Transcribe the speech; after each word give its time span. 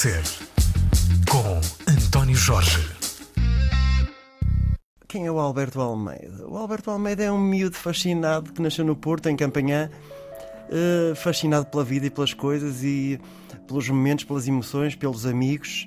Ser 0.00 0.22
com 1.30 1.60
António 1.92 2.34
Jorge. 2.34 2.88
Quem 5.06 5.26
é 5.26 5.30
o 5.30 5.38
Alberto 5.38 5.78
Almeida? 5.78 6.48
O 6.48 6.56
Alberto 6.56 6.90
Almeida 6.90 7.24
é 7.24 7.30
um 7.30 7.38
miúdo 7.38 7.76
fascinado 7.76 8.50
que 8.50 8.62
nasceu 8.62 8.82
no 8.82 8.96
Porto, 8.96 9.28
em 9.28 9.36
Campanhã, 9.36 9.90
eh, 10.70 11.14
fascinado 11.14 11.66
pela 11.66 11.84
vida 11.84 12.06
e 12.06 12.10
pelas 12.10 12.32
coisas 12.32 12.82
e 12.82 13.20
pelos 13.68 13.90
momentos, 13.90 14.24
pelas 14.24 14.48
emoções, 14.48 14.96
pelos 14.96 15.26
amigos 15.26 15.86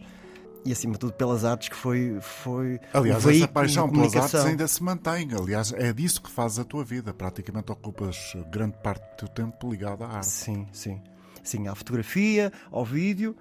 e 0.64 0.72
acima 0.72 0.94
de 0.94 1.00
tudo 1.00 1.14
pelas 1.14 1.44
artes 1.44 1.70
que 1.70 1.76
foi 1.76 2.20
foi 2.22 2.80
Aliás, 2.94 3.26
o 3.26 3.32
essa 3.32 3.48
paixão 3.48 3.88
de 3.88 3.94
pelas 3.94 4.16
artes 4.16 4.36
ainda 4.36 4.68
se 4.68 4.84
mantém. 4.84 5.27
Aliás, 5.34 5.73
é 5.76 5.91
disso 5.91 6.22
que 6.22 6.30
fazes 6.30 6.59
a 6.59 6.64
tua 6.64 6.84
vida. 6.84 7.16
Praticamente 7.16 7.72
ocupas 7.72 8.34
grande 8.52 8.77
parte 8.77 9.02
do 9.09 9.16
teu 9.16 9.27
tempo 9.27 9.72
ligado 9.72 10.04
à 10.04 10.18
arte. 10.18 10.27
Sim, 10.27 10.68
sim. 10.72 11.02
Sim, 11.44 11.68
à 11.68 11.73
fotografia, 11.73 12.54
ao 12.72 12.86
vídeo, 12.86 13.36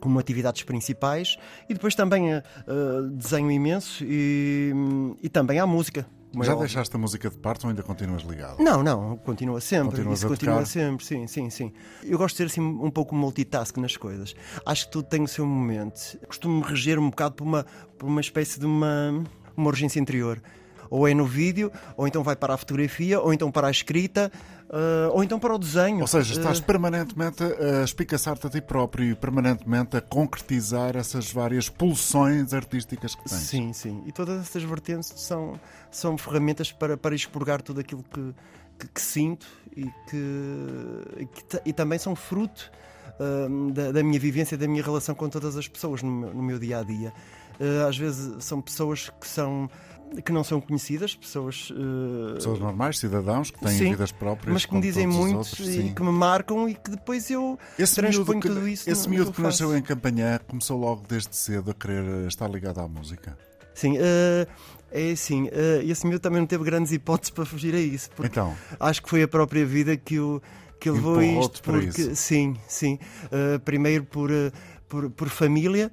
como 0.00 0.18
atividades 0.18 0.62
principais, 0.62 1.36
e 1.68 1.74
depois 1.74 1.94
também 1.94 2.34
a, 2.34 2.42
desenho 3.12 3.50
imenso 3.50 4.04
e, 4.04 4.72
e 5.22 5.28
também 5.28 5.58
à 5.58 5.66
música. 5.66 6.06
é 6.34 6.44
Já 6.44 6.52
óbvio. 6.52 6.66
deixaste 6.66 6.94
a 6.94 6.98
música 6.98 7.30
de 7.30 7.36
parte 7.38 7.64
ou 7.64 7.70
ainda 7.70 7.82
continuas 7.82 8.22
ligado? 8.22 8.62
Não, 8.62 8.82
não, 8.82 9.16
continua 9.16 9.60
sempre. 9.60 9.90
Continuas 9.90 10.18
Isso 10.18 10.26
a 10.26 10.28
continua 10.28 10.54
tocar? 10.56 10.66
sempre, 10.66 11.04
sim, 11.04 11.26
sim, 11.26 11.50
sim. 11.50 11.72
Eu 12.04 12.18
gosto 12.18 12.34
de 12.34 12.38
ser 12.38 12.44
assim 12.44 12.60
um 12.60 12.90
pouco 12.90 13.14
multitask 13.14 13.76
nas 13.78 13.96
coisas. 13.96 14.34
Acho 14.64 14.86
que 14.86 14.92
tudo 14.92 15.08
tem 15.08 15.22
o 15.22 15.28
seu 15.28 15.46
momento. 15.46 16.18
Costumo 16.26 16.62
reger 16.62 16.98
um 16.98 17.10
bocado 17.10 17.34
por 17.34 17.44
uma, 17.44 17.64
por 17.98 18.06
uma 18.06 18.20
espécie 18.20 18.60
de 18.60 18.66
uma, 18.66 19.24
uma 19.56 19.68
urgência 19.68 19.98
interior. 19.98 20.42
Ou 20.88 21.08
é 21.08 21.14
no 21.14 21.26
vídeo, 21.26 21.72
ou 21.96 22.06
então 22.06 22.22
vai 22.22 22.36
para 22.36 22.54
a 22.54 22.56
fotografia, 22.56 23.20
ou 23.20 23.32
então 23.32 23.50
para 23.50 23.66
a 23.66 23.70
escrita, 23.70 24.30
ah, 24.70 25.10
ou 25.12 25.22
então 25.22 25.38
para 25.38 25.54
o 25.54 25.58
desenho. 25.58 26.00
Ou 26.00 26.06
seja, 26.06 26.34
estás 26.34 26.58
Ah, 26.58 26.62
permanentemente 26.62 27.42
a 27.42 27.84
espicaçar-te 27.84 28.46
a 28.46 28.50
ti 28.50 28.60
próprio 28.60 29.04
e 29.10 29.14
permanentemente 29.14 29.96
a 29.96 30.00
concretizar 30.00 30.96
essas 30.96 31.30
várias 31.30 31.68
pulsões 31.68 32.52
artísticas 32.52 33.14
que 33.14 33.28
tens. 33.28 33.40
Sim, 33.40 33.72
sim. 33.72 34.02
E 34.06 34.12
todas 34.12 34.40
essas 34.40 34.62
vertentes 34.62 35.12
são, 35.16 35.58
são 35.90 36.18
ferramentas 36.18 36.72
para, 36.72 36.96
para 36.96 37.14
expurgar 37.14 37.62
tudo 37.62 37.80
aquilo 37.80 38.02
que, 38.02 38.34
que, 38.78 38.88
que 38.88 39.00
sinto 39.00 39.46
e 39.76 39.84
que, 40.08 41.02
e 41.18 41.26
que 41.26 41.60
e 41.64 41.72
também 41.72 41.98
são 41.98 42.16
fruto 42.16 42.70
hum, 43.48 43.70
da, 43.70 43.92
da 43.92 44.02
minha 44.02 44.18
vivência, 44.18 44.56
da 44.56 44.66
minha 44.66 44.82
relação 44.82 45.14
com 45.14 45.28
todas 45.28 45.56
as 45.56 45.68
pessoas 45.68 46.02
no 46.02 46.10
meu, 46.10 46.34
no 46.34 46.42
meu 46.42 46.58
dia 46.58 46.80
a 46.80 46.82
dia. 46.82 47.12
Uh, 47.58 47.88
às 47.88 47.96
vezes 47.96 48.44
são 48.44 48.60
pessoas 48.60 49.08
que 49.18 49.26
são 49.26 49.70
que 50.24 50.32
não 50.32 50.42
são 50.44 50.60
conhecidas, 50.60 51.14
pessoas, 51.14 51.70
uh, 51.70 52.34
Pessoas 52.34 52.58
normais, 52.58 52.98
cidadãos, 52.98 53.50
que 53.50 53.58
têm 53.60 53.76
Sim, 53.76 53.90
vidas 53.90 54.12
próprias. 54.12 54.52
mas 54.52 54.64
que 54.64 54.74
me 54.74 54.80
dizem 54.80 55.06
muito 55.06 55.38
outros, 55.38 55.58
e 55.60 55.72
sim. 55.72 55.94
que 55.94 56.02
me 56.02 56.10
marcam 56.12 56.68
e 56.68 56.74
que 56.74 56.90
depois 56.90 57.30
eu 57.30 57.58
Esse 57.78 57.96
transponho 57.96 58.40
que, 58.40 58.48
tudo 58.48 58.66
isso. 58.68 58.88
esse 58.88 59.04
no- 59.04 59.10
miúdo 59.14 59.30
que 59.30 59.36
que 59.36 59.42
eu 59.42 59.44
nasceu 59.46 59.76
em 59.76 59.82
Campanhã 59.82 60.38
começou 60.46 60.78
logo 60.78 61.02
desde 61.08 61.36
cedo 61.36 61.70
a 61.70 61.74
querer 61.74 62.26
estar 62.28 62.48
ligado 62.48 62.80
à 62.80 62.88
música. 62.88 63.36
Sim, 63.74 63.98
uh, 63.98 64.46
é 64.90 65.10
assim, 65.10 65.48
uh, 65.48 65.50
esse 65.84 66.06
miúdo 66.06 66.20
também 66.22 66.40
não 66.40 66.46
teve 66.46 66.64
grandes 66.64 66.92
hipóteses 66.92 67.30
para 67.30 67.44
fugir 67.44 67.74
a 67.74 67.80
isso, 67.80 68.08
porque 68.16 68.28
Então, 68.28 68.54
acho 68.80 69.02
que 69.02 69.10
foi 69.10 69.22
a 69.22 69.28
própria 69.28 69.66
vida 69.66 69.96
que 69.96 70.18
o 70.18 70.40
que 70.80 70.90
levou 70.90 71.22
isto 71.22 71.62
porque 71.62 72.14
sim 72.14 72.54
sim 72.68 72.98
Uh, 73.26 73.58
primeiro 73.60 74.04
por, 74.04 74.30
por 74.88 75.10
por 75.10 75.28
família 75.28 75.90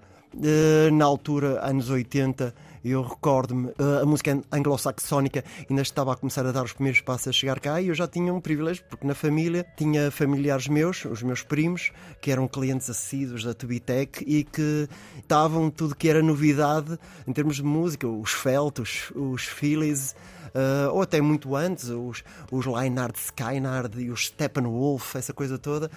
na 0.92 1.06
altura 1.06 1.66
anos 1.66 1.90
80 1.90 2.54
eu 2.92 3.02
recordo-me 3.02 3.70
uh, 3.70 4.02
a 4.02 4.06
música 4.06 4.42
anglo-saxónica 4.52 5.44
ainda 5.70 5.82
estava 5.82 6.14
a 6.14 6.16
começar 6.16 6.46
a 6.46 6.52
dar 6.52 6.64
os 6.64 6.74
primeiros 6.74 7.02
passos 7.02 7.30
a 7.30 7.32
chegar 7.32 7.60
cá 7.60 7.82
e 7.82 7.88
eu 7.88 7.96
já 7.96 8.08
tinha 8.08 8.34
um 8.34 8.42
privilégio 8.42 8.84
porque 8.90 9.08
na 9.08 9.16
família 9.16 9.66
tinha 9.78 10.12
familiares 10.12 10.68
meus 10.68 11.06
os 11.06 11.24
meus 11.24 11.44
primos 11.44 11.92
que 12.22 12.32
eram 12.32 12.48
clientes 12.48 12.90
assíduos 12.90 13.44
da 13.44 13.54
Tubitec 13.54 14.24
e 14.28 14.44
que 14.44 14.88
estavam 15.18 15.70
tudo 15.70 15.96
que 15.96 16.10
era 16.10 16.22
novidade 16.22 16.98
em 17.28 17.32
termos 17.32 17.58
de 17.58 17.64
música 17.64 18.08
os 18.08 18.32
Feltos 18.32 19.12
os 19.16 19.44
Phillies 19.44 20.16
Uh, 20.54 20.94
ou 20.94 21.02
até 21.02 21.20
muito 21.20 21.56
antes, 21.56 21.90
os, 21.90 22.24
os 22.52 22.66
Leinard 22.68 23.18
Skynard 23.18 24.00
e 24.00 24.12
os 24.12 24.28
Steppenwolf, 24.28 25.16
essa 25.16 25.34
coisa 25.34 25.58
toda. 25.58 25.90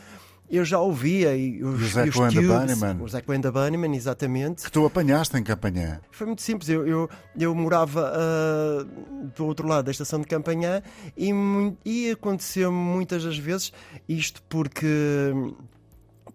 Eu 0.51 0.65
já 0.65 0.79
ouvia 0.79 1.37
e 1.37 1.63
os, 1.63 1.83
os 1.83 1.97
Echo 1.97 2.07
e 2.07 2.09
os 2.11 2.17
and 2.19 2.29
the 2.29 2.35
Tubes, 2.35 2.79
Bunnymen. 2.79 3.05
os 3.05 3.15
Echo 3.15 3.33
and 3.33 3.41
the 3.41 3.51
Bunnymen, 3.51 3.97
exatamente. 3.97 4.65
que 4.65 4.71
tu 4.71 4.87
apanhaste 4.87 5.37
em 5.37 5.43
Campanhã. 5.43 6.01
Foi 6.11 6.27
muito 6.27 6.43
simples. 6.43 6.69
Eu, 6.69 6.87
eu, 6.87 7.11
eu 7.39 7.55
morava 7.55 8.13
ah, 8.15 8.87
do 9.37 9.45
outro 9.47 9.67
lado 9.67 9.87
da 9.87 9.91
estação 9.91 10.21
de 10.21 10.27
Campanhã 10.27 10.83
e, 11.17 11.31
e 11.85 12.11
aconteceu 12.11 12.71
muitas 12.71 13.25
das 13.25 13.39
vezes 13.39 13.73
isto 14.09 14.43
porque. 14.49 15.33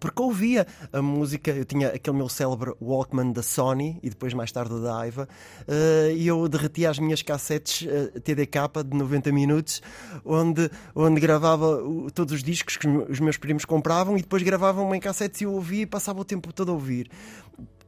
Porque 0.02 0.20
ouvia 0.20 0.66
a 0.92 1.00
música, 1.00 1.52
eu 1.52 1.64
tinha 1.64 1.90
aquele 1.90 2.16
meu 2.16 2.28
célebre 2.28 2.72
Walkman 2.82 3.30
da 3.30 3.40
Sony 3.40 4.00
e 4.02 4.10
depois 4.10 4.34
mais 4.34 4.50
tarde 4.50 4.82
da 4.82 4.98
Aiva, 4.98 5.28
eh, 5.68 6.14
e 6.16 6.26
eu 6.26 6.48
derretia 6.48 6.90
as 6.90 6.98
minhas 6.98 7.22
cassetes 7.22 7.86
eh, 7.88 8.18
TDK 8.18 8.82
de 8.84 8.96
90 8.96 9.30
minutos, 9.30 9.80
onde, 10.24 10.68
onde 10.92 11.20
gravava 11.20 11.80
todos 12.12 12.34
os 12.34 12.42
discos 12.42 12.76
que 12.76 12.88
os 12.88 13.20
meus 13.20 13.36
primos 13.36 13.64
compravam 13.64 14.18
e 14.18 14.22
depois 14.22 14.42
gravavam 14.42 14.92
em 14.92 14.98
cassetes 14.98 15.40
e 15.40 15.44
eu 15.44 15.52
ouvia 15.52 15.82
e 15.82 15.86
passava 15.86 16.20
o 16.20 16.24
tempo 16.24 16.52
todo 16.52 16.72
a 16.72 16.74
ouvir. 16.74 17.08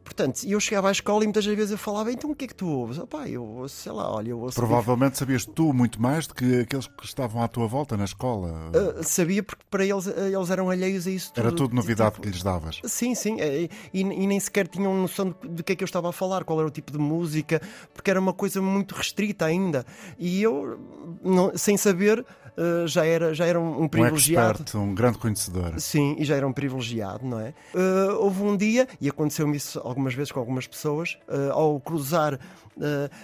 Portanto, 0.05 0.43
eu 0.47 0.61
chegava 0.61 0.89
à 0.89 0.93
escola 0.93 1.25
e 1.25 1.27
muitas 1.27 1.47
vezes 1.47 1.71
eu 1.71 1.79
falava, 1.79 2.13
então 2.13 2.31
o 2.31 2.37
que 2.37 2.45
é 2.45 2.49
que 2.49 2.55
tu 2.55 2.69
ouves? 2.69 2.99
Opá, 2.99 3.27
eu 3.27 3.43
ouço, 3.43 3.75
sei 3.77 3.91
lá, 3.91 4.13
olha, 4.15 4.29
eu 4.31 4.39
ouço. 4.39 4.55
Provavelmente 4.55 5.17
sabias 5.17 5.47
tu 5.47 5.73
muito 5.73 6.01
mais 6.01 6.27
do 6.27 6.35
que 6.35 6.61
aqueles 6.61 6.87
que 6.87 7.05
estavam 7.07 7.43
à 7.43 7.49
tua 7.49 7.67
volta 7.67 7.97
na 7.97 8.05
escola. 8.05 8.71
Ah, 8.75 9.03
sabia 9.03 9.43
porque 9.43 9.65
para 9.71 9.85
eles 9.85 10.07
eh, 10.07 10.31
eles 10.33 10.51
eram 10.51 10.69
alheios 10.69 11.07
a 11.07 11.11
isso 11.11 11.33
tudo. 11.33 11.47
Era 11.47 11.57
tudo 11.57 11.75
novidade 11.75 12.11
Tipo, 12.13 12.23
que 12.23 12.29
lhes 12.29 12.43
davas. 12.43 12.81
Sim, 12.85 13.15
sim, 13.15 13.41
é, 13.41 13.63
e, 13.63 14.01
e 14.01 14.27
nem 14.27 14.39
sequer 14.39 14.69
tinham 14.69 14.95
noção 14.95 15.35
de, 15.43 15.49
de 15.49 15.63
que 15.63 15.73
é 15.73 15.77
que 15.77 15.83
eu 15.83 15.87
estava 15.87 16.11
a 16.11 16.13
falar, 16.13 16.45
qual 16.45 16.59
era 16.59 16.69
o 16.69 16.71
tipo 16.71 16.93
de 16.93 16.99
música, 16.99 17.61
porque 17.95 18.11
era 18.11 18.21
uma 18.21 18.33
coisa 18.35 18.61
muito 18.61 18.95
restrita 18.95 19.47
ainda. 19.47 19.87
E 20.19 20.43
eu, 20.43 20.79
não- 21.23 21.57
sem 21.57 21.77
saber, 21.79 22.25
eh, 22.57 22.87
já 22.87 23.05
era, 23.07 23.35
já 23.35 23.45
era 23.47 23.61
um, 23.61 23.81
um 23.81 23.83
Um 23.85 23.89
privilegiado. 23.89 24.51
expert, 24.63 24.75
um 24.77 24.95
grande 24.95 25.19
conhecedor. 25.19 25.75
Sim, 25.79 26.17
e 26.19 26.25
já 26.25 26.37
era 26.37 26.47
um 26.47 26.53
privilegiado, 26.53 27.27
não 27.27 27.41
é? 27.41 27.55
Eh, 27.75 28.13
houve 28.19 28.43
um 28.43 28.57
dia, 28.57 28.87
e 29.01 29.09
aconteceu-me 29.09 29.57
isso 29.57 29.81
algumas 29.85 30.15
vezes 30.15 30.31
com 30.33 30.41
algumas 30.41 30.67
pessoas, 30.67 31.19
eh, 31.29 31.49
ao 31.53 31.81
cruzar, 31.81 32.39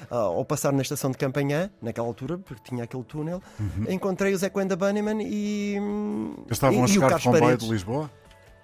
ao 0.09 0.45
passar 0.45 0.73
na 0.73 0.83
estação 0.83 1.11
de 1.11 1.19
Campanhã, 1.19 1.71
naquela 1.83 2.07
altura, 2.07 2.39
porque 2.39 2.63
tinha 2.71 2.85
aquele 2.85 3.03
túnel, 3.03 3.43
encontrei 3.89 4.33
o 4.33 4.39
Zé 4.39 4.49
Coenda 4.49 4.77
Bunnyman 4.77 5.21
e. 5.23 5.77
Uhum. 5.79 6.35
Eles 6.47 6.53
estavam 6.53 6.79
e, 6.79 6.79
a 6.79 6.83
e 6.83 6.85
o 6.85 6.89
chegar 6.89 7.07
de 7.07 7.11
Carlos 7.11 7.25
comboio 7.25 7.43
Paredes. 7.43 7.67
de 7.67 7.73
Lisboa? 7.73 8.11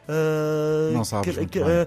Uh, 0.08 0.92
Não 0.92 1.04
sabes 1.04 1.36
que- 1.36 1.46
que- 1.46 1.58
uh, 1.60 1.86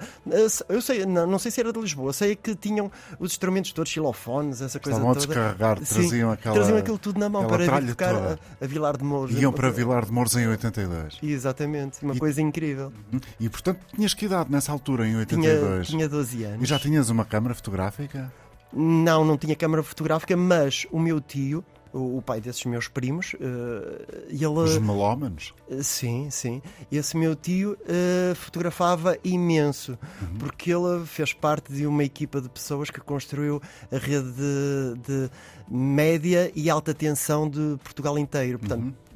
eu 0.69 0.81
sei, 0.81 1.05
não, 1.05 1.25
não 1.25 1.39
sei 1.39 1.51
se 1.51 1.59
era 1.61 1.71
de 1.71 1.79
Lisboa, 1.79 2.11
sei 2.11 2.35
que 2.35 2.53
tinham 2.55 2.91
os 3.19 3.31
instrumentos 3.31 3.71
todos, 3.71 3.91
xilofones, 3.91 4.61
essa 4.61 4.79
coisa 4.79 4.97
Estavam 4.97 5.11
a 5.11 5.13
toda. 5.15 5.25
descarregar, 5.27 5.77
Sim, 5.85 5.93
traziam 6.01 6.31
aquela- 6.31 6.55
traziam 6.55 6.77
aquilo 6.77 6.97
tudo 6.97 7.19
na 7.19 7.29
mão 7.29 7.47
para 7.47 7.81
tocar 7.81 8.15
a, 8.15 8.37
a 8.61 8.67
Vilar 8.67 8.97
de 8.97 9.03
Mouros. 9.03 9.35
Iam 9.39 9.53
para 9.53 9.69
Vilar 9.71 10.05
de 10.05 10.11
Mouros 10.11 10.35
em 10.35 10.47
82. 10.47 11.17
Exatamente, 11.23 12.03
uma 12.03 12.13
E- 12.15 12.19
coisa 12.19 12.41
incrível. 12.41 12.91
E 13.39 13.47
portanto 13.49 13.79
tinhas 13.95 14.13
que 14.13 14.25
idade 14.25 14.51
nessa 14.51 14.71
altura, 14.71 15.05
em 15.07 15.11
Tinha, 15.11 15.19
82? 15.19 15.87
tinha 15.87 16.09
12 16.09 16.43
anos. 16.43 16.61
E 16.61 16.65
já 16.65 16.77
tinhas 16.77 17.09
uma 17.09 17.23
câmara 17.25 17.55
fotográfica? 17.55 18.31
Não, 18.73 19.25
não 19.25 19.37
tinha 19.37 19.55
câmara 19.55 19.81
fotográfica, 19.81 20.35
mas 20.37 20.85
o 20.91 20.99
meu 20.99 21.19
tio, 21.19 21.63
o, 21.93 22.17
o 22.17 22.21
pai 22.21 22.39
desses 22.39 22.65
meus 22.65 22.87
primos, 22.87 23.33
uh, 23.33 23.37
ele. 24.29 24.45
Os 24.45 24.77
melómanos? 24.77 25.53
Sim, 25.81 26.29
sim. 26.29 26.61
Esse 26.91 27.15
meu 27.15 27.35
tio 27.35 27.77
eh, 27.87 28.33
fotografava 28.35 29.17
imenso, 29.23 29.97
porque 30.39 30.71
ele 30.71 31.05
fez 31.05 31.33
parte 31.33 31.71
de 31.71 31.85
uma 31.85 32.03
equipa 32.03 32.41
de 32.41 32.49
pessoas 32.49 32.89
que 32.89 32.99
construiu 32.99 33.61
a 33.91 33.97
rede 33.97 34.31
de, 34.31 34.99
de 35.05 35.31
média 35.69 36.51
e 36.55 36.69
alta 36.69 36.93
tensão 36.93 37.47
de 37.47 37.77
Portugal 37.83 38.17
inteiro. 38.17 38.57
Portanto, 38.57 38.87
eh, 38.87 39.08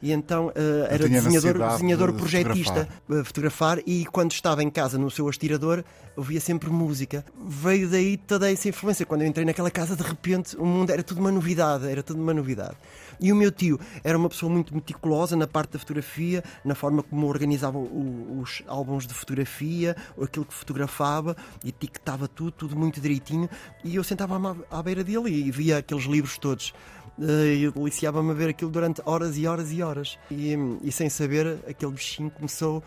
e 0.00 0.12
então 0.12 0.50
eh, 0.54 0.86
era 0.90 1.04
desenhador, 1.24 1.52
desenhador 1.76 2.12
de 2.12 2.18
projetista, 2.18 2.88
eh, 3.10 3.24
fotografar, 3.24 3.78
e 3.86 4.04
quando 4.06 4.32
estava 4.32 4.62
em 4.62 4.70
casa 4.70 4.98
no 4.98 5.10
seu 5.10 5.28
aspirador, 5.28 5.84
ouvia 6.16 6.40
sempre 6.40 6.70
música. 6.70 7.24
Veio 7.46 7.88
daí 7.88 8.16
toda 8.16 8.50
essa 8.50 8.68
influência. 8.68 9.06
Quando 9.06 9.22
eu 9.22 9.28
entrei 9.28 9.44
naquela 9.44 9.70
casa, 9.70 9.96
de 9.96 10.02
repente, 10.02 10.56
o 10.56 10.64
mundo 10.66 10.90
era 10.90 11.02
tudo 11.02 11.20
uma 11.20 11.30
novidade, 11.32 11.86
era 11.88 12.02
tudo 12.02 12.20
uma 12.20 12.34
novidade. 12.34 12.76
E 13.20 13.30
o 13.32 13.36
meu 13.36 13.52
tio 13.52 13.78
era 14.02 14.18
uma 14.18 14.28
pessoa 14.28 14.50
muito 14.50 14.74
meticulosa 14.74 15.36
na 15.36 15.46
parte 15.46 15.72
da 15.74 15.78
fotografia, 15.78 16.42
na 16.64 16.74
forma 16.74 17.02
como 17.02 17.26
organizava 17.28 17.78
o- 17.78 18.40
os 18.40 18.62
álbuns 18.66 19.06
de 19.06 19.14
fotografia, 19.14 19.96
aquilo 20.20 20.44
que 20.44 20.52
fotografava, 20.54 21.36
e 21.64 21.68
etiquetava 21.68 22.26
tudo, 22.26 22.50
tudo 22.52 22.76
muito 22.76 23.00
direitinho. 23.00 23.48
E 23.84 23.94
eu 23.96 24.02
sentava-me 24.04 24.46
à, 24.70 24.78
à 24.78 24.82
beira 24.82 25.04
dele 25.04 25.30
e 25.30 25.50
via 25.50 25.78
aqueles 25.78 26.04
livros 26.04 26.36
todos. 26.36 26.74
Eh, 27.20 27.58
Eu 27.60 27.72
deliciava-me 27.72 28.30
a 28.30 28.34
ver 28.34 28.50
aquilo 28.50 28.70
durante 28.70 29.02
horas 29.04 29.36
e 29.36 29.46
horas 29.46 29.72
e 29.72 29.82
horas. 29.82 30.18
E, 30.30 30.54
e 30.82 30.92
sem 30.92 31.08
saber, 31.08 31.58
aquele 31.68 31.92
bichinho 31.92 32.30
começou 32.30 32.82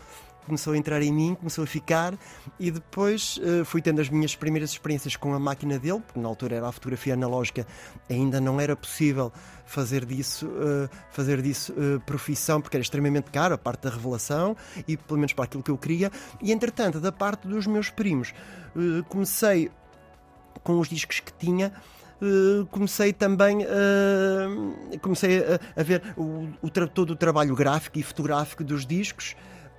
começou 0.46 0.74
a 0.74 0.76
entrar 0.76 1.02
em 1.02 1.12
mim, 1.12 1.34
começou 1.34 1.64
a 1.64 1.66
ficar 1.66 2.16
e 2.56 2.70
depois 2.70 3.36
uh, 3.38 3.64
fui 3.64 3.82
tendo 3.82 4.00
as 4.00 4.08
minhas 4.08 4.36
primeiras 4.36 4.70
experiências 4.70 5.16
com 5.16 5.34
a 5.34 5.40
máquina 5.40 5.76
dele, 5.76 6.00
porque 6.00 6.20
na 6.20 6.28
altura 6.28 6.54
era 6.54 6.68
a 6.68 6.70
fotografia 6.70 7.14
analógica, 7.14 7.66
ainda 8.08 8.40
não 8.40 8.60
era 8.60 8.76
possível 8.76 9.32
fazer 9.64 10.04
disso, 10.04 10.46
uh, 10.46 10.88
fazer 11.10 11.42
disso 11.42 11.74
profissão, 12.06 12.60
porque 12.60 12.76
era 12.76 12.82
extremamente 12.82 13.28
caro 13.32 13.56
a 13.56 13.58
parte 13.58 13.82
da 13.82 13.90
revelação 13.90 14.56
e 14.86 14.96
pelo 14.96 15.18
menos 15.18 15.32
para 15.32 15.46
aquilo 15.46 15.64
que 15.64 15.70
eu 15.72 15.76
queria. 15.76 16.12
E 16.40 16.52
entretanto, 16.52 17.00
da 17.00 17.10
parte 17.10 17.48
dos 17.48 17.66
meus 17.66 17.90
primos, 17.90 18.32
comecei 19.08 19.68
com 20.62 20.78
os 20.78 20.88
discos 20.88 21.18
que 21.18 21.32
tinha 21.32 21.72
Uh, 22.20 22.64
comecei 22.66 23.12
também 23.12 23.58
uh, 23.58 24.98
comecei 25.00 25.38
a, 25.38 25.80
a 25.80 25.82
ver 25.82 26.02
o, 26.16 26.48
o, 26.62 26.70
todo 26.70 27.10
o 27.10 27.16
trabalho 27.16 27.54
gráfico 27.54 27.98
e 27.98 28.02
fotográfico 28.02 28.64
dos 28.64 28.86
discos. 28.86 29.36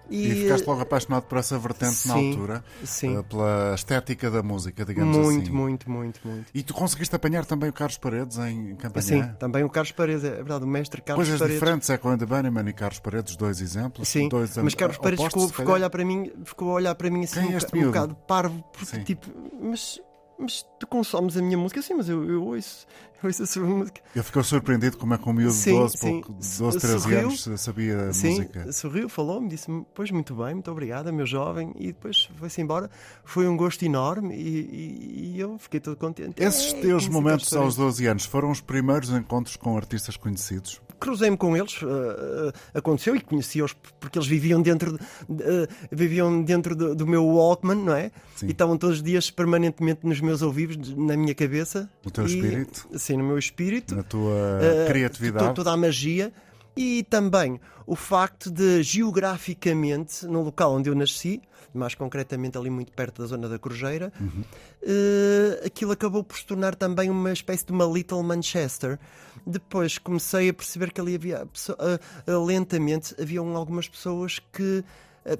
E, 0.09 0.27
e 0.27 0.35
ficaste 0.43 0.65
logo 0.65 0.81
apaixonado 0.81 1.23
por 1.23 1.37
essa 1.37 1.57
vertente 1.57 1.95
sim, 1.95 2.07
na 2.07 2.15
altura, 2.15 2.63
sim. 2.83 3.17
Uh, 3.17 3.23
pela 3.23 3.73
estética 3.75 4.31
da 4.31 4.41
música, 4.41 4.85
digamos 4.85 5.17
muito, 5.17 5.27
assim. 5.27 5.51
Muito, 5.51 5.53
muito, 5.53 5.91
muito, 5.91 6.27
muito. 6.27 6.51
E 6.53 6.63
tu 6.63 6.73
conseguiste 6.73 7.15
apanhar 7.15 7.45
também 7.45 7.69
o 7.69 7.73
Carlos 7.73 7.97
Paredes 7.97 8.37
em 8.37 8.75
Campanha? 8.75 9.01
Sim, 9.01 9.23
também 9.39 9.63
o 9.63 9.69
Carlos 9.69 9.91
Paredes, 9.91 10.23
é 10.23 10.31
verdade, 10.31 10.63
o 10.63 10.67
mestre 10.67 11.01
Carlos 11.01 11.25
Coisas 11.25 11.39
Paredes. 11.39 11.59
diferentes, 11.59 11.89
é 11.89 11.97
com 11.97 12.09
Andy 12.09 12.25
Bunnyman 12.25 12.69
e 12.69 12.73
Carlos 12.73 12.99
Paredes, 12.99 13.35
dois 13.35 13.59
exemplos. 13.59 14.07
Sim, 14.07 14.29
dois 14.29 14.55
mas 14.57 14.73
Carlos 14.75 14.97
Paredes 14.97 15.25
ficou, 15.25 15.49
ficou, 15.49 15.71
a 15.71 15.73
olhar 15.73 15.89
para 15.89 16.05
mim, 16.05 16.31
ficou 16.45 16.71
a 16.71 16.73
olhar 16.75 16.95
para 16.95 17.09
mim 17.09 17.23
assim 17.23 17.39
um, 17.39 17.51
é 17.51 17.57
este 17.57 17.77
um 17.77 17.85
bocado 17.87 18.15
parvo, 18.15 18.63
porque 18.71 18.85
sim. 18.85 19.03
tipo, 19.03 19.27
mas 19.59 19.99
mas 20.37 20.65
tu 20.79 20.87
consomes 20.87 21.37
a 21.37 21.41
minha 21.41 21.57
música? 21.57 21.81
Sim, 21.81 21.95
mas 21.95 22.09
eu, 22.09 22.23
eu 22.29 22.43
ouço, 22.45 22.85
eu 23.21 23.27
ouço 23.27 23.43
a 23.43 23.45
sua 23.45 23.63
música. 23.63 24.01
Eu 24.15 24.23
fiquei 24.23 24.43
surpreendido 24.43 24.97
como 24.97 25.13
é 25.13 25.17
que 25.17 25.29
um 25.29 25.33
miúdo 25.33 25.55
de 25.55 25.71
12, 25.71 25.97
pouco, 25.97 26.33
12 26.33 26.79
13 26.79 26.99
sorriu, 26.99 27.19
anos 27.19 27.49
sabia 27.57 28.13
sim, 28.13 28.29
música. 28.29 28.71
sorriu, 28.71 29.09
falou-me, 29.09 29.49
disse-me, 29.49 29.85
pois 29.93 30.11
muito 30.11 30.35
bem, 30.35 30.53
muito 30.53 30.71
obrigada, 30.71 31.11
meu 31.11 31.25
jovem, 31.25 31.73
e 31.77 31.87
depois 31.87 32.29
foi-se 32.37 32.61
embora. 32.61 32.89
Foi 33.23 33.47
um 33.47 33.57
gosto 33.57 33.83
enorme 33.83 34.35
e, 34.35 34.41
e, 34.41 35.31
e 35.35 35.39
eu 35.39 35.57
fiquei 35.57 35.79
todo 35.79 35.97
contente. 35.97 36.41
Esses 36.41 36.73
é, 36.73 36.81
teus 36.81 37.07
momentos 37.07 37.53
aos 37.53 37.75
12 37.75 38.05
anos 38.05 38.25
foram 38.25 38.51
os 38.51 38.61
primeiros 38.61 39.09
encontros 39.09 39.55
com 39.55 39.77
artistas 39.77 40.17
conhecidos? 40.17 40.81
cruzei-me 40.99 41.37
com 41.37 41.55
eles, 41.55 41.81
uh, 41.81 42.51
aconteceu 42.73 43.15
e 43.15 43.21
conheci-os 43.21 43.73
porque 43.99 44.17
eles 44.17 44.27
viviam 44.27 44.61
dentro, 44.61 44.97
de, 45.29 45.43
uh, 45.43 45.67
viviam 45.91 46.41
dentro 46.41 46.75
do, 46.75 46.95
do, 46.95 47.07
meu 47.07 47.25
Walkman, 47.25 47.77
não 47.77 47.93
é? 47.93 48.11
Sim. 48.35 48.47
E 48.47 48.51
estavam 48.51 48.77
todos 48.77 48.97
os 48.97 49.03
dias 49.03 49.29
permanentemente 49.29 50.05
nos 50.05 50.19
meus 50.21 50.41
ouvidos, 50.41 50.95
na 50.95 51.15
minha 51.15 51.33
cabeça. 51.35 51.89
No 52.03 52.11
teu 52.11 52.25
e, 52.25 52.35
espírito? 52.35 52.87
Sim, 53.07 53.15
no 53.15 53.23
meu 53.23 53.37
espírito. 53.37 53.95
Na 53.95 54.03
tua 54.03 54.33
uh, 54.33 54.87
criatividade. 54.87 55.55
Toda 55.55 55.71
a 55.71 55.77
magia. 55.77 56.33
E 56.75 57.03
também 57.03 57.57
o 57.85 57.95
facto 57.95 58.51
de, 58.51 58.83
geograficamente, 58.83 60.27
no 60.27 60.41
local 60.43 60.73
onde 60.73 60.89
eu 60.89 60.95
nasci, 60.95 61.41
mais 61.73 61.95
concretamente 61.95 62.57
ali 62.57 62.69
muito 62.69 62.91
perto 62.91 63.21
da 63.21 63.27
zona 63.29 63.47
da 63.47 63.57
Corujeira, 63.57 64.11
uhum. 64.19 64.43
uh, 64.83 65.65
aquilo 65.65 65.93
acabou 65.93 66.21
por 66.21 66.37
se 66.37 66.45
tornar 66.45 66.75
também 66.75 67.09
uma 67.09 67.31
espécie 67.31 67.65
de 67.65 67.71
uma 67.71 67.85
Little 67.85 68.21
Manchester. 68.23 68.99
Depois 69.45 69.97
comecei 69.97 70.49
a 70.49 70.53
perceber 70.53 70.91
que 70.91 70.99
ali 70.99 71.15
havia, 71.15 71.45
uh, 71.45 72.45
lentamente, 72.45 73.15
haviam 73.17 73.55
algumas 73.55 73.87
pessoas 73.87 74.37
que 74.51 74.83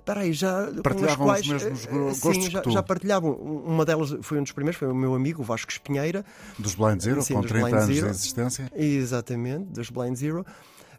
Peraí, 0.04 0.34
já 0.34 0.70
partilhavam 0.84 1.26
quais, 1.28 1.48
os 1.48 1.64
mesmos 1.64 1.86
gostos 2.20 2.46
sim, 2.46 2.52
já, 2.52 2.64
já, 2.66 2.84
partilhavam. 2.84 3.32
Uma 3.32 3.86
delas 3.86 4.16
foi 4.22 4.40
um 4.40 4.44
dos 4.44 4.52
primeiros, 4.52 4.78
foi 4.78 4.88
o 4.88 4.96
meu 4.96 5.14
amigo, 5.16 5.42
o 5.42 5.46
Vasco 5.46 5.72
Espinheira. 5.72 6.26
Dos 6.60 6.76
Blind 6.76 7.02
Zero, 7.02 7.22
sim, 7.22 7.36
com 7.36 7.42
30 7.42 7.60
Blind 7.60 7.74
anos 7.74 7.96
Zero. 7.96 8.06
de 8.08 8.12
existência. 8.12 8.72
Exatamente, 8.76 9.66
dos 9.66 9.90
Blind 9.90 10.16
Zero 10.16 10.46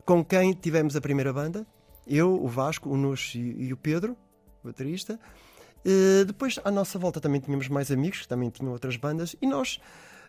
com 0.09 0.25
quem 0.25 0.55
tivemos 0.55 0.97
a 0.97 1.03
primeira 1.03 1.35
banda, 1.35 1.67
eu, 2.07 2.43
o 2.43 2.49
Vasco, 2.49 2.89
o 2.89 2.97
Nuxo 2.97 3.37
e, 3.37 3.67
e 3.67 3.73
o 3.75 3.77
Pedro, 3.77 4.17
o 4.65 4.69
baterista. 4.69 5.21
Uh, 5.85 6.25
depois, 6.25 6.59
à 6.65 6.71
nossa 6.71 6.99
volta, 6.99 7.21
também 7.21 7.43
tínhamos 7.43 7.69
mais 7.69 7.91
amigos 7.91 8.23
que 8.23 8.29
também 8.29 8.49
tinham 8.49 8.73
outras 8.73 8.97
bandas 8.97 9.37
e 9.43 9.47
nós. 9.47 9.79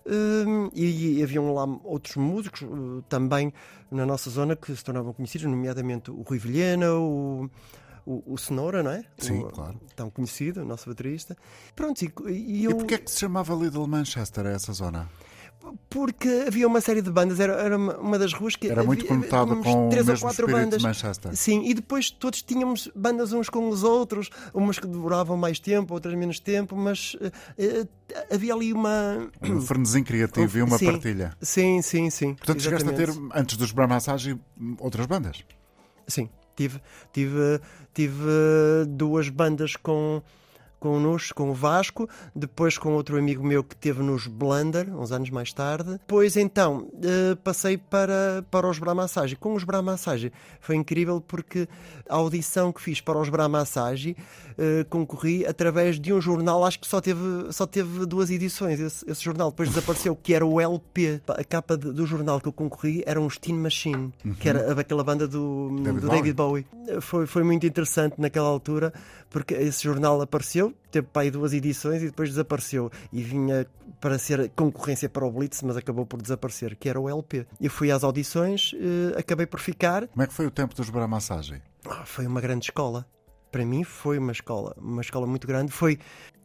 Uh, 0.05 0.69
e, 0.73 1.19
e 1.19 1.23
haviam 1.23 1.53
lá 1.53 1.63
outros 1.85 2.17
músicos 2.17 2.63
uh, 2.63 3.01
também 3.07 3.53
na 3.89 4.05
nossa 4.05 4.29
zona 4.29 4.53
que 4.53 4.75
se 4.75 4.83
tornavam 4.83 5.13
conhecidos, 5.13 5.47
nomeadamente 5.50 6.12
o 6.12 6.23
Rui 6.23 6.39
Vilhena, 6.39 6.95
o, 6.95 7.50
o, 8.06 8.34
o 8.34 8.38
Cenoura, 8.38 8.84
não 8.84 8.92
é? 8.92 9.04
Sim, 9.18 9.44
o, 9.44 9.50
claro. 9.50 9.80
Tão 9.96 10.10
conhecido, 10.10 10.62
o 10.62 10.66
nosso 10.66 10.90
baterista. 10.90 11.36
Pronto, 11.75 12.01
e, 12.01 12.12
e 12.30 12.63
eu. 12.63 12.72
E 12.72 12.75
porquê 12.75 12.96
é 12.96 12.98
que 12.98 13.12
se 13.12 13.19
chamava 13.19 13.54
Little 13.54 13.88
Manchester 13.88 14.46
a 14.46 14.51
essa 14.51 14.74
zona? 14.74 15.10
porque 15.90 16.46
havia 16.48 16.68
uma 16.68 16.80
série 16.80 17.01
de 17.01 17.12
bandas, 17.12 17.40
era, 17.40 17.54
era 17.54 17.78
uma 17.78 18.18
das 18.18 18.34
ruas 18.34 18.56
que 18.56 18.68
era 18.68 18.84
muito 18.84 19.06
conotado 19.06 19.56
com 19.57 19.90
três 19.90 20.07
o 20.07 20.10
ou 20.10 20.13
mesmo 20.13 20.28
quatro 20.28 20.46
espírito 20.46 20.66
bandas. 20.66 20.80
de 20.80 20.88
Manchester. 20.88 21.36
Sim, 21.36 21.63
e 21.66 21.74
depois 21.74 22.10
todos 22.10 22.42
tínhamos 22.42 22.90
bandas 22.96 23.34
uns 23.34 23.50
com 23.50 23.68
os 23.69 23.84
outros, 23.84 24.30
umas 24.54 24.80
que 24.80 24.88
duravam 24.88 25.36
mais 25.36 25.60
tempo, 25.60 25.94
outras 25.94 26.13
menos 26.16 26.40
tempo, 26.40 26.75
mas 26.75 27.16
uh, 27.16 27.88
havia 28.31 28.54
ali 28.54 28.72
uma 28.72 29.30
um 29.42 29.62
frenesim 29.62 30.04
criativo 30.04 30.57
um, 30.57 30.60
e 30.60 30.63
uma 30.63 30.78
sim, 30.78 30.86
partilha. 30.86 31.34
Sim, 31.42 31.81
sim, 31.81 32.10
sim. 32.10 32.34
Portanto, 32.36 32.60
exatamente. 32.60 32.96
chegaste 32.98 33.12
a 33.12 33.30
ter 33.30 33.40
antes 33.40 33.57
dos 33.57 33.72
Brahma 33.72 33.96
Massage 33.96 34.40
outras 34.80 35.06
bandas? 35.06 35.44
Sim, 36.07 36.30
tive 36.59 36.81
tive 37.13 37.61
tive 37.94 38.85
duas 38.88 39.29
bandas 39.29 39.77
com 39.77 40.21
connosco, 40.79 41.35
com 41.35 41.51
o 41.51 41.53
Vasco, 41.53 42.09
depois 42.35 42.77
com 42.77 42.93
outro 42.93 43.17
amigo 43.17 43.45
meu 43.45 43.63
que 43.63 43.75
teve 43.75 44.01
nos 44.01 44.27
Blunder, 44.27 44.89
uns 44.95 45.11
anos 45.11 45.29
mais 45.29 45.53
tarde. 45.53 45.91
Depois 45.91 46.37
então 46.37 46.87
uh, 46.93 47.35
passei 47.43 47.77
para, 47.77 48.43
para 48.49 48.67
os 48.67 48.79
Brahmassage. 48.79 49.35
Com 49.35 49.53
os 49.53 49.63
Brahmassage 49.63 50.31
foi 50.59 50.75
incrível 50.75 51.21
porque 51.21 51.67
a 52.07 52.15
audição 52.15 52.71
que 52.71 52.81
fiz 52.81 53.01
para 53.01 53.19
os 53.19 53.29
Brahmassage 53.29 54.15
uh, 54.51 54.85
concorri 54.89 55.45
através 55.45 55.99
de 55.99 56.13
um 56.13 56.21
jornal, 56.21 56.63
acho 56.63 56.79
que 56.79 56.87
só 56.87 57.01
teve, 57.01 57.51
só 57.51 57.65
teve 57.65 58.05
duas 58.05 58.29
edições. 58.29 58.79
Esse, 58.79 59.09
esse 59.09 59.23
jornal 59.23 59.51
depois 59.51 59.69
desapareceu, 59.69 60.15
que 60.15 60.33
era 60.33 60.45
o 60.45 60.59
LP. 60.59 61.21
A 61.27 61.43
capa 61.43 61.77
de, 61.77 61.91
do 61.91 62.05
jornal 62.05 62.39
que 62.39 62.47
eu 62.47 62.53
concorri 62.53 63.03
era 63.05 63.19
um 63.19 63.29
Steam 63.29 63.57
Machine, 63.57 64.13
uhum. 64.25 64.33
que 64.33 64.47
era 64.47 64.79
aquela 64.79 65.03
banda 65.03 65.27
do 65.27 65.69
David, 65.81 66.01
do 66.01 66.07
Bowie. 66.07 66.17
David 66.17 66.33
Bowie. 66.35 66.67
Foi, 67.01 67.27
foi 67.27 67.43
muito 67.43 67.65
interessante 67.67 68.15
naquela 68.17 68.47
altura 68.47 68.93
porque 69.29 69.53
esse 69.53 69.83
jornal 69.83 70.19
apareceu, 70.21 70.69
teve 70.92 71.07
para 71.07 71.24
aí 71.24 71.31
duas 71.31 71.54
edições 71.54 72.01
e 72.01 72.06
depois 72.07 72.30
desapareceu. 72.30 72.92
E 73.12 73.21
vinha 73.21 73.66
para 74.00 74.18
ser 74.18 74.50
concorrência 74.56 75.10
para 75.10 75.25
o 75.25 75.31
Blitz, 75.31 75.62
mas 75.63 75.77
acabou 75.77 76.06
por 76.06 76.21
desaparecer, 76.21 76.75
que 76.75 76.89
era 76.89 77.00
o 77.00 77.10
LP. 77.10 77.45
Eu 77.60 77.69
fui 77.69 77.92
às 77.92 78.04
audições, 78.04 78.74
eh, 78.75 79.19
acabei 79.19 79.45
por 79.45 79.60
ficar. 79.60 80.07
Como 80.07 80.24
é 80.24 80.27
que 80.27 80.33
foi 80.33 80.45
o 80.45 80.51
tempo 80.51 80.75
dos 80.75 80.89
Bramassagem? 80.89 81.62
Ah, 81.86 82.06
foi 82.06 82.25
uma 82.25 82.42
grande 82.42 82.66
escola. 82.66 83.06
Para 83.51 83.66
mim 83.66 83.83
foi 83.83 84.18
uma 84.18 84.31
escola, 84.31 84.75
uma 84.77 85.01
escola 85.01 85.25
muito 85.25 85.48
grande. 85.48 85.71
Foi, 85.71 85.98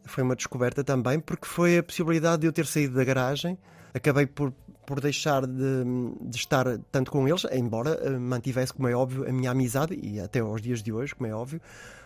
foi 0.05 0.23
uma 0.23 0.35
descoberta 0.35 0.83
também, 0.83 1.19
porque 1.19 1.45
foi 1.45 1.77
a 1.77 1.83
possibilidade 1.83 2.41
de 2.41 2.47
eu 2.47 2.53
ter 2.53 2.65
saído 2.65 2.95
da 2.95 3.03
garagem. 3.03 3.57
Acabei 3.93 4.25
por 4.25 4.53
por 4.85 5.01
deixar 5.01 5.45
de, 5.45 5.83
de, 6.21 6.37
estar 6.37 6.65
tanto 6.91 7.11
com 7.11 7.27
eles, 7.27 7.45
embora 7.51 7.99
uh, 8.01 8.19
mantivesse, 8.19 8.73
como 8.73 8.87
é 8.87 8.95
óbvio, 8.95 9.27
a 9.27 9.31
minha 9.31 9.51
amizade, 9.51 9.97
e 10.01 10.19
até 10.19 10.39
aos 10.39 10.61
dias 10.61 10.81
de 10.81 10.91
hoje, 10.91 11.15
como 11.15 11.29
é 11.29 11.33
óbvio, 11.33 11.61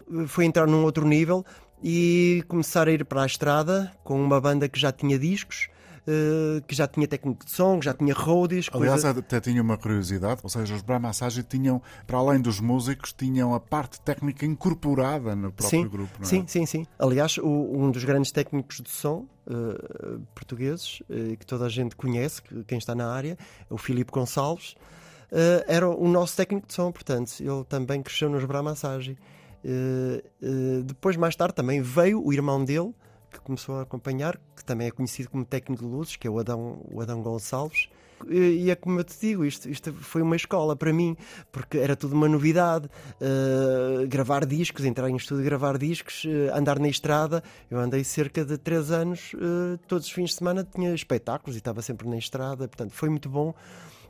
uh, 0.07 0.27
foi 0.27 0.45
entrar 0.45 0.67
num 0.67 0.83
outro 0.83 1.07
nível 1.07 1.45
e 1.83 2.43
começar 2.47 2.87
a 2.87 2.91
ir 2.91 3.05
para 3.05 3.23
a 3.23 3.25
estrada 3.25 3.91
com 4.03 4.21
uma 4.21 4.39
banda 4.39 4.67
que 4.67 4.79
já 4.79 4.91
tinha 4.91 5.17
discos. 5.17 5.69
Uh, 6.09 6.59
que 6.65 6.73
já 6.73 6.87
tinha 6.87 7.07
técnico 7.07 7.45
de 7.45 7.51
som, 7.51 7.77
que 7.77 7.85
já 7.85 7.93
tinha 7.93 8.15
roadies. 8.15 8.67
Aliás, 8.73 9.03
coisa... 9.03 9.19
até 9.19 9.39
tinha 9.39 9.61
uma 9.61 9.77
curiosidade, 9.77 10.39
ou 10.41 10.49
seja, 10.49 10.73
os 10.73 10.81
Brahma 10.81 11.09
Massage 11.09 11.43
tinham, 11.43 11.79
para 12.07 12.17
além 12.17 12.41
dos 12.41 12.59
músicos, 12.59 13.13
tinham 13.13 13.53
a 13.53 13.59
parte 13.59 14.01
técnica 14.01 14.43
incorporada 14.43 15.35
no 15.35 15.51
próprio 15.51 15.69
sim, 15.69 15.87
grupo, 15.87 16.11
não 16.17 16.25
é? 16.25 16.27
Sim, 16.27 16.45
sim, 16.47 16.65
sim. 16.65 16.87
Aliás, 16.97 17.37
o, 17.37 17.47
um 17.47 17.91
dos 17.91 18.03
grandes 18.05 18.31
técnicos 18.31 18.81
de 18.81 18.89
som 18.89 19.27
uh, 19.45 20.19
portugueses, 20.33 21.01
uh, 21.01 21.37
que 21.37 21.45
toda 21.45 21.65
a 21.65 21.69
gente 21.69 21.95
conhece, 21.95 22.41
que, 22.41 22.63
quem 22.63 22.79
está 22.79 22.95
na 22.95 23.13
área, 23.13 23.37
é 23.69 23.73
o 23.73 23.77
Filipe 23.77 24.11
Gonçalves, 24.11 24.75
era 25.67 25.87
o 25.87 26.07
nosso 26.07 26.35
técnico 26.35 26.65
de 26.65 26.73
som, 26.73 26.91
portanto, 26.91 27.33
ele 27.39 27.63
também 27.65 28.01
cresceu 28.01 28.31
nos 28.31 28.43
Brahma 28.45 28.71
Massage. 28.71 29.15
depois, 30.83 31.15
mais 31.17 31.35
tarde, 31.35 31.53
também 31.53 31.83
veio 31.83 32.25
o 32.25 32.33
irmão 32.33 32.65
dele, 32.65 32.95
que 33.29 33.39
começou 33.39 33.75
a 33.75 33.81
acompanhar, 33.83 34.39
que 34.55 34.63
também 34.63 34.87
é 34.87 34.91
conhecido 34.91 35.29
como 35.29 35.45
técnico 35.45 35.83
de 35.83 35.89
luzes, 35.89 36.15
que 36.15 36.27
é 36.27 36.31
o 36.31 36.39
Adão, 36.39 36.81
o 36.91 37.01
Adão 37.01 37.21
Gonçalves. 37.21 37.89
E 38.27 38.69
é 38.69 38.75
como 38.75 38.99
eu 38.99 39.03
te 39.03 39.17
digo, 39.19 39.45
isto, 39.45 39.69
isto 39.69 39.93
foi 39.93 40.21
uma 40.21 40.35
escola 40.35 40.75
para 40.75 40.91
mim, 40.91 41.15
porque 41.51 41.77
era 41.77 41.95
tudo 41.95 42.13
uma 42.15 42.27
novidade. 42.27 42.89
Uh, 43.21 44.05
gravar 44.07 44.45
discos, 44.45 44.83
entrar 44.83 45.09
em 45.09 45.15
estúdio, 45.15 45.45
gravar 45.45 45.77
discos, 45.77 46.25
uh, 46.25 46.53
andar 46.53 46.79
na 46.79 46.89
estrada. 46.89 47.41
Eu 47.71 47.79
andei 47.79 48.03
cerca 48.03 48.43
de 48.43 48.57
três 48.57 48.91
anos, 48.91 49.33
uh, 49.35 49.77
todos 49.87 50.07
os 50.07 50.11
fins 50.11 50.31
de 50.31 50.35
semana 50.35 50.67
tinha 50.69 50.93
espetáculos 50.93 51.55
e 51.55 51.59
estava 51.59 51.81
sempre 51.81 52.09
na 52.09 52.17
estrada, 52.17 52.67
portanto 52.67 52.91
foi 52.91 53.09
muito 53.09 53.29
bom 53.29 53.53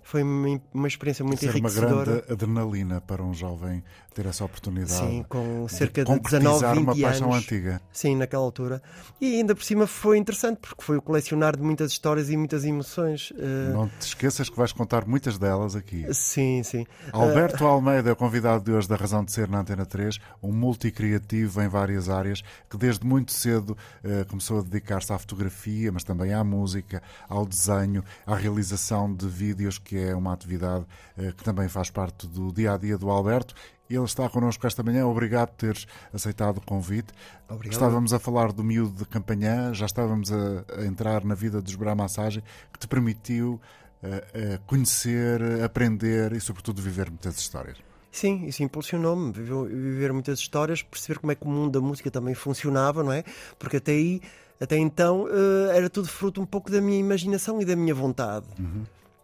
foi 0.04 0.24
uma, 0.24 0.62
uma 0.74 0.88
experiência 0.88 1.24
muito 1.26 1.40
Ser 1.40 1.48
uma 1.50 1.60
enriquecedora. 1.60 2.06
grande 2.22 2.32
adrenalina 2.34 3.02
para 3.02 3.24
um 3.24 3.34
jovem 3.34 3.84
ter 4.14 4.26
essa 4.26 4.44
oportunidade. 4.44 4.92
Sim, 4.92 5.24
com 5.30 5.66
de 5.68 5.74
cerca 5.74 6.04
de, 6.04 6.08
concretizar 6.08 6.42
19, 6.42 6.76
20 6.80 6.84
uma 6.84 7.08
paixão 7.08 7.32
anos. 7.32 7.44
antiga. 7.46 7.82
Sim, 7.94 8.16
naquela 8.16 8.44
altura. 8.44 8.82
E 9.22 9.36
ainda 9.36 9.54
por 9.56 9.64
cima 9.64 9.86
foi 9.88 10.18
interessante, 10.18 10.58
porque 10.60 10.84
foi 10.84 10.98
o 10.98 11.02
colecionar 11.02 11.56
de 11.56 11.62
muitas 11.64 11.92
histórias 11.92 12.30
e 12.30 12.36
muitas 12.36 12.66
emoções. 12.66 13.32
Eh, 13.38 13.72
Não 13.72 13.88
te 13.88 14.02
esqueças 14.08 14.50
que 14.50 14.58
vais 14.58 14.72
contar 14.74 15.06
muitas 15.06 15.38
delas 15.38 15.76
aqui. 15.76 16.06
Sim, 16.14 16.64
sim. 16.64 16.86
Alberto 17.14 17.66
Almeida 17.66 18.10
é 18.10 18.14
o 18.14 18.16
convidado 18.16 18.64
de 18.66 18.72
hoje 18.72 18.88
da 18.90 18.96
Razão 18.96 19.24
de 19.24 19.32
Ser 19.32 19.48
na 19.48 19.60
Antena 19.60 19.86
3, 19.86 20.20
um 20.42 20.52
multicriativo 20.52 21.62
em 21.62 21.68
várias 21.68 22.10
áreas 22.10 22.42
que 22.70 22.78
desde 22.78 23.06
muito 23.06 23.32
cedo 23.32 23.78
eh, 24.04 24.26
começou 24.28 24.60
a 24.60 24.62
dedicar-se 24.64 25.14
à 25.14 25.20
fotografia, 25.20 25.92
mas 25.92 26.04
também 26.04 26.34
à 26.34 26.44
música, 26.44 27.02
ao 27.30 27.46
desenho, 27.46 28.04
à 28.26 28.36
realização 28.36 29.14
de 29.14 29.28
vídeos, 29.28 29.78
que 29.78 29.98
é 30.00 30.16
uma 30.16 30.34
atividade 30.34 30.86
eh, 31.18 31.32
que 31.36 31.44
também 31.44 31.68
faz 31.68 31.90
parte 31.90 32.28
do 32.28 32.52
dia 32.52 32.74
a 32.74 32.78
dia 32.78 32.98
do 32.98 33.10
Alberto. 33.10 33.54
Ele 33.90 34.04
está 34.04 34.30
connosco 34.30 34.66
esta 34.68 34.84
manhã. 34.84 35.08
Obrigado 35.08 35.50
por 35.50 35.58
teres 35.58 35.88
aceitado 36.14 36.58
o 36.58 36.62
convite. 36.62 37.12
Obrigado. 37.50 37.74
Estávamos 37.74 38.14
a 38.14 38.20
falar 38.20 38.52
do 38.52 38.64
miúdo 38.64 39.00
de 39.00 39.06
Campanhã, 39.06 39.74
já 39.74 39.86
estávamos 39.88 40.32
a, 40.32 40.64
a 40.78 40.86
entrar 40.86 41.26
na 41.26 41.34
vida 41.34 41.62
dos 41.62 41.74
Bramassagem, 41.76 42.44
que 42.72 42.80
te 42.80 42.88
permitiu 42.88 43.60
eh, 44.02 44.24
eh, 44.34 44.60
conhecer, 44.66 45.42
aprender 45.64 46.32
e, 46.34 46.40
sobretudo, 46.40 46.82
viver 46.82 47.10
muitas 47.10 47.38
histórias. 47.38 47.78
Sim, 48.12 48.46
isso 48.46 48.64
impulsionou-me, 48.64 49.32
viver, 49.32 50.14
muitas 50.14 50.40
histórias, 50.40 50.82
perceber 50.82 51.20
como 51.20 51.32
é 51.32 51.36
que 51.36 51.46
o 51.46 51.50
mundo 51.50 51.80
da 51.80 51.86
música 51.86 52.10
também 52.10 52.34
funcionava, 52.34 53.04
não 53.04 53.12
é? 53.12 53.24
Porque 53.58 53.78
até 53.78 53.92
aí, 53.92 54.22
até 54.60 54.78
então, 54.78 55.28
era 55.72 55.90
tudo 55.92 56.08
fruto 56.08 56.42
um 56.42 56.46
pouco 56.46 56.72
da 56.72 56.82
minha 56.82 56.98
imaginação 56.98 57.62
e 57.62 57.66
da 57.66 57.76
minha 57.76 57.94
vontade. 57.94 58.48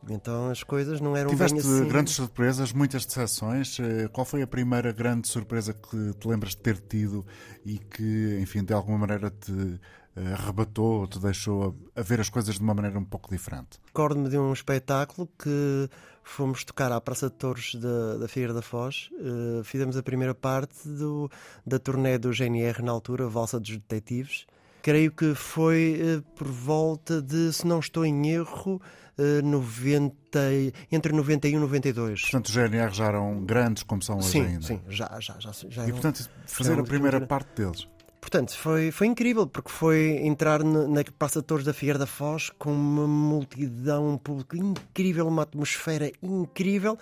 Então 0.09 0.49
as 0.49 0.61
coisas 0.63 1.01
não 1.01 1.15
eram 1.17 1.29
Tiveste 1.29 1.61
bem 1.61 1.71
assim. 1.79 1.87
grandes 1.87 2.13
surpresas, 2.13 2.71
muitas 2.71 3.05
decepções. 3.05 3.79
Eh, 3.79 4.07
Qual 4.11 4.23
foi 4.25 4.41
a 4.41 4.47
primeira 4.47 4.91
grande 4.91 5.27
surpresa 5.27 5.73
que 5.73 6.13
te 6.19 6.27
lembras 6.27 6.51
de 6.51 6.57
ter 6.57 6.77
tido 6.79 7.25
e 7.65 7.79
que, 7.79 8.37
enfim, 8.41 8.63
de 8.63 8.73
alguma 8.73 8.99
maneira 8.99 9.31
te 9.31 9.79
eh, 10.15 10.33
arrebatou 10.33 11.01
ou 11.01 11.07
te 11.07 11.19
deixou 11.19 11.75
a, 11.95 11.99
a 11.99 12.03
ver 12.03 12.19
as 12.19 12.29
coisas 12.29 12.55
de 12.55 12.61
uma 12.61 12.73
maneira 12.73 12.99
um 12.99 13.03
pouco 13.05 13.29
diferente? 13.31 13.79
Recordo-me 13.87 14.29
de 14.29 14.37
um 14.37 14.53
espetáculo 14.53 15.27
que 15.39 15.89
fomos 16.23 16.63
tocar 16.63 16.91
à 16.91 17.01
Praça 17.01 17.29
de 17.29 17.35
Torres 17.35 17.73
da, 17.75 18.17
da 18.17 18.27
Figueira 18.27 18.53
da 18.53 18.61
Foz. 18.61 19.09
Eh, 19.19 19.63
fizemos 19.63 19.97
a 19.97 20.03
primeira 20.03 20.35
parte 20.35 20.87
do, 20.87 21.29
da 21.65 21.79
turnê 21.79 22.17
do 22.19 22.31
GNR 22.31 22.83
na 22.83 22.91
altura, 22.91 23.27
Valsa 23.27 23.59
dos 23.59 23.71
Detetives. 23.71 24.45
Creio 24.83 25.11
que 25.11 25.33
foi 25.33 25.99
eh, 25.99 26.23
por 26.35 26.47
volta 26.47 27.19
de, 27.19 27.51
se 27.51 27.65
não 27.65 27.79
estou 27.79 28.05
em 28.05 28.29
erro, 28.29 28.79
90, 29.43 30.39
e- 30.51 30.73
entre 30.91 31.13
91 31.13 31.57
e 31.57 31.59
92. 31.59 32.21
Portanto, 32.21 32.45
os 32.47 32.51
GNR 32.53 32.93
já 32.93 33.05
eram 33.05 33.43
grandes 33.43 33.83
como 33.83 34.01
são 34.01 34.17
hoje 34.17 34.29
Sim, 34.29 34.41
ainda. 34.45 34.61
sim, 34.67 34.81
já, 34.89 35.09
já, 35.19 35.35
já. 35.39 35.51
já 35.69 35.87
E, 35.87 35.91
portanto, 35.91 36.29
fazer 36.45 36.79
a 36.79 36.83
primeira 36.83 37.19
cultura. 37.19 37.27
parte 37.27 37.61
deles. 37.61 37.87
Portanto, 38.19 38.57
foi, 38.57 38.89
foi 38.89 39.05
incrível, 39.05 39.45
porque 39.45 39.69
foi 39.69 40.17
entrar 40.23 40.63
na, 40.63 40.87
na 40.87 41.03
Praça 41.17 41.41
de 41.41 41.45
Torres 41.45 41.63
da 41.63 41.73
Figueira 41.73 41.99
da 41.99 42.07
Foz 42.07 42.49
com 42.57 42.71
uma 42.73 43.05
multidão, 43.07 44.09
um 44.13 44.17
público 44.17 44.55
incrível, 44.57 45.27
uma 45.27 45.43
atmosfera 45.43 46.11
incrível. 46.23 46.97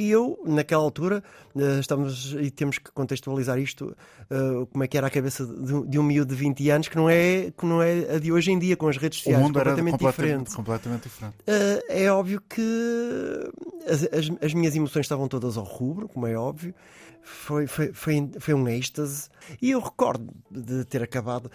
E 0.00 0.10
eu, 0.10 0.38
naquela 0.46 0.80
altura, 0.84 1.24
eh, 1.56 1.80
estamos 1.80 2.32
e 2.40 2.52
temos 2.52 2.78
que 2.78 2.92
contextualizar 2.92 3.58
isto, 3.58 3.96
eh, 4.30 4.66
como 4.70 4.84
é 4.84 4.86
que 4.86 4.96
era 4.96 5.08
a 5.08 5.10
cabeça 5.10 5.44
de, 5.44 5.98
um- 5.98 6.02
miúdo 6.04 6.32
de 6.32 6.40
20 6.40 6.70
anos, 6.70 6.86
que 6.86 6.96
não, 6.96 7.10
é, 7.10 7.50
que 7.50 7.66
não 7.66 7.82
é 7.82 8.14
a 8.14 8.18
de 8.20 8.30
hoje 8.30 8.52
em 8.52 8.58
dia, 8.60 8.76
com 8.76 8.86
as 8.86 8.96
redes 8.96 9.18
O 9.18 9.22
sociais, 9.24 9.42
mundo 9.42 9.58
era 9.58 9.70
completamente 9.70 9.98
completamente, 9.98 10.38
diferente. 10.46 10.56
completamente 10.56 11.02
diferente. 11.02 11.34
Uh, 11.48 11.82
é 11.88 12.12
óbvio 12.12 12.40
que 12.48 12.62
as, 13.88 14.04
as- 14.04 14.30
as 14.40 14.54
minhas 14.54 14.76
emoções 14.76 15.04
estavam 15.04 15.26
todas 15.26 15.56
ao 15.56 15.64
rubro, 15.64 16.08
como 16.08 16.26
é 16.28 16.36
óbvio. 16.36 16.72
Foi, 17.20 17.66
foi, 17.66 17.92
foi, 17.92 18.30
foi 18.38 18.54
um 18.54 18.66
êxtase. 18.68 19.28
E 19.60 19.72
eu 19.72 19.80
recordo 19.80 20.32
de 20.50 20.84
ter 20.84 21.02
acabado 21.02 21.50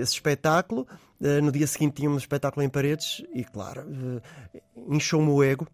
esse 0.00 0.12
espetáculo. 0.14 0.86
No 1.20 1.50
dia 1.52 1.66
seguinte 1.66 1.94
tínhamos 1.96 2.16
um 2.16 2.18
espetáculo 2.20 2.64
em 2.64 2.68
paredes 2.68 3.22
e, 3.34 3.44
claro, 3.44 3.82
uh, 3.82 4.22
inchou-me 4.94 5.28
o 5.30 5.42
ego. 5.42 5.66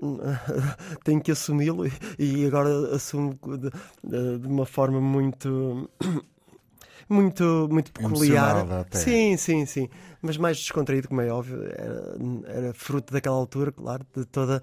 Tenho 1.04 1.20
que 1.20 1.30
assumi-lo 1.32 1.86
e- 2.18 2.44
agora 2.46 2.94
assumo 2.94 3.38
de, 4.04 4.46
uma 4.46 4.66
forma 4.66 5.00
muito. 5.00 5.90
Muito, 7.08 7.68
muito 7.70 7.92
peculiar. 7.92 8.56
Até. 8.80 8.98
Sim, 8.98 9.36
sim, 9.36 9.64
sim. 9.64 9.88
Mas 10.20 10.36
mais 10.36 10.56
descontraído, 10.58 11.06
como 11.06 11.20
é 11.20 11.30
óbvio. 11.30 11.62
Era, 11.62 12.16
era 12.48 12.74
fruto 12.74 13.12
daquela 13.12 13.36
altura, 13.36 13.70
claro, 13.70 14.04
de 14.12 14.24
toda, 14.24 14.60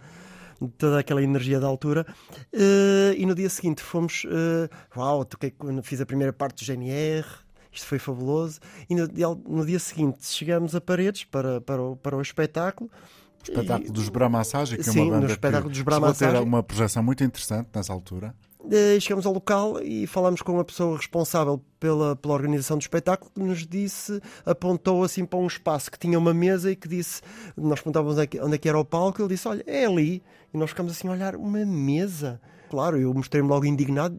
de 0.62 0.68
toda 0.72 1.00
aquela 1.00 1.24
energia 1.24 1.58
da 1.58 1.68
altura. 1.68 2.06
Eh, 2.52 3.16
e 3.18 3.26
no 3.26 3.34
dia 3.34 3.50
seguinte 3.50 3.82
fomos. 3.82 4.26
eh, 4.30 4.70
uau, 4.98 5.24
toquei, 5.24 5.52
quando 5.52 5.82
fiz 5.84 6.02
a 6.02 6.06
primeira 6.06 6.34
parte 6.34 6.58
do 6.66 6.66
GNR. 6.66 7.26
Isto 7.72 7.88
foi 7.88 7.98
fabuloso. 7.98 8.60
E 8.90 8.94
no, 8.96 9.08
dia- 9.08 9.28
no 9.48 9.66
dia 9.66 9.80
seguinte 9.80 10.26
chegamos 10.28 10.76
a 10.76 10.82
Paredes 10.82 11.24
para, 11.24 11.62
para, 11.62 11.82
o, 11.82 11.96
para 11.96 12.18
o 12.18 12.22
espetáculo. 12.22 12.90
Espetáculo 13.44 13.92
dos 13.92 14.10
Bramassagem, 14.10 14.80
que 14.80 14.90
é 14.90 14.92
Sim, 14.92 15.02
uma 15.02 15.16
no 15.16 15.22
banda 15.22 15.34
espetáculo 15.34 15.72
que 15.72 15.84
dos 15.84 16.18
ter 16.18 16.36
uma 16.42 16.64
projeção 16.64 17.04
muito 17.04 17.24
interessante 17.24 17.70
nessa 17.74 17.92
altura. 17.92 18.34
Eh, 18.72 18.98
chegamos 19.00 19.26
ao 19.26 19.34
local 19.34 19.82
e 19.84 20.08
falámos 20.08 20.42
com 20.42 20.58
a 20.58 20.64
pessoa 20.64 20.96
responsável 20.96 21.62
pela, 21.80 22.16
pela 22.16 22.34
organização 22.34 22.78
do 22.78 22.82
espetáculo 22.82 23.30
que 23.36 23.42
nos 23.42 23.68
disse, 23.68 24.22
apontou 24.46 25.04
assim 25.04 25.26
para 25.26 25.38
um 25.38 25.48
espaço 25.48 25.92
que 25.92 26.00
tinha 26.00 26.18
uma 26.18 26.34
mesa 26.34 26.72
e 26.72 26.76
que 26.76 26.88
disse, 26.88 27.22
nós 27.58 27.82
perguntávamos 27.82 28.18
onde 28.18 28.56
é 28.56 28.58
que, 28.58 28.68
é 28.68 28.70
era 28.70 28.80
o 28.80 28.86
palco, 28.86 29.22
ele 29.22 29.30
disse, 29.30 29.48
olha, 29.48 29.64
é 29.68 29.86
ali. 29.86 30.24
E 30.54 30.58
nós 30.58 30.70
ficamos 30.70 30.94
assim 30.94 31.08
a 31.10 31.12
olhar, 31.12 31.36
uma 31.36 31.66
mesa. 31.66 32.40
Claro, 32.70 32.98
eu 32.98 33.14
mostrei-me 33.14 33.50
logo 33.50 33.66
indignado, 33.66 34.18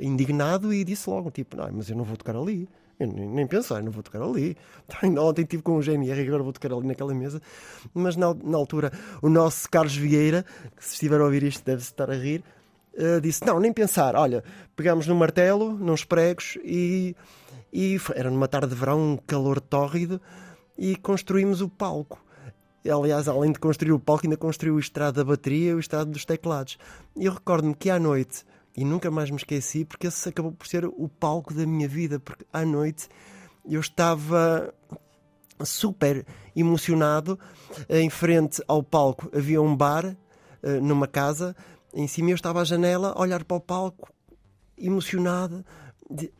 indignado 0.00 0.74
e 0.74 0.82
disse 0.82 1.08
logo, 1.08 1.30
tipo, 1.30 1.56
não, 1.56 1.70
mas 1.72 1.88
eu 1.88 1.96
não 1.96 2.04
vou 2.04 2.16
tocar 2.16 2.36
ali. 2.36 2.68
Eu 2.98 3.06
nem, 3.08 3.28
nem 3.28 3.46
pensar, 3.46 3.82
não 3.82 3.90
vou 3.90 4.02
tocar 4.02 4.22
ali. 4.22 4.56
Ainda 5.02 5.22
ontem 5.22 5.42
estive 5.42 5.62
com 5.62 5.76
o 5.76 5.82
GNR 5.82 6.22
e 6.22 6.26
agora 6.26 6.42
vou 6.42 6.52
tocar 6.52 6.72
ali 6.72 6.86
naquela 6.86 7.14
mesa. 7.14 7.40
Mas 7.92 8.16
na, 8.16 8.32
na 8.34 8.56
altura, 8.56 8.92
o 9.20 9.28
nosso 9.28 9.68
Carlos 9.68 9.96
Vieira, 9.96 10.44
que 10.76 10.84
se 10.84 10.94
estiver 10.94 11.20
a 11.20 11.24
ouvir 11.24 11.42
isto 11.42 11.64
deve-se 11.64 11.90
estar 11.90 12.10
a 12.10 12.14
rir, 12.14 12.42
Uh, 12.96 13.20
disse: 13.20 13.44
Não, 13.44 13.58
nem 13.58 13.72
pensar. 13.72 14.14
Olha, 14.14 14.44
pegámos 14.76 15.08
no 15.08 15.16
martelo, 15.16 15.72
nos 15.72 16.04
pregos 16.04 16.56
e, 16.62 17.16
e 17.72 17.98
foi- 17.98 18.16
era 18.16 18.30
numa 18.30 18.46
tarde 18.46 18.68
de 18.68 18.74
verão, 18.76 19.14
um 19.14 19.16
calor 19.16 19.60
tórrido, 19.60 20.20
e 20.78 20.94
construímos 20.94 21.60
o 21.60 21.68
palco. 21.68 22.22
Aliás, 22.88 23.26
além 23.26 23.50
de 23.50 23.58
construir 23.58 23.90
o 23.90 23.98
palco, 23.98 24.26
ainda 24.26 24.36
construiu 24.36 24.76
o 24.76 24.78
estrado 24.78 25.16
da 25.16 25.24
bateria 25.24 25.70
e 25.70 25.74
o 25.74 25.80
estrado 25.80 26.10
dos 26.10 26.24
teclados. 26.24 26.78
E 27.16 27.24
eu 27.24 27.32
recordo-me 27.32 27.74
que 27.74 27.90
à 27.90 27.98
noite, 27.98 28.44
e 28.76 28.84
nunca 28.84 29.10
mais 29.10 29.30
me 29.30 29.36
esqueci, 29.36 29.84
porque 29.84 30.08
esse 30.08 30.28
acabou 30.28 30.52
por 30.52 30.66
ser 30.66 30.84
o 30.84 31.08
palco 31.08 31.54
da 31.54 31.64
minha 31.64 31.88
vida, 31.88 32.18
porque 32.18 32.44
à 32.52 32.64
noite 32.64 33.08
eu 33.64 33.80
estava 33.80 34.74
super 35.62 36.26
emocionado. 36.54 37.38
Em 37.88 38.10
frente 38.10 38.62
ao 38.66 38.82
palco 38.82 39.30
havia 39.32 39.62
um 39.62 39.76
bar 39.76 40.16
eh, 40.62 40.80
numa 40.80 41.06
casa. 41.06 41.54
Em 41.92 42.08
cima 42.08 42.30
eu 42.30 42.34
estava 42.34 42.60
à 42.60 42.64
janela 42.64 43.12
a 43.16 43.20
olhar 43.20 43.44
para 43.44 43.56
o 43.56 43.60
palco, 43.60 44.12
emocionado. 44.76 45.64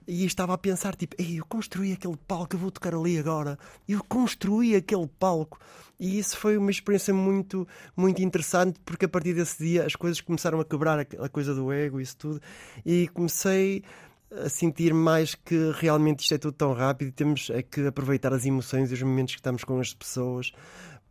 E 0.06 0.24
estava 0.26 0.52
a 0.54 0.58
pensar, 0.58 0.94
tipo, 0.94 1.16
Ei, 1.18 1.38
eu 1.38 1.46
construí 1.46 1.92
aquele 1.92 2.16
palco, 2.28 2.54
eu 2.54 2.60
vou 2.60 2.70
tocar 2.70 2.94
ali 2.94 3.18
agora. 3.18 3.58
Eu 3.88 4.04
construí 4.04 4.76
aquele 4.76 5.06
palco. 5.06 5.58
E 5.98 6.18
isso 6.18 6.36
foi 6.36 6.56
uma 6.58 6.70
experiência 6.70 7.14
muito, 7.14 7.66
muito 7.96 8.20
interessante, 8.22 8.78
porque 8.84 9.06
a 9.06 9.08
partir 9.08 9.32
desse 9.32 9.64
dia 9.64 9.86
as 9.86 9.94
coisas 9.96 10.20
começaram 10.20 10.60
a 10.60 10.64
quebrar 10.64 11.00
a 11.00 11.28
coisa 11.28 11.54
do 11.54 11.72
ego, 11.72 12.00
isso 12.00 12.16
tudo. 12.16 12.40
E 12.84 13.08
comecei 13.08 13.82
a 14.30 14.48
sentir 14.48 14.92
mais 14.92 15.34
que 15.34 15.72
realmente 15.76 16.20
isto 16.20 16.34
é 16.34 16.38
tudo 16.38 16.54
tão 16.54 16.72
rápido 16.72 17.08
e 17.08 17.12
temos 17.12 17.48
é 17.50 17.62
que 17.62 17.86
aproveitar 17.86 18.32
as 18.32 18.44
emoções 18.44 18.90
e 18.90 18.94
os 18.94 19.02
momentos 19.02 19.34
que 19.34 19.40
estamos 19.40 19.62
com 19.64 19.78
as 19.78 19.94
pessoas, 19.94 20.52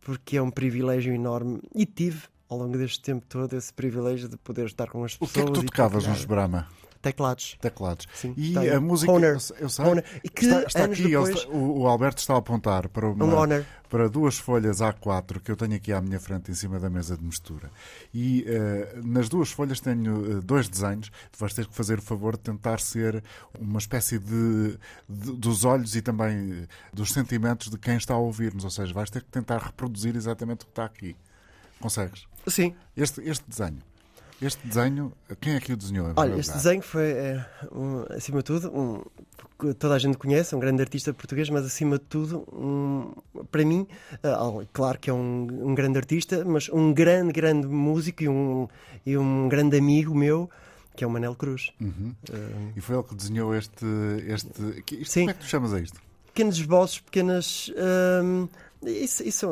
porque 0.00 0.36
é 0.36 0.42
um 0.42 0.50
privilégio 0.50 1.12
enorme. 1.12 1.60
E 1.74 1.86
tive, 1.86 2.22
ao 2.48 2.58
longo 2.58 2.76
deste 2.76 3.00
tempo 3.00 3.24
todo, 3.26 3.54
esse 3.56 3.72
privilégio 3.72 4.28
de 4.28 4.36
poder 4.36 4.66
estar 4.66 4.88
com 4.90 5.02
as 5.02 5.14
O 5.14 5.20
pessoas. 5.20 5.32
que 5.32 5.40
é 5.40 5.44
que 5.44 5.52
tu 5.52 5.64
tocavas 5.64 6.06
nos 6.06 6.24
Brahma? 6.24 6.68
Teclados. 7.04 7.56
Teclados. 7.60 8.08
Sim, 8.14 8.34
e 8.36 8.52
tem. 8.54 8.70
a 8.70 8.80
música. 8.80 9.12
Honor. 9.12 9.38
Eu, 9.60 9.68
sei. 9.68 9.84
Honor. 9.84 10.04
E 10.24 10.28
que 10.28 10.46
está, 10.46 10.62
está 10.62 10.84
aqui, 10.84 11.02
depois- 11.08 11.44
o, 11.44 11.82
o 11.82 11.86
Alberto 11.86 12.18
está 12.20 12.34
a 12.34 12.38
apontar 12.38 12.88
para, 12.88 13.06
uma, 13.08 13.24
Um 13.24 13.36
honor. 13.36 13.64
para 13.88 14.08
duas 14.08 14.38
folhas 14.38 14.78
A4 14.80 15.38
que 15.40 15.50
eu 15.50 15.56
tenho 15.56 15.74
aqui 15.74 15.92
à 15.92 16.00
minha 16.00 16.18
frente 16.18 16.50
em 16.50 16.54
cima 16.54 16.80
da 16.80 16.88
mesa 16.88 17.16
de 17.16 17.22
mistura. 17.22 17.70
E 18.12 18.44
eh, 18.48 19.00
nas 19.04 19.28
duas 19.28 19.50
folhas 19.50 19.80
tenho 19.80 20.38
eh, 20.38 20.40
dois 20.42 20.66
desenhos. 20.68 21.10
Tu 21.30 21.38
vais 21.38 21.52
ter 21.52 21.66
que 21.66 21.74
fazer 21.74 21.98
o 21.98 22.02
favor 22.02 22.32
de 22.36 22.42
tentar 22.42 22.80
ser 22.80 23.22
uma 23.60 23.78
espécie 23.78 24.18
de, 24.18 24.78
de- 25.08 25.32
dos 25.36 25.64
olhos 25.64 25.94
e 25.94 26.00
também 26.02 26.62
eh, 26.62 26.66
dos 26.92 27.12
sentimentos 27.12 27.70
de 27.70 27.76
quem 27.78 27.96
está 27.96 28.14
a 28.14 28.18
ouvir-nos. 28.18 28.64
Ou 28.64 28.70
seja, 28.70 28.92
vais 28.94 29.10
ter 29.10 29.22
que 29.22 29.30
tentar 29.30 29.58
reproduzir 29.58 30.16
exatamente 30.16 30.62
o 30.62 30.64
que 30.66 30.72
está 30.72 30.84
aqui. 30.86 31.14
Consegues? 31.80 32.26
Sim, 32.46 32.74
Este, 32.96 33.20
este 33.28 33.44
desenho. 33.48 33.82
Este 34.44 34.66
desenho, 34.66 35.12
quem 35.40 35.54
é 35.54 35.60
que 35.60 35.72
o 35.72 35.76
desenhou? 35.76 36.12
Olha, 36.16 36.34
este 36.38 36.52
desenho 36.52 36.82
foi, 36.82 37.12
é, 37.12 37.46
um, 37.72 38.04
acima 38.14 38.38
de 38.38 38.44
tudo, 38.44 38.70
um, 38.78 39.02
que 39.58 39.72
toda 39.74 39.94
a 39.94 39.98
gente 39.98 40.18
conhece, 40.18 40.54
um 40.54 40.58
grande 40.58 40.82
artista 40.82 41.14
português, 41.14 41.48
mas 41.48 41.64
acima 41.64 41.98
de 41.98 42.04
tudo, 42.04 42.44
um, 42.52 43.12
para 43.50 43.64
mim, 43.64 43.86
ah, 44.22 44.64
claro 44.72 44.98
que 44.98 45.08
é 45.08 45.12
um, 45.12 45.74
grande 45.74 45.96
artista, 45.96 46.44
mas 46.44 46.68
um 46.68 46.92
grande, 46.92 47.32
grande 47.32 47.66
músico 47.66 48.22
e 48.22 48.28
um, 48.28 48.68
e 49.06 49.16
um 49.16 49.48
grande 49.48 49.78
amigo 49.78 50.14
meu, 50.14 50.50
que 50.94 51.02
é 51.02 51.06
o 51.06 51.10
Manel 51.10 51.34
Cruz. 51.34 51.72
Uhum. 51.80 52.14
Ah, 52.30 52.72
E 52.76 52.80
foi 52.80 52.96
ele 52.96 53.04
que 53.04 53.14
desenhou 53.14 53.54
este. 53.54 53.86
este 54.26 54.62
isto, 55.00 55.12
Sim. 55.12 55.20
Como 55.20 55.30
é 55.30 55.34
que 55.34 55.40
tu 55.40 55.46
chamas 55.46 55.72
a 55.72 55.80
isto? 55.80 55.98
pequenos 56.34 56.56
esboços, 56.56 56.98
pequenas. 57.00 57.70
hum, 58.22 58.48
isso, 58.86 59.22
isso, 59.22 59.48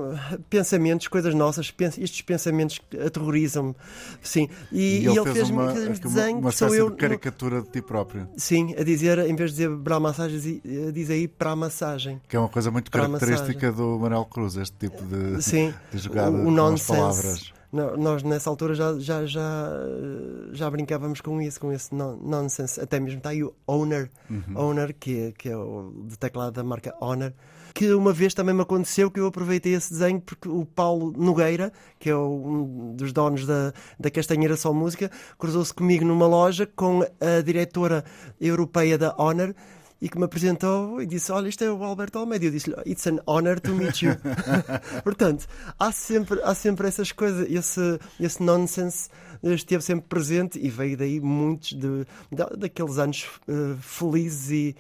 pensamentos, 0.50 1.08
coisas 1.08 1.34
nossas, 1.34 1.72
estes 1.98 2.22
pensamentos 2.22 2.80
aterrorizam-me. 3.04 3.74
Sim, 4.22 4.48
e, 4.70 5.00
e 5.00 5.06
ele, 5.06 5.32
fez-me 5.32 5.56
uma, 5.58 5.72
fez 5.72 5.86
uma, 5.86 5.94
desenho 5.98 6.38
uma 6.38 6.50
que 6.50 6.56
sou 6.56 6.74
eu. 6.74 6.90
de 6.90 6.96
caricatura 6.96 7.62
de 7.62 7.68
ti 7.70 7.82
próprio, 7.82 8.28
Sim, 8.36 8.74
a 8.78 8.82
dizer, 8.82 9.18
em 9.18 9.34
vez 9.36 9.50
de 9.52 9.56
dizer 9.64 9.76
para 9.78 9.96
a 9.96 10.00
massagem, 10.00 10.60
diz- 10.92 11.10
aí 11.10 11.26
para 11.28 11.50
a 11.52 11.56
massagem. 11.56 12.20
que 12.28 12.36
é 12.36 12.38
uma 12.38 12.48
coisa 12.48 12.70
muito 12.70 12.90
característica 12.90 13.70
do 13.72 13.98
Manuel 13.98 14.24
Cruz, 14.24 14.56
este 14.56 14.76
tipo 14.76 15.02
de, 15.04 15.42
Sim, 15.42 15.72
de 15.92 15.98
jogada 15.98 16.36
o, 16.36 16.46
o 16.46 16.50
nonsense. 16.50 16.92
palavras. 16.92 17.52
No- 17.72 17.96
Nós 17.96 18.22
nessa 18.22 18.50
altura 18.50 18.74
já, 18.74 18.98
já, 18.98 19.24
já, 19.24 19.40
eh, 19.40 20.48
já 20.52 20.70
brincávamos 20.70 21.22
com 21.22 21.40
isso, 21.40 21.58
com 21.58 21.72
esse 21.72 21.94
non- 21.94 22.16
nonsense. 22.22 22.78
Até 22.78 23.00
mesmo 23.00 23.16
está 23.18 23.30
aí 23.30 23.42
o 23.42 23.54
Owner, 23.66 24.10
Uhum. 24.28 24.42
Owner 24.56 24.94
que, 24.98 25.18
é, 25.18 25.32
que 25.32 25.48
é 25.48 25.56
o 25.56 25.90
de 26.06 26.18
teclado 26.18 26.52
da 26.52 26.62
marca 26.62 26.94
Honor. 27.00 27.32
Que 27.75 27.93
uma 27.95 28.12
vez 28.12 28.35
também 28.35 28.55
me 28.55 28.61
aconteceu 28.62 29.11
que 29.11 29.19
eu 29.21 29.26
aproveitei 29.26 29.75
esse 29.75 29.91
desenho 29.93 30.21
porque 30.21 30.49
o 30.49 30.64
Paulo 30.64 31.12
Nogueira, 31.17 31.73
que 31.99 32.11
é 32.11 32.17
um 32.17 32.95
dos 32.95 33.12
donos 33.12 33.47
da, 33.47 33.73
da 33.99 34.11
Castanheira 34.11 34.57
Só 34.57 34.73
Música, 34.73 35.11
cruzou-se 35.38 35.73
comigo 35.73 36.05
numa 36.05 36.26
loja 36.26 36.67
com 36.67 37.02
a 37.02 37.41
diretora 37.43 38.05
europeia 38.41 38.99
da 38.99 39.14
Honor 39.19 39.55
e 40.00 40.09
que 40.09 40.19
me 40.19 40.25
apresentou 40.25 41.00
e 41.00 41.07
disse: 41.07 41.31
Olha, 41.31 41.49
isto 41.49 41.62
é 41.62 41.71
o 41.71 41.83
Alberto 41.83 42.19
Almeida. 42.19 42.45
E 42.45 42.49
eu 42.49 42.52
disse-lhe: 42.52 42.76
It's 42.85 43.07
an 43.07 43.19
honor 43.26 43.61
to 43.61 43.73
meet 43.73 44.02
you. 44.02 44.12
Portanto, 45.05 45.47
há 45.79 45.93
sempre, 45.93 46.41
há 46.43 46.55
sempre 46.55 46.88
essas 46.88 47.12
coisas, 47.12 47.49
esse, 47.50 47.99
esse 48.21 48.43
nonsense 48.43 49.09
esteve 49.43 49.83
sempre 49.83 50.07
presente 50.09 50.59
e 50.61 50.69
veio 50.69 50.97
daí 50.97 51.21
muitos 51.21 51.71
de, 51.73 52.05
da- 52.31 52.50
daqueles 52.57 52.99
anos 52.99 53.26
eh, 53.49 53.76
felizes 53.81 54.50
e, 54.50 54.76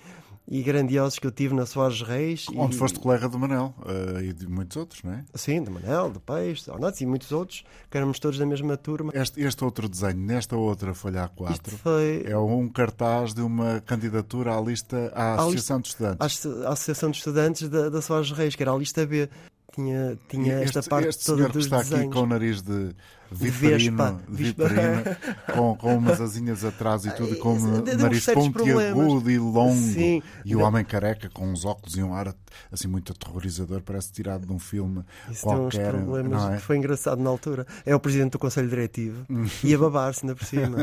e 0.46 0.62
grandiosos 0.62 1.18
que 1.18 1.26
eu 1.26 1.30
tive 1.30 1.54
na 1.54 1.64
Soares 1.64 2.02
Reis. 2.02 2.46
Onde 2.54 2.74
e, 2.74 2.78
foste 2.78 2.98
colega 2.98 3.28
do 3.28 3.38
Manel 3.38 3.74
eh, 3.86 4.24
e 4.24 4.32
de 4.32 4.46
muitos 4.48 4.76
outros, 4.76 5.02
não 5.02 5.12
é? 5.12 5.24
Sim, 5.34 5.62
do 5.62 5.70
Manel, 5.70 6.10
do 6.10 6.20
Peixe, 6.20 6.66
do 6.66 6.72
Ornatos 6.72 7.00
e 7.00 7.06
muitos 7.06 7.30
outros, 7.32 7.64
que 7.90 7.96
éramos 7.96 8.18
todos 8.18 8.38
da 8.38 8.44
mesma 8.44 8.76
turma. 8.76 9.12
Este, 9.14 9.40
este 9.40 9.64
outro 9.64 9.88
desenho, 9.88 10.18
nesta 10.18 10.56
outra 10.56 10.92
folha 10.94 11.28
A4, 11.28 11.52
Isto 11.52 11.70
foi 11.78 12.24
é 12.26 12.36
um 12.36 12.68
cartaz 12.68 13.32
de 13.34 13.40
uma 13.40 13.80
candidatura 13.82 14.56
à 14.56 14.60
lista 14.60 15.12
à 15.14 15.32
À 15.32 15.34
Associação 15.36 15.80
de 15.80 15.88
Estudantes. 15.88 16.46
a 16.46 16.68
Associação 16.72 17.10
de 17.10 17.16
Estudantes 17.18 17.68
da, 17.68 17.88
da 17.88 18.02
Soares 18.02 18.30
Reis, 18.32 18.54
que 18.56 18.62
era 18.62 18.72
a 18.72 18.76
lista 18.76 19.06
B. 19.06 19.28
Tinha, 19.74 20.18
tinha 20.28 20.58
E 20.58 20.64
esta 20.64 20.80
este, 20.80 20.90
parte 20.90 21.08
este 21.08 21.24
toda 21.24 21.36
senhor 21.38 21.48
que 21.50 21.54
dos 21.56 21.64
está 21.64 21.80
aqui 21.80 21.90
desenhos. 21.90 22.14
com 22.14 22.20
o 22.20 22.26
nariz 22.26 22.60
de. 22.60 22.94
Viperino, 23.32 24.20
viperino 24.28 25.02
com, 25.54 25.76
com 25.76 25.96
umas 25.96 26.20
asinhas 26.20 26.64
atrás 26.64 27.04
e 27.04 27.10
tudo, 27.12 27.36
com 27.36 27.54
um 27.54 27.82
nariz 27.82 28.26
pontiagudo 28.26 29.30
e 29.30 29.38
longo. 29.38 29.74
Sim. 29.74 30.22
E 30.44 30.54
o 30.54 30.60
Não. 30.60 30.66
homem 30.66 30.84
careca 30.84 31.28
com 31.30 31.50
uns 31.50 31.64
óculos 31.64 31.96
e 31.96 32.02
um 32.02 32.14
ar 32.14 32.34
assim 32.70 32.86
muito 32.88 33.12
aterrorizador, 33.12 33.80
parece 33.82 34.12
tirado 34.12 34.46
de 34.46 34.52
um 34.52 34.58
filme 34.58 35.04
Isso 35.30 35.46
tem 35.46 35.54
uns 35.54 35.74
qualquer. 35.74 35.92
problemas 35.92 36.42
não 36.42 36.52
é? 36.52 36.56
que 36.56 36.62
foi 36.62 36.76
engraçado 36.76 37.22
na 37.22 37.30
altura. 37.30 37.66
É 37.84 37.94
o 37.94 38.00
presidente 38.00 38.32
do 38.32 38.38
Conselho 38.38 38.68
Diretivo 38.68 39.24
e 39.64 39.74
a 39.74 39.78
babar-se 39.78 40.24
ainda 40.24 40.34
por 40.34 40.44
cima. 40.44 40.76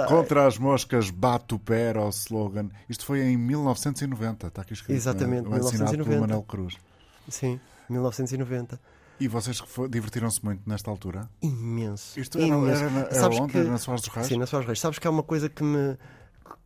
Contra 0.08 0.46
as 0.46 0.58
moscas, 0.58 1.10
bate 1.10 1.54
o 1.54 1.58
pé 1.58 1.90
era 1.90 2.02
o 2.02 2.08
slogan. 2.10 2.68
Isto 2.88 3.04
foi 3.04 3.20
em 3.22 3.36
1990, 3.36 4.46
está 4.46 4.62
aqui 4.62 4.72
escrito. 4.74 4.96
Exatamente, 4.96 5.46
é? 5.52 5.56
assinado 5.56 5.90
pelo 5.90 6.06
1990. 6.06 6.20
Manel 6.20 6.42
Cruz. 6.42 6.76
Sim, 7.28 7.60
1990. 7.88 8.80
E 9.20 9.28
vocês 9.28 9.62
divertiram-se 9.90 10.42
muito 10.44 10.62
nesta 10.68 10.90
altura? 10.90 11.28
Imenso. 11.42 12.18
Isto 12.18 12.38
era, 12.38 12.46
imenso. 12.46 12.82
era, 12.84 12.98
era 13.00 13.14
Sabes 13.14 13.38
onde? 13.38 13.52
que- 13.52 13.58
Era 13.58 13.70
na 13.70 13.78
Soares 13.78 14.02
dos 14.02 14.14
Reis? 14.14 14.26
Sim, 14.26 14.38
na 14.38 14.46
Soares 14.46 14.66
Reis. 14.66 14.80
Sabes 14.80 14.98
que 14.98 15.06
há 15.06 15.10
uma 15.10 15.22
coisa 15.22 15.48
que 15.50 15.62
me, 15.62 15.96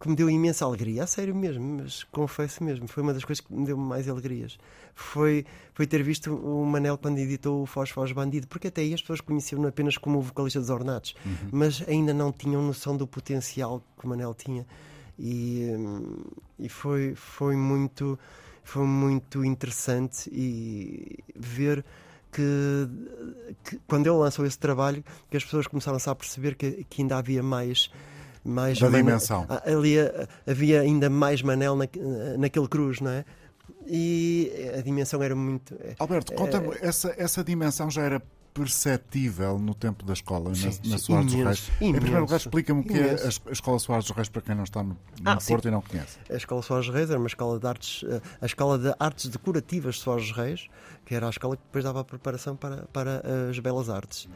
que 0.00 0.08
me 0.08 0.14
deu 0.14 0.30
imensa 0.30 0.64
alegria, 0.64 1.02
a 1.02 1.06
sério 1.06 1.34
mesmo, 1.34 1.64
mas 1.82 2.04
confesso 2.04 2.62
mesmo, 2.62 2.86
foi 2.86 3.02
uma 3.02 3.12
das 3.12 3.24
coisas 3.24 3.44
que 3.44 3.52
me 3.52 3.66
deu 3.66 3.76
mais 3.76 4.08
alegrias. 4.08 4.56
Foi, 4.94 5.44
foi 5.72 5.86
ter 5.86 6.02
visto 6.04 6.32
o 6.32 6.64
Manel 6.64 6.96
quando 6.96 7.18
editou 7.18 7.62
o 7.62 7.66
Foz 7.66 7.90
Foz 7.90 8.12
Bandido, 8.12 8.46
porque 8.46 8.68
até 8.68 8.82
aí 8.82 8.94
as 8.94 9.00
pessoas 9.00 9.20
conheciam-no 9.20 9.66
apenas 9.66 9.98
como 9.98 10.18
o 10.18 10.22
vocalista 10.22 10.60
dos 10.60 10.70
Ornatos, 10.70 11.16
Uhum. 11.26 11.48
mas 11.50 11.82
ainda 11.88 12.14
não 12.14 12.30
tinham 12.30 12.62
noção 12.62 12.96
do 12.96 13.04
potencial 13.06 13.82
que 13.98 14.06
o 14.06 14.08
Manel 14.08 14.32
tinha. 14.32 14.64
E, 15.18 15.70
e 16.58 16.68
foi, 16.68 17.14
foi, 17.16 17.56
muito, 17.56 18.16
foi 18.62 18.84
muito 18.86 19.44
interessante 19.44 20.28
e 20.32 21.18
ver 21.34 21.84
que, 22.34 22.88
que 23.64 23.80
quando 23.86 24.06
ele 24.06 24.16
lançou 24.16 24.44
esse 24.44 24.58
trabalho, 24.58 25.04
que 25.30 25.36
as 25.36 25.44
pessoas 25.44 25.66
começaram-se 25.66 26.08
a 26.10 26.14
perceber 26.14 26.54
que, 26.54 26.84
que 26.88 27.02
ainda 27.02 27.16
havia 27.16 27.42
mais. 27.42 27.90
mais 28.44 28.78
Da 28.78 28.88
dimensão. 28.88 29.46
Ah, 29.48 29.62
Ali 29.64 29.98
ah, 30.00 30.28
havia 30.46 30.80
ainda 30.80 31.08
mais 31.08 31.42
Manel 31.42 31.76
na, 31.76 31.86
naquele 32.38 32.68
cruz, 32.68 33.00
não 33.00 33.10
é? 33.10 33.24
E 33.86 34.50
a 34.76 34.80
dimensão 34.80 35.22
era 35.22 35.34
muito. 35.34 35.74
é, 35.80 35.94
Alberto, 35.98 36.34
conta-me, 36.34 36.74
essa, 36.80 37.14
essa 37.16 37.44
dimensão 37.44 37.90
já 37.90 38.02
era 38.02 38.22
perceptível 38.54 39.58
no 39.58 39.74
tempo 39.74 40.04
da 40.06 40.12
escola, 40.12 40.50
na, 40.50 40.54
Sim, 40.54 40.66
na 40.84 40.96
sim, 40.96 40.98
Soares 40.98 41.26
dos 41.26 41.34
imenso, 41.34 41.70
Reis. 41.70 41.82
Em 41.82 41.92
primeiro 41.92 42.20
lugar, 42.20 42.28
imenso, 42.36 42.48
explica-me 42.48 42.80
o 42.80 42.84
que 42.84 42.94
é 42.94 43.08
imenso. 43.08 43.42
a, 43.48 43.52
Escola 43.52 43.78
Soares 43.80 44.06
dos 44.06 44.16
Reis 44.16 44.28
para 44.28 44.42
quem 44.42 44.54
não 44.54 44.62
está 44.64 44.82
no, 44.82 44.96
Ah. 45.24 45.36
Porto 45.46 45.66
e 45.68 45.70
não 45.72 45.82
conhece. 45.82 46.18
A 46.30 46.34
Escola 46.36 46.62
Soares 46.62 46.88
Reis 46.88 47.10
era 47.10 47.18
uma 47.18 47.26
escola 47.26 47.58
de 47.58 47.66
artes, 47.66 48.04
eh, 48.08 48.20
a 48.40 48.46
escola 48.46 48.78
de 48.78 48.94
artes 48.98 49.28
decorativas 49.28 49.98
Soares 49.98 50.30
Reis, 50.30 50.68
que 51.04 51.14
era 51.14 51.26
a 51.26 51.30
escola 51.30 51.56
que 51.56 51.62
depois 51.64 51.82
dava 51.84 52.00
a 52.00 52.04
preparação 52.04 52.54
para, 52.54 52.84
para 52.92 53.22
as 53.50 53.58
belas 53.58 53.90
artes. 53.90 54.28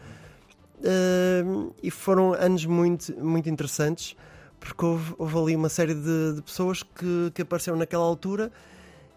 Eh, 0.83 1.45
e 1.83 1.91
foram 1.91 2.35
anos 2.35 2.65
muito, 2.67 3.13
muito 3.25 3.49
interessantes, 3.49 4.17
porque 4.59 4.85
houve, 4.85 5.15
houve 5.17 5.39
ali 5.39 5.57
uma 5.57 5.69
série 5.69 5.95
de, 5.95 6.35
de 6.35 6.43
pessoas 6.43 6.83
que, 6.83 7.31
que 7.35 7.43
apareceram 7.43 7.79
naquela 7.79 8.05
altura 8.05 8.51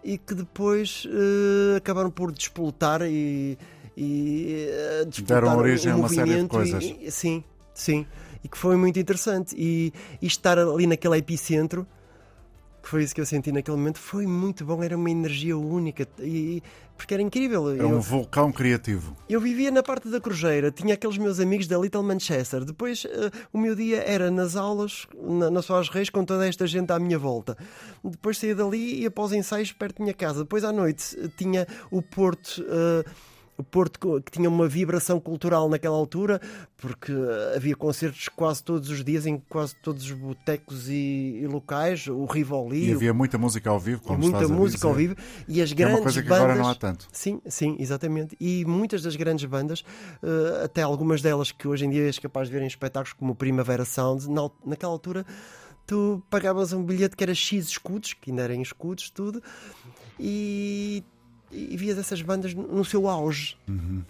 e 0.03 0.17
que 0.17 0.33
depois 0.35 1.07
eh, 1.07 1.77
acabaram 1.77 2.09
por 2.11 2.31
despoltar 2.31 3.01
e, 3.03 3.57
e 3.95 4.67
despoltar 5.07 5.41
Deram 5.43 5.57
origem 5.57 5.91
o 5.91 5.95
a 5.95 5.97
uma 5.99 6.09
série 6.09 6.21
de 6.21 6.41
movimento 6.41 6.45
e- 6.45 6.57
coisas. 6.57 6.83
e- 6.83 7.11
sim, 7.11 7.43
sim. 7.73 8.05
E 8.43 8.47
que 8.47 8.57
foi 8.57 8.75
muito 8.75 8.99
interessante. 8.99 9.55
E, 9.57 9.93
e 10.21 10.25
estar 10.27 10.57
ali 10.57 10.87
naquele 10.87 11.17
epicentro 11.17 11.85
que 12.81 12.89
foi 12.89 13.03
isso 13.03 13.13
que 13.13 13.21
eu 13.21 13.25
senti 13.27 13.51
naquele 13.51 13.77
momento, 13.77 13.99
foi 13.99 14.25
muito 14.25 14.65
bom, 14.65 14.81
era 14.83 14.97
uma 14.97 15.11
energia 15.11 15.55
única, 15.55 16.07
e, 16.19 16.63
porque 16.97 17.13
era 17.13 17.21
incrível. 17.21 17.69
Era 17.69 17.83
eu, 17.83 17.89
um 17.89 17.99
vulcão 17.99 18.51
criativo. 18.51 19.15
eu 19.29 19.39
vivia 19.39 19.69
na 19.69 19.83
parte 19.83 20.09
da 20.09 20.19
Cruzeira, 20.19 20.71
tinha 20.71 20.95
aqueles 20.95 21.15
meus 21.19 21.39
amigos 21.39 21.67
da 21.67 21.77
Little 21.77 22.01
Manchester, 22.01 22.65
depois 22.65 23.05
eh, 23.05 23.29
o 23.53 23.59
meu 23.59 23.75
dia 23.75 24.01
era 24.01 24.31
nas 24.31 24.55
aulas, 24.55 25.05
na, 25.15 25.51
na 25.51 25.61
Soares 25.61 25.89
Reis, 25.89 26.09
com 26.09 26.25
toda 26.25 26.47
esta 26.47 26.65
gente 26.65 26.91
à 26.91 26.97
minha 26.97 27.19
volta. 27.19 27.55
Depois 28.03 28.39
saía 28.39 28.55
dali 28.55 29.03
e 29.05 29.07
os 29.15 29.31
ensaios 29.31 29.71
perto 29.71 29.99
da 29.99 30.03
minha 30.03 30.13
casa. 30.15 30.39
Depois 30.39 30.63
à 30.63 30.71
noite 30.71 31.15
tinha 31.37 31.67
o 31.91 32.01
Porto. 32.01 32.65
eh, 32.67 33.05
o 33.61 33.63
Porto 33.63 34.21
que 34.21 34.31
tinha 34.31 34.49
uma 34.49 34.67
vibração 34.67 35.19
cultural 35.19 35.69
naquela 35.69 35.95
altura, 35.95 36.41
porque 36.77 37.11
eh, 37.11 37.53
havia 37.55 37.75
concertos 37.75 38.27
quase 38.29 38.63
todos 38.63 38.89
os 38.89 39.03
dias 39.03 39.25
em 39.25 39.37
quase 39.37 39.75
todos 39.75 40.03
os 40.03 40.11
botecos 40.11 40.89
e, 40.89 41.39
e 41.41 41.47
locais, 41.47 42.07
o 42.07 42.25
Rivoli, 42.25 42.89
E 42.89 42.93
o 42.93 42.95
havia 42.95 43.13
muita 43.13 43.37
música 43.37 43.69
ao 43.69 43.79
vivo, 43.79 44.01
como 44.01 44.19
muita 44.19 44.47
música 44.47 44.87
ao 44.87 44.93
vivo. 44.93 45.15
E 45.47 45.61
as 45.61 45.71
que 45.71 45.81
É 45.81 45.85
grandes 45.85 45.99
uma 45.99 46.03
coisa 46.03 46.21
que 46.21 46.27
bandas 46.27 46.43
agora 46.43 46.59
não 46.59 46.69
há 46.69 46.75
tanto. 46.75 47.07
sim 47.11 47.41
sim 47.47 47.75
exatamente. 47.79 48.35
E 48.39 48.65
muitas 48.65 49.01
das 49.03 49.15
grandes 49.15 49.45
bandas 49.45 49.83
eh, 50.23 50.65
até 50.65 50.81
algumas 50.81 51.21
delas 51.21 51.51
que 51.51 51.67
hoje 51.67 51.85
em 51.85 51.89
dia 51.89 52.03
és 52.03 52.19
capaz 52.19 52.47
de 52.47 52.53
ver 52.53 52.63
em 52.63 52.67
espetáculos 52.67 53.13
como 53.13 53.33
o 53.33 53.35
Primavera 53.35 53.85
Sound 53.85 54.27
naquela 54.65 54.91
altura 54.91 55.25
tu 55.85 56.21
pagavas 56.29 56.73
um 56.73 56.83
bilhete 56.83 57.15
que 57.15 57.23
era 57.23 57.33
X 57.33 57.67
escudos 57.67 58.13
que 58.13 58.29
ainda 58.31 58.43
eram 58.43 58.61
escudos 58.61 59.09
tudo 59.09 59.41
e, 60.19 61.03
e 61.51 61.75
vias 61.77 61.97
essas 61.97 62.21
bandas 62.21 62.53
no 62.53 62.83
seu 62.85 63.07
auge 63.07 63.57
Uhum. 63.67 64.03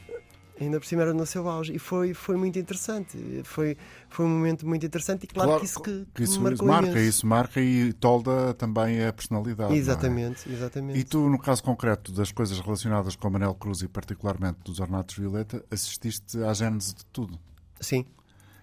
Ainda 0.62 0.80
por 0.80 0.86
cima 0.86 1.01
era 1.01 1.12
no 1.12 1.25
seu 1.25 1.49
auge 1.49 1.73
e 1.73 1.80
foi, 1.80 2.13
foi 2.13 2.38
muito 2.38 2.60
interessante. 2.60 3.17
Foi, 3.43 3.75
foi 4.08 4.25
um 4.27 4.30
momento 4.30 4.67
muito 4.67 4.86
interessante 4.86 5.23
e 5.23 5.27
claro, 5.27 5.58
que 5.58 5.65
isso 5.65 5.82
que, 5.82 6.06
que 6.13 6.21
isso, 6.21 6.39
marca, 6.39 6.63
imenso. 6.63 6.97
isso 6.99 7.25
marca 7.25 7.60
e 7.60 7.91
tolda 7.93 8.54
também 8.54 9.04
a 9.04 9.12
personalidade. 9.12 9.73
é? 9.73 9.75
Exatamente, 9.75 10.47
exatamente. 10.47 10.99
E 10.99 11.04
tu, 11.04 11.27
no 11.27 11.39
caso 11.39 11.63
concreto 11.63 12.12
das 12.12 12.32
coisas 12.32 12.60
relacionadas 12.60 13.15
com 13.15 13.27
Manel 13.32 13.56
Cruz 13.56 13.82
e 13.82 13.88
particularmente 13.88 14.60
dos 14.63 14.80
Ornatos 14.80 15.17
Violeta, 15.17 15.65
assististe 15.71 16.38
à 16.43 16.54
gênese 16.54 16.93
de 16.93 17.06
tudo. 17.06 17.39
Sim, 17.80 18.06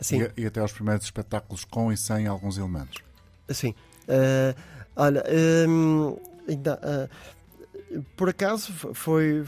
sim. 0.00 0.22
E, 0.36 0.42
e 0.42 0.46
até 0.46 0.60
aos 0.60 0.70
primeiros 0.70 1.04
espetáculos 1.04 1.64
com 1.64 1.92
e 1.92 1.96
sem 1.96 2.28
alguns 2.28 2.58
elementos. 2.58 3.02
Sim. 3.48 3.74
Eh, 4.06 4.54
olha, 4.94 5.24
hum, 5.68 6.16
ainda, 6.48 6.78
ah, 6.80 7.08
por 8.16 8.28
acaso 8.28 8.72
foi, 8.94 9.44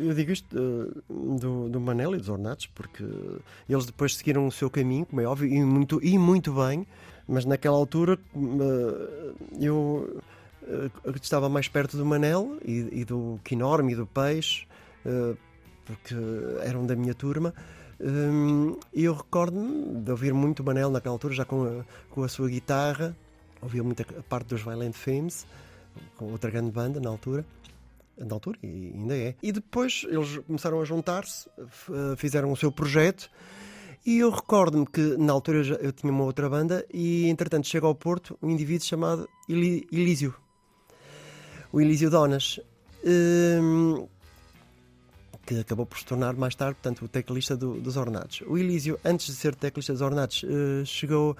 eu 0.00 0.14
digo 0.14 0.32
isto 0.32 0.56
uh, 0.56 1.38
do, 1.38 1.68
do 1.68 1.80
Manel 1.80 2.14
e 2.14 2.18
dos 2.18 2.28
Ornatos, 2.28 2.66
porque 2.66 3.04
eles 3.68 3.84
depois 3.84 4.16
seguiram 4.16 4.46
o 4.46 4.52
seu 4.52 4.70
caminho, 4.70 5.04
como 5.04 5.20
é 5.20 5.26
óbvio, 5.26 5.48
e 5.48 5.62
muito, 5.62 6.02
e 6.02 6.18
muito 6.18 6.52
bem, 6.54 6.86
mas 7.28 7.44
naquela 7.44 7.76
altura 7.76 8.18
uh, 8.34 9.34
eu 9.60 10.22
uh, 10.62 11.16
estava 11.20 11.48
mais 11.48 11.68
perto 11.68 11.96
do 11.96 12.04
Manel 12.04 12.58
e, 12.64 13.00
e 13.00 13.04
do 13.04 13.38
Quinorme 13.44 13.92
e 13.92 13.96
do 13.96 14.06
Peixe, 14.06 14.66
porque 15.84 16.14
eram 16.64 16.84
da 16.84 16.96
minha 16.96 17.14
turma. 17.14 17.54
Um, 18.00 18.76
e 18.92 19.04
eu 19.04 19.14
recordo-me 19.14 20.02
de 20.02 20.10
ouvir 20.10 20.34
muito 20.34 20.60
o 20.60 20.64
Manel 20.64 20.90
naquela 20.90 21.14
altura, 21.14 21.34
já 21.34 21.44
com 21.44 21.64
a, 21.64 21.84
com 22.10 22.24
a 22.24 22.28
sua 22.28 22.48
guitarra, 22.48 23.16
ouvia 23.62 23.82
muita 23.82 24.04
parte 24.28 24.48
dos 24.48 24.62
Violent 24.62 24.94
Fames, 24.94 25.46
com 26.16 26.26
outra 26.26 26.50
grande 26.50 26.72
banda 26.72 26.98
na 27.00 27.08
altura 27.08 27.44
na 28.16 28.34
altura, 28.34 28.58
e 28.62 28.92
ainda 28.94 29.16
é. 29.16 29.34
E 29.42 29.52
depois 29.52 30.04
eles 30.08 30.38
começaram 30.46 30.80
a 30.80 30.84
juntar-se, 30.84 31.48
fizeram 32.16 32.52
o 32.52 32.56
seu 32.56 32.72
projeto. 32.72 33.30
E 34.04 34.18
eu 34.18 34.30
recordo-me 34.30 34.86
que 34.86 35.16
na 35.16 35.32
altura 35.32 35.58
eu, 35.58 35.64
já, 35.64 35.74
eu, 35.76 35.92
tinha 35.92 36.12
uma 36.12 36.24
outra 36.24 36.48
banda 36.48 36.86
e 36.94 37.28
entretanto 37.28 37.66
chega 37.66 37.86
ao 37.86 37.94
Porto 37.94 38.38
um 38.40 38.48
indivíduo 38.48 38.86
chamado 38.86 39.28
Elísio. 39.48 40.34
O 41.72 41.80
Elísio 41.80 42.08
Donas. 42.08 42.60
Hum, 43.04 44.06
que 45.46 45.60
acabou 45.60 45.86
por 45.86 45.98
se 45.98 46.04
tornar 46.04 46.34
mais 46.34 46.54
tarde, 46.56 46.74
portanto, 46.74 47.04
o 47.04 47.08
teclista 47.08 47.56
do, 47.56 47.80
dos 47.80 47.96
Ornatos. 47.96 48.42
O 48.48 48.58
Elísio, 48.58 48.98
antes 49.04 49.26
de 49.26 49.34
ser 49.34 49.54
teclista 49.54 49.92
dos 49.92 50.02
Ornatos, 50.02 50.42
uh, 50.42 50.84
chegou 50.84 51.36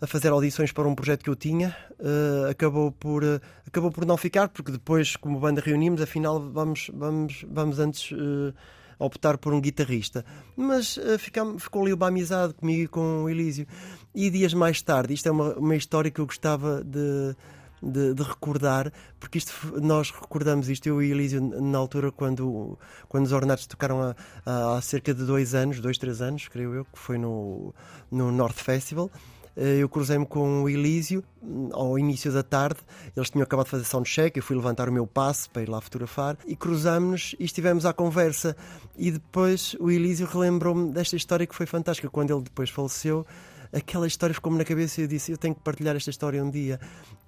a 0.00 0.06
fazer 0.06 0.28
audições 0.28 0.72
para 0.72 0.86
um 0.86 0.94
projeto 0.94 1.22
que 1.22 1.30
eu 1.30 1.36
tinha, 1.36 1.76
uh, 1.98 2.50
acabou, 2.50 2.92
por, 2.92 3.24
uh, 3.24 3.40
acabou 3.66 3.90
por 3.90 4.04
não 4.04 4.16
ficar, 4.16 4.48
porque 4.48 4.72
depois, 4.72 5.16
como 5.16 5.38
banda, 5.40 5.60
reunimos, 5.60 6.00
afinal, 6.00 6.40
vamos, 6.40 6.90
vamos, 6.92 7.44
vamos 7.48 7.78
antes 7.78 8.10
uh, 8.12 8.54
optar 8.98 9.38
por 9.38 9.54
um 9.54 9.60
guitarrista. 9.60 10.24
Mas 10.56 10.98
ficamos, 11.18 11.62
ficou 11.62 11.82
ali 11.82 11.92
uma 11.92 12.08
amizade 12.08 12.54
comigo 12.54 12.82
e 12.82 12.88
com 12.88 13.24
o 13.24 13.28
Elísio. 13.28 13.66
E 14.14 14.30
dias 14.30 14.54
mais 14.54 14.80
tarde, 14.80 15.12
isto 15.14 15.28
é 15.28 15.32
uma, 15.32 15.54
uma 15.54 15.76
história 15.76 16.10
que 16.10 16.20
eu 16.20 16.26
gostava 16.26 16.82
de. 16.84 17.36
De, 17.82 18.14
de, 18.14 18.22
recordar, 18.22 18.90
porque 19.20 19.36
isto, 19.36 19.52
nós 19.82 20.10
recordamos 20.10 20.70
isto, 20.70 20.86
eu 20.88 21.02
e 21.02 21.10
Elísio, 21.10 21.42
na 21.42 21.76
altura, 21.76 22.10
quando, 22.10 22.76
quando 23.06 23.26
os 23.26 23.32
Ornatos 23.32 23.66
tocaram 23.66 24.00
há, 24.02 24.76
há 24.76 24.80
cerca 24.80 25.12
de 25.12 25.24
dois 25.24 25.54
anos, 25.54 25.78
dois, 25.78 25.98
três 25.98 26.22
anos, 26.22 26.48
creio 26.48 26.74
eu, 26.74 26.84
que 26.86 26.98
foi 26.98 27.18
no, 27.18 27.74
no 28.10 28.32
North 28.32 28.56
Festival. 28.56 29.10
Eh, 29.56 29.78
eu 29.78 29.88
cruzei-me 29.88 30.26
com 30.26 30.62
o 30.62 30.68
Elísio 30.68 31.24
hum, 31.42 31.70
ao 31.72 31.98
início 31.98 32.30
da 32.30 32.42
tarde. 32.42 32.80
Eles 33.16 33.30
tinham 33.30 33.42
acabado 33.42 33.66
de 33.66 33.70
fazer 33.70 33.84
soundcheck. 33.84 34.36
Eu 34.36 34.42
fui 34.42 34.54
levantar 34.54 34.88
o 34.88 34.92
meu 34.92 35.06
passe 35.06 35.48
para 35.48 35.62
ir 35.62 35.68
lá 35.68 35.80
fotografar 35.80 36.36
e 36.46 36.54
cruzámos-nos 36.54 37.34
e 37.38 37.44
estivemos 37.44 37.86
à 37.86 37.92
conversa. 37.92 38.56
E 38.96 39.10
depois 39.10 39.74
o 39.80 39.90
Elísio 39.90 40.26
relembrou-me 40.26 40.92
desta 40.92 41.16
história 41.16 41.46
que 41.46 41.54
foi 41.54 41.66
fantástica. 41.66 42.10
Quando 42.10 42.32
ele 42.32 42.42
depois 42.42 42.68
faleceu, 42.68 43.26
aquela 43.72 44.06
história 44.06 44.34
ficou-me 44.34 44.58
na 44.58 44.64
cabeça 44.64 45.00
e 45.00 45.04
eu 45.04 45.08
disse: 45.08 45.32
Eu 45.32 45.38
tenho 45.38 45.54
que 45.54 45.62
partilhar 45.62 45.96
esta 45.96 46.10
história 46.10 46.42
um 46.44 46.50
dia. 46.50 46.78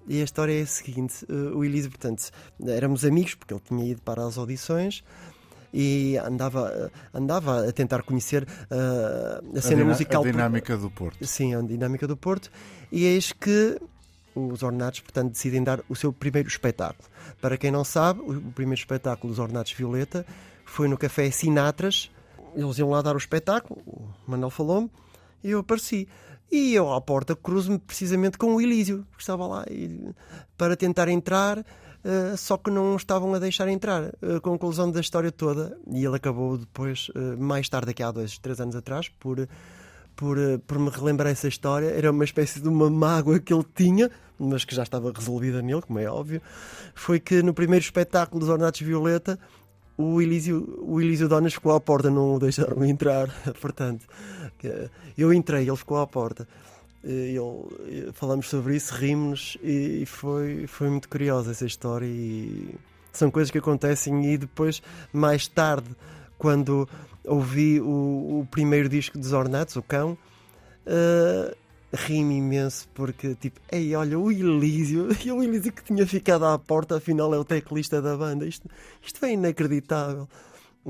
E 0.07 0.21
a 0.21 0.23
história 0.23 0.57
é 0.57 0.61
a 0.61 0.67
seguinte: 0.67 1.25
eh, 1.27 1.33
o 1.55 1.63
Elísio, 1.63 1.89
portanto, 1.89 2.29
éramos 2.65 3.03
amigos 3.03 3.35
porque 3.35 3.53
ele 3.53 3.61
tinha 3.61 3.85
ido 3.85 4.01
para 4.01 4.25
as 4.25 4.37
audições 4.37 5.03
e 5.73 6.17
andava, 6.17 6.91
andava 7.13 7.67
a 7.67 7.71
tentar 7.71 8.03
conhecer 8.03 8.43
uh, 8.43 9.57
a 9.57 9.61
cena 9.61 9.83
a 9.83 9.85
musical. 9.85 10.23
A 10.23 10.31
dinâmica 10.31 10.77
do 10.77 10.89
Porto. 10.89 11.25
Sim, 11.25 11.55
a 11.55 11.61
dinâmica 11.61 12.07
do 12.07 12.17
Porto. 12.17 12.51
E 12.91 13.05
eis 13.05 13.31
que 13.31 13.79
os 14.35 14.63
Ornatos, 14.63 15.01
portanto, 15.01 15.31
decidem 15.31 15.63
dar 15.63 15.81
o 15.89 15.95
seu 15.95 16.13
primeiro 16.13 16.47
espetáculo. 16.47 17.07
Para 17.41 17.57
quem 17.57 17.71
não 17.71 17.83
sabe, 17.83 18.21
o 18.21 18.51
primeiro 18.51 18.79
espetáculo 18.79 19.31
dos 19.31 19.39
Ornatos 19.39 19.73
Violeta 19.73 20.25
foi 20.65 20.87
no 20.87 20.97
Café 20.97 21.29
Sinatras. 21.31 22.11
Eles 22.55 22.77
iam 22.77 22.89
lá 22.89 23.01
dar 23.01 23.15
o 23.15 23.17
espetáculo, 23.17 23.79
o 23.85 24.07
Manuel 24.27 24.49
falou-me, 24.49 24.89
e 25.43 25.51
eu 25.51 25.59
apareci. 25.59 26.07
E 26.51 26.73
eu 26.73 26.91
à 26.91 26.99
porta 26.99 27.35
cruzo-me 27.35 27.77
precisamente 27.77 28.37
com 28.37 28.55
o 28.55 28.61
Elísio, 28.61 29.05
que 29.15 29.21
estava 29.21 29.45
lá, 29.45 29.65
e, 29.69 30.09
para 30.57 30.75
tentar 30.75 31.07
entrar. 31.07 31.63
Uh, 32.03 32.37
só 32.37 32.57
que 32.57 32.71
não 32.71 32.95
estavam 32.95 33.33
a 33.33 33.39
deixar 33.39 33.67
entrar. 33.67 34.13
A 34.23 34.39
conclusão 34.41 34.89
da 34.89 35.01
história 35.01 35.31
toda, 35.31 35.77
e 35.91 36.05
ele 36.05 36.15
acabou 36.15 36.57
depois, 36.57 37.09
uh, 37.09 37.37
mais 37.37 37.67
tarde, 37.67 37.87
daqui 37.87 38.01
há 38.01 38.11
dois, 38.11 38.37
três 38.37 38.59
anos 38.61 38.75
atrás, 38.75 39.09
por, 39.09 39.47
por, 40.15 40.37
uh, 40.37 40.59
por 40.59 40.79
me 40.79 40.89
relembrar 40.89 41.29
essa 41.29 41.47
história. 41.47 41.87
Era 41.87 42.11
uma 42.11 42.23
espécie 42.23 42.61
de 42.61 42.69
uma 42.69 42.89
mágoa 42.89 43.39
que 43.39 43.53
ele 43.53 43.65
tinha, 43.75 44.09
mas 44.37 44.63
que 44.63 44.73
já 44.73 44.83
estava 44.83 45.11
resolvida 45.11 45.61
nele, 45.61 45.81
como 45.81 45.99
é 45.99 46.09
óbvio. 46.09 46.41
Foi 46.95 47.19
que 47.19 47.43
no 47.43 47.53
primeiro 47.53 47.83
espetáculo 47.83 48.39
dos 48.39 48.49
Ornatos 48.49 48.79
Violeta, 48.79 49.37
o 49.97 50.21
Elísio, 50.21 50.81
o 50.81 51.01
Elísio 51.01 51.27
Donas 51.27 51.53
ficou 51.53 51.75
à 51.75 51.81
porta, 51.81 52.09
não 52.09 52.35
o 52.35 52.39
deixaram 52.39 52.81
entrar. 52.85 53.27
Portanto, 53.59 54.07
eu 55.17 55.33
entrei, 55.33 55.67
ele 55.67 55.75
ficou 55.75 55.99
à 55.99 56.07
porta. 56.07 56.47
Ele, 57.03 58.11
falamos 58.13 58.49
sobre 58.49 58.75
isso, 58.75 58.93
rimos 58.93 59.57
e 59.63 60.05
foi, 60.05 60.67
foi 60.67 60.89
muito 60.89 61.07
curiosa 61.07 61.51
essa 61.51 61.65
história 61.65 62.05
e 62.05 62.75
são 63.13 63.31
coisas 63.31 63.49
que 63.49 63.57
acontecem 63.57 64.33
e 64.33 64.37
depois, 64.37 64.81
mais 65.13 65.47
tarde, 65.47 65.89
quando 66.37 66.87
ouvi 67.25 67.79
o, 67.79 68.41
o 68.41 68.47
primeiro 68.51 68.89
disco 68.89 69.17
dos 69.17 69.33
Ornatos, 69.33 69.75
o 69.75 69.83
Cão, 69.83 70.17
uh, 70.85 71.55
ri-me 71.93 72.37
imenso 72.37 72.87
porque 72.93 73.35
tipo, 73.35 73.59
ei, 73.71 73.95
olha, 73.95 74.17
o 74.19 74.31
Elísio, 74.31 75.07
o 75.35 75.43
Elísio 75.43 75.71
que 75.71 75.83
tinha 75.83 76.05
ficado 76.05 76.45
à 76.45 76.57
porta, 76.59 76.97
afinal 76.97 77.33
é 77.33 77.37
o 77.37 77.45
teclista 77.45 78.01
da 78.01 78.15
banda. 78.15 78.45
Isto, 78.45 78.69
isto 79.01 79.25
é 79.25 79.33
inacreditável. 79.33 80.27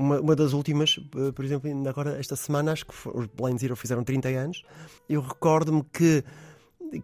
Uma, 0.00 0.18
uma 0.18 0.34
das 0.34 0.54
últimas, 0.54 0.98
eh, 1.14 1.30
por 1.30 1.44
exemplo, 1.44 1.70
agora 1.86 2.18
esta 2.18 2.34
semana, 2.34 2.72
acho 2.72 2.86
que 2.86 2.94
os 3.12 3.26
Blind 3.26 3.58
Zero 3.58 3.76
fizeram 3.76 4.02
30 4.02 4.28
anos. 4.30 4.62
Eu 5.06 5.20
recordo-me 5.20 5.84
que, 5.92 6.24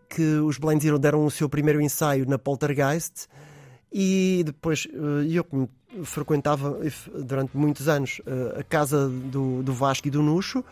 que 0.08 0.22
os 0.38 0.56
Blind 0.56 0.82
Zero 0.82 0.98
deram 0.98 1.26
o 1.26 1.30
seu 1.30 1.46
primeiro 1.46 1.78
ensaio 1.78 2.26
na 2.26 2.38
Poltergeist 2.38 3.26
e 3.92 4.42
depois 4.46 4.88
eh, 4.90 5.26
eu 5.30 5.68
frequentava 6.04 6.80
durante 7.22 7.54
muitos 7.54 7.86
anos 7.86 8.22
eh, 8.24 8.60
a 8.60 8.62
casa 8.62 9.10
do, 9.10 9.62
do 9.62 9.74
Vasco 9.74 10.08
e 10.08 10.10
do 10.10 10.22
Nuxo. 10.22 10.64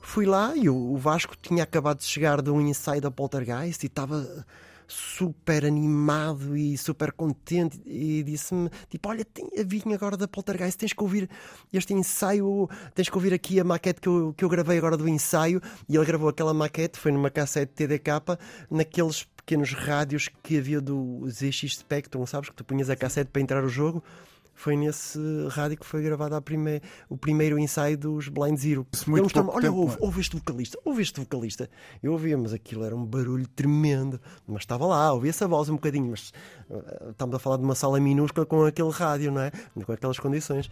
Fui 0.00 0.26
lá 0.26 0.56
e 0.56 0.70
o 0.70 0.96
Vasco 0.96 1.36
tinha 1.42 1.64
acabado 1.64 1.98
de 1.98 2.04
chegar 2.04 2.40
de 2.40 2.50
um 2.50 2.60
ensaio 2.60 3.00
da 3.00 3.10
Poltergeist 3.10 3.82
e 3.82 3.88
estava 3.88 4.46
super 4.88 5.66
animado 5.66 6.56
e 6.56 6.76
super 6.78 7.12
contente 7.12 7.80
e 7.84 8.22
disse-me 8.22 8.70
tipo, 8.88 9.08
olha, 9.08 9.24
tem, 9.24 9.48
vim 9.64 9.92
agora 9.92 10.16
da 10.16 10.26
Poltergeist, 10.26 10.78
tens 10.78 10.94
que 10.94 11.02
ouvir 11.02 11.28
este 11.70 11.92
ensaio, 11.92 12.68
tens 12.94 13.10
que 13.10 13.14
ouvir 13.14 13.34
aqui 13.34 13.60
a 13.60 13.64
maquete 13.64 14.00
que 14.00 14.08
eu, 14.08 14.34
que 14.34 14.44
eu 14.44 14.48
gravei 14.48 14.78
agora 14.78 14.96
do 14.96 15.06
ensaio. 15.06 15.60
E 15.88 15.94
ele 15.96 16.06
gravou 16.06 16.30
aquela 16.30 16.54
maquete, 16.54 16.98
foi 16.98 17.12
numa 17.12 17.30
cassete 17.30 17.72
TDK, 17.74 18.38
naqueles 18.70 19.24
pequenos 19.36 19.72
rádios 19.72 20.28
que 20.42 20.58
havia 20.58 20.80
do 20.80 21.26
ZX 21.28 21.78
Spectrum, 21.78 22.26
sabes, 22.26 22.48
que 22.48 22.56
tu 22.56 22.64
punhas 22.64 22.88
a 22.88 22.96
cassete 22.96 23.30
para 23.30 23.42
entrar 23.42 23.62
o 23.62 23.68
jogo 23.68 24.02
foi 24.58 24.76
nesse 24.76 25.20
rádio 25.50 25.78
que 25.78 25.86
foi 25.86 26.02
gravado 26.02 26.34
a 26.34 26.42
prime... 26.42 26.82
o 27.08 27.16
primeiro 27.16 27.56
ensaio 27.60 27.96
dos 27.96 28.28
Blind 28.28 28.58
Zero. 28.58 28.84
Ele 29.06 29.22
mostrou 29.22 29.48
olha, 29.50 29.70
ouve, 29.70 29.96
ouve, 30.00 30.20
este 30.20 30.36
vocalista, 30.36 30.76
ouve 30.84 31.00
este 31.00 31.20
vocalista. 31.20 31.70
Eu 32.02 32.10
ouvia, 32.10 32.36
mas 32.36 32.52
aquilo 32.52 32.84
era 32.84 32.94
um 32.94 33.06
barulho 33.06 33.46
tremendo. 33.46 34.20
Mas 34.48 34.62
estava 34.62 34.84
lá, 34.84 35.12
ouvia-se 35.12 35.44
a 35.44 35.46
voz 35.46 35.68
um 35.68 35.74
bocadinho, 35.74 36.10
mas 36.10 36.32
uh, 36.68 37.10
estamos 37.10 37.36
a 37.36 37.38
falar 37.38 37.58
de 37.58 37.62
uma 37.62 37.76
sala 37.76 38.00
minúscula 38.00 38.44
com 38.44 38.64
aquele 38.64 38.90
rádio, 38.90 39.30
não 39.30 39.42
é? 39.42 39.52
Com 39.84 39.92
aquelas 39.92 40.18
condições. 40.18 40.68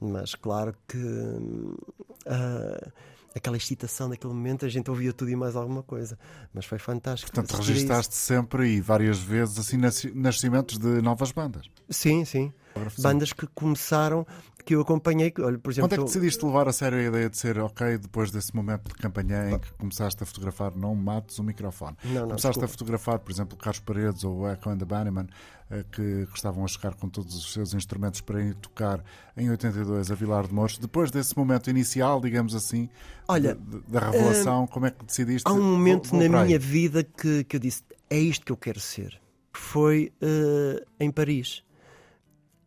Mas 0.00 0.34
claro 0.34 0.74
que. 0.88 0.98
Uh, 0.98 2.92
aquela 3.36 3.56
excitação 3.56 4.08
daquele 4.08 4.34
momento, 4.34 4.66
a 4.66 4.68
gente 4.68 4.90
ouvia 4.90 5.12
tudo 5.12 5.30
e 5.30 5.36
mais 5.36 5.54
alguma 5.54 5.84
coisa. 5.84 6.18
Mas 6.52 6.64
foi 6.64 6.78
fantástico. 6.78 7.30
Portanto, 7.30 7.56
registaste 7.56 8.16
sempre 8.16 8.68
e 8.68 8.80
várias 8.80 9.20
vezes 9.20 9.60
assim 9.60 9.78
nascimentos 10.12 10.76
de 10.76 11.00
novas 11.00 11.30
bandas. 11.30 11.70
Sim, 11.88 12.24
sim 12.24 12.52
bandas 12.98 13.32
que 13.32 13.46
começaram, 13.48 14.26
que 14.64 14.74
eu 14.74 14.80
acompanhei. 14.80 15.32
Olha, 15.38 15.58
por 15.58 15.70
exemplo, 15.70 15.88
Quando 15.88 15.92
é 15.94 15.96
que 15.96 16.04
decidiste 16.04 16.44
levar 16.44 16.68
a 16.68 16.72
sério 16.72 16.98
a 16.98 17.02
ideia 17.02 17.30
de 17.30 17.38
ser 17.38 17.58
ok 17.58 17.96
depois 17.98 18.30
desse 18.30 18.54
momento 18.54 18.88
de 18.88 18.94
campanha 18.94 19.50
em 19.50 19.58
que 19.58 19.72
começaste 19.74 20.22
a 20.22 20.26
fotografar, 20.26 20.76
não 20.76 20.94
mates 20.94 21.38
o 21.38 21.42
microfone? 21.42 21.96
Não, 22.04 22.12
não, 22.12 22.20
começaste 22.28 22.60
desculpa. 22.60 22.64
a 22.66 22.68
fotografar, 22.68 23.18
por 23.18 23.32
exemplo, 23.32 23.56
Carlos 23.56 23.80
Paredes 23.80 24.24
ou 24.24 24.46
Echo 24.50 24.68
and 24.68 24.78
the 24.78 24.84
Bunnymen, 24.84 25.26
eh, 25.70 25.84
que, 25.90 26.26
que 26.26 26.36
estavam 26.36 26.64
a 26.64 26.68
chegar 26.68 26.94
com 26.94 27.08
todos 27.08 27.34
os 27.34 27.52
seus 27.52 27.74
instrumentos 27.74 28.20
para 28.20 28.42
ir 28.42 28.54
tocar 28.54 29.04
em 29.36 29.50
82 29.50 30.10
a 30.10 30.14
Vilar 30.14 30.46
de 30.46 30.54
Mouros. 30.54 30.78
Depois 30.78 31.10
desse 31.10 31.36
momento 31.36 31.70
inicial, 31.70 32.20
digamos 32.20 32.54
assim, 32.54 32.88
Olha, 33.26 33.54
de, 33.54 33.80
da 33.88 34.00
revelação, 34.00 34.64
uh, 34.64 34.68
como 34.68 34.86
é 34.86 34.90
que 34.90 35.04
decidiste? 35.04 35.48
Há 35.48 35.52
um 35.52 35.62
momento 35.62 36.08
vou, 36.08 36.20
vou 36.20 36.28
na 36.28 36.44
minha 36.44 36.58
vida 36.58 37.04
que, 37.04 37.44
que 37.44 37.56
eu 37.56 37.60
disse: 37.60 37.82
é 38.10 38.18
isto 38.18 38.46
que 38.46 38.52
eu 38.52 38.56
quero 38.56 38.80
ser. 38.80 39.20
Foi 39.52 40.12
uh, 40.22 40.86
em 40.98 41.10
Paris. 41.10 41.62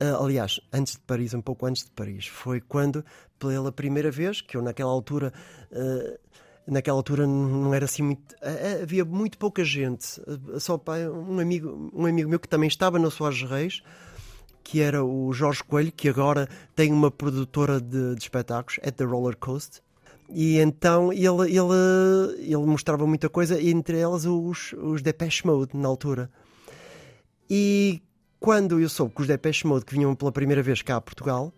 Uh, 0.02 0.24
aliás, 0.24 0.60
antes 0.74 0.94
de 0.94 1.00
Paris, 1.02 1.32
um 1.36 1.42
pouco 1.42 1.68
antes 1.68 1.84
de 1.84 1.92
Paris, 1.92 2.26
foi 2.26 2.60
quando, 2.60 3.06
pela 3.38 3.72
primeira 3.72 4.10
vez, 4.10 4.42
que 4.42 4.58
eu 4.58 4.62
naquela 4.64 4.90
altura. 4.90 5.32
Uh, 5.72 6.18
naquela 6.66 6.98
altura 6.98 7.28
não 7.28 7.72
era 7.72 7.86
assim 7.86 8.02
muito. 8.02 8.34
Uh, 8.38 8.82
havia 8.82 9.06
muito 9.06 9.38
pouca 9.38 9.64
gente. 9.64 10.20
só 10.60 10.82
um 11.14 11.40
amigo, 11.40 11.92
um 11.94 12.08
amigo 12.08 12.28
meu 12.28 12.40
que 12.40 12.50
também 12.50 12.68
estava 12.68 12.98
no 12.98 13.12
Soares 13.12 13.44
Reis, 13.44 13.84
que 14.64 14.82
era 14.82 15.06
o 15.06 15.32
Jorge 15.34 15.64
Coelho, 15.64 15.92
que 15.92 16.10
agora 16.10 16.50
tem 16.76 16.92
uma 16.92 17.12
produtora 17.12 17.80
de, 17.80 18.16
de 18.16 18.22
espetáculos, 18.24 18.80
at 18.84 18.96
the 18.96 19.04
Roller 19.04 19.38
Coast. 19.38 19.84
E 20.28 20.58
então 20.58 21.14
ele, 21.14 21.28
ele, 21.28 22.40
ele 22.40 22.66
mostrava 22.66 23.06
muita 23.06 23.30
coisa, 23.30 23.62
entre 23.62 24.00
elas 24.00 24.26
os, 24.26 24.74
os 24.74 25.04
Depeche 25.04 25.46
Mode, 25.46 25.78
na 25.78 25.88
altura. 25.88 26.32
E 27.48 28.02
quando 28.42 28.80
eu 28.80 28.90
soube 28.90 29.14
que 29.14 29.22
os 29.22 29.28
Depeche 29.28 29.68
Mode 29.68 29.86
que 29.86 29.94
vinham 29.94 30.16
pela 30.16 30.32
primeira 30.32 30.64
vez 30.64 30.82
cá 30.82 30.96
a 30.96 31.02
Portugal, 31.02 31.54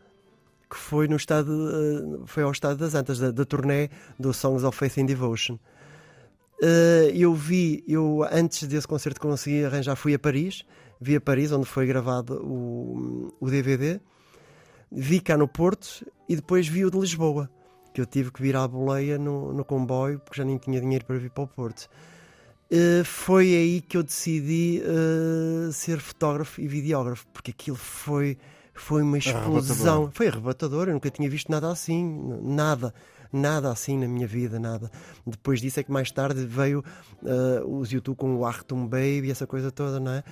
que 0.70 0.76
foi 0.76 1.08
no 1.08 1.16
estado, 1.16 1.50
eh, 1.50 2.24
foi 2.26 2.44
ao 2.44 2.52
estado 2.52 2.78
das 2.78 2.94
Antas, 2.94 3.20
da, 3.20 3.32
da 3.32 3.46
turnê 3.46 3.90
do 4.20 4.34
Songs 4.34 4.66
of 4.66 4.78
Faith 4.78 4.98
and 4.98 5.06
Devotion. 5.06 5.58
Uh, 6.62 7.10
eu 7.14 7.34
vi, 7.34 7.84
eu 7.88 8.28
antes 8.30 8.68
desse 8.68 8.88
concerto 8.88 9.20
que 9.20 9.26
consegui 9.26 9.64
arranjar, 9.64 9.96
fui 9.96 10.14
a 10.14 10.20
Paris, 10.20 10.66
vi 11.00 11.16
a 11.16 11.22
Paris, 11.22 11.54
onde 11.54 11.66
foi 11.66 11.86
gravado 11.86 12.36
o, 12.46 13.34
o 13.40 13.50
DVD, 13.50 14.02
vi 14.92 15.22
cá 15.22 15.38
no 15.38 15.48
Porto 15.48 16.06
e 16.28 16.36
depois 16.36 16.68
vi 16.68 16.84
o 16.84 16.92
de 16.92 17.00
Lisboa, 17.00 17.50
que 17.94 18.02
eu 18.02 18.06
tive 18.06 18.30
que 18.30 18.42
vir 18.42 18.58
à 18.58 18.68
boleia 18.68 19.18
no, 19.18 19.54
no 19.54 19.64
comboio, 19.64 20.20
porque 20.20 20.38
já 20.38 20.44
nem 20.44 20.58
tinha 20.58 20.82
dinheiro 20.82 21.06
para 21.06 21.18
vir 21.18 21.30
para 21.30 21.44
o 21.46 21.48
Porto. 21.48 21.90
Uh, 22.74 23.06
foi 23.06 23.56
aí 23.56 23.82
que 23.82 23.96
eu 23.96 24.02
decidi 24.02 24.82
uh, 24.84 25.72
ser 25.72 26.00
fotógrafo 26.00 26.60
e 26.60 26.68
videógrafo, 26.68 27.28
porque 27.32 27.52
aquilo 27.52 27.78
foi, 27.78 28.36
foi 28.74 29.04
uma 29.04 29.18
explosão. 29.20 29.44
Arrebatador. 30.06 30.12
Foi 30.14 30.28
arrebatador, 30.28 30.88
eu 30.88 30.94
nunca 30.94 31.12
tinha 31.12 31.30
visto 31.30 31.52
nada 31.52 31.70
assim, 31.70 32.04
nada 32.42 32.92
nada 33.32 33.72
assim 33.72 33.98
na 33.98 34.08
minha 34.08 34.28
vida, 34.28 34.60
nada. 34.60 34.92
Depois 35.26 35.60
disso 35.60 35.80
é 35.80 35.84
que 35.84 35.92
mais 35.92 36.12
tarde 36.12 36.46
veio 36.46 36.84
uh, 37.24 37.80
os 37.80 37.92
YouTube 37.92 38.16
com 38.16 38.36
o 38.36 38.46
Achtung 38.46 38.88
Baby, 38.88 39.32
essa 39.32 39.48
coisa 39.48 39.72
toda, 39.72 40.00
não 40.00 40.12
é? 40.12 40.24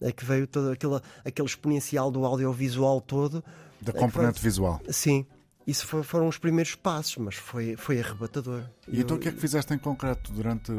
É 0.00 0.10
que 0.10 0.24
veio 0.24 0.44
todo 0.46 0.70
aquele, 0.72 1.00
aquele 1.24 1.46
exponencial 1.46 2.10
do 2.10 2.24
audiovisual 2.24 3.00
todo. 3.00 3.44
Da 3.80 3.92
É 3.92 3.94
componente 3.96 4.40
foi- 4.40 4.48
visual. 4.50 4.80
Sim, 4.90 5.24
isso 5.70 5.86
foi- 5.86 6.02
foram 6.02 6.26
os 6.28 6.38
primeiros 6.38 6.74
passos, 6.74 7.16
mas 7.18 7.34
foi, 7.34 7.76
foi 7.76 8.00
arrebatador. 8.00 8.62
E 8.88 9.00
então 9.00 9.16
o 9.16 9.20
que 9.20 9.28
é 9.28 9.32
que 9.32 9.38
fizeste 9.40 9.72
em 9.74 9.78
concreto 9.78 10.32
durante. 10.32 10.72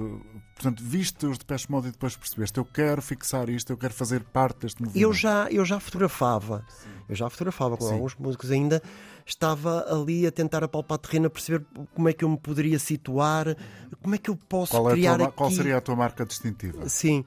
Portanto, 0.56 0.84
viste 0.84 1.26
os 1.26 1.38
Depeche 1.38 1.72
Mode 1.72 1.90
e 1.90 1.92
depois 1.92 2.16
percebeste 2.18 2.58
eu 2.58 2.66
quero 2.66 3.02
fixar 3.02 3.50
isto, 3.50 3.72
eu 3.72 3.78
quero 3.78 3.94
fazer 3.94 4.24
parte 4.24 4.62
deste 4.62 4.82
movimento. 4.82 5.02
Eu 5.02 5.14
já, 5.14 5.48
eu 5.52 5.64
já 5.64 5.80
fotografava, 5.80 6.66
eu 7.08 7.16
já 7.16 7.30
fotografava 7.30 7.78
com 7.78 7.86
Sim. 7.88 7.94
alguns 7.94 8.16
músicos 8.16 8.50
ainda. 8.52 8.82
Estava 9.26 9.86
ali 9.94 10.26
a 10.26 10.32
tentar 10.32 10.64
apalpar 10.64 10.98
terreno, 10.98 11.28
a 11.28 11.30
perceber 11.30 11.64
como 11.94 12.10
é 12.10 12.14
que 12.14 12.26
eu 12.26 12.30
me 12.30 12.38
poderia 12.38 12.80
situar, 12.80 13.56
como 14.02 14.16
é 14.16 14.18
que 14.18 14.30
eu 14.30 14.36
posso 14.36 14.72
Qual, 14.72 14.90
é 14.90 14.94
criar 14.94 15.18
tua 15.18 15.26
ma- 15.28 15.32
qual 15.32 15.48
aqui- 15.48 15.56
seria 15.58 15.78
a 15.78 15.82
tua 15.82 15.96
marca 15.96 16.26
distintiva? 16.26 16.90
Sim. 16.90 17.24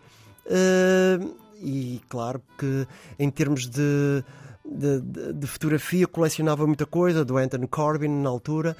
Uh, 0.46 1.36
e 1.60 2.00
claro 2.08 2.42
que 2.58 2.86
em 3.18 3.30
termos 3.30 3.68
de, 3.68 4.24
de, 4.64 5.00
de- 5.32 5.46
fotografia 5.46 6.06
colecionava 6.06 6.66
muita 6.66 6.86
coisa 6.86 7.24
do 7.24 7.36
Anthony 7.36 7.66
Corbin 7.66 8.08
na 8.08 8.28
altura. 8.28 8.76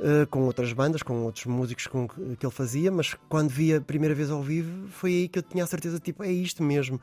uh, 0.00 0.26
com 0.26 0.42
outras 0.42 0.72
bandas, 0.72 1.02
com 1.02 1.22
outros 1.24 1.46
músicos 1.46 1.86
com 1.86 2.08
que, 2.08 2.36
que 2.36 2.46
ele 2.46 2.52
fazia, 2.52 2.90
mas 2.90 3.14
quando 3.28 3.50
vi 3.50 3.74
a 3.74 3.80
primeira 3.80 4.14
vez 4.14 4.30
ao 4.30 4.42
vivo 4.42 4.88
foi 4.88 5.10
aí 5.12 5.28
que 5.28 5.38
eu 5.38 5.42
tinha 5.42 5.64
a 5.64 5.66
certeza, 5.66 5.98
tipo, 6.00 6.22
é 6.24 6.30
isto 6.32 6.62
mesmo. 6.62 7.00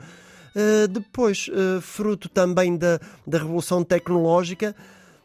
Uh, 0.55 0.87
depois, 0.87 1.47
uh, 1.49 1.79
fruto 1.79 2.27
também 2.27 2.75
da, 2.75 2.99
da 3.25 3.37
revolução 3.37 3.83
tecnológica, 3.83 4.75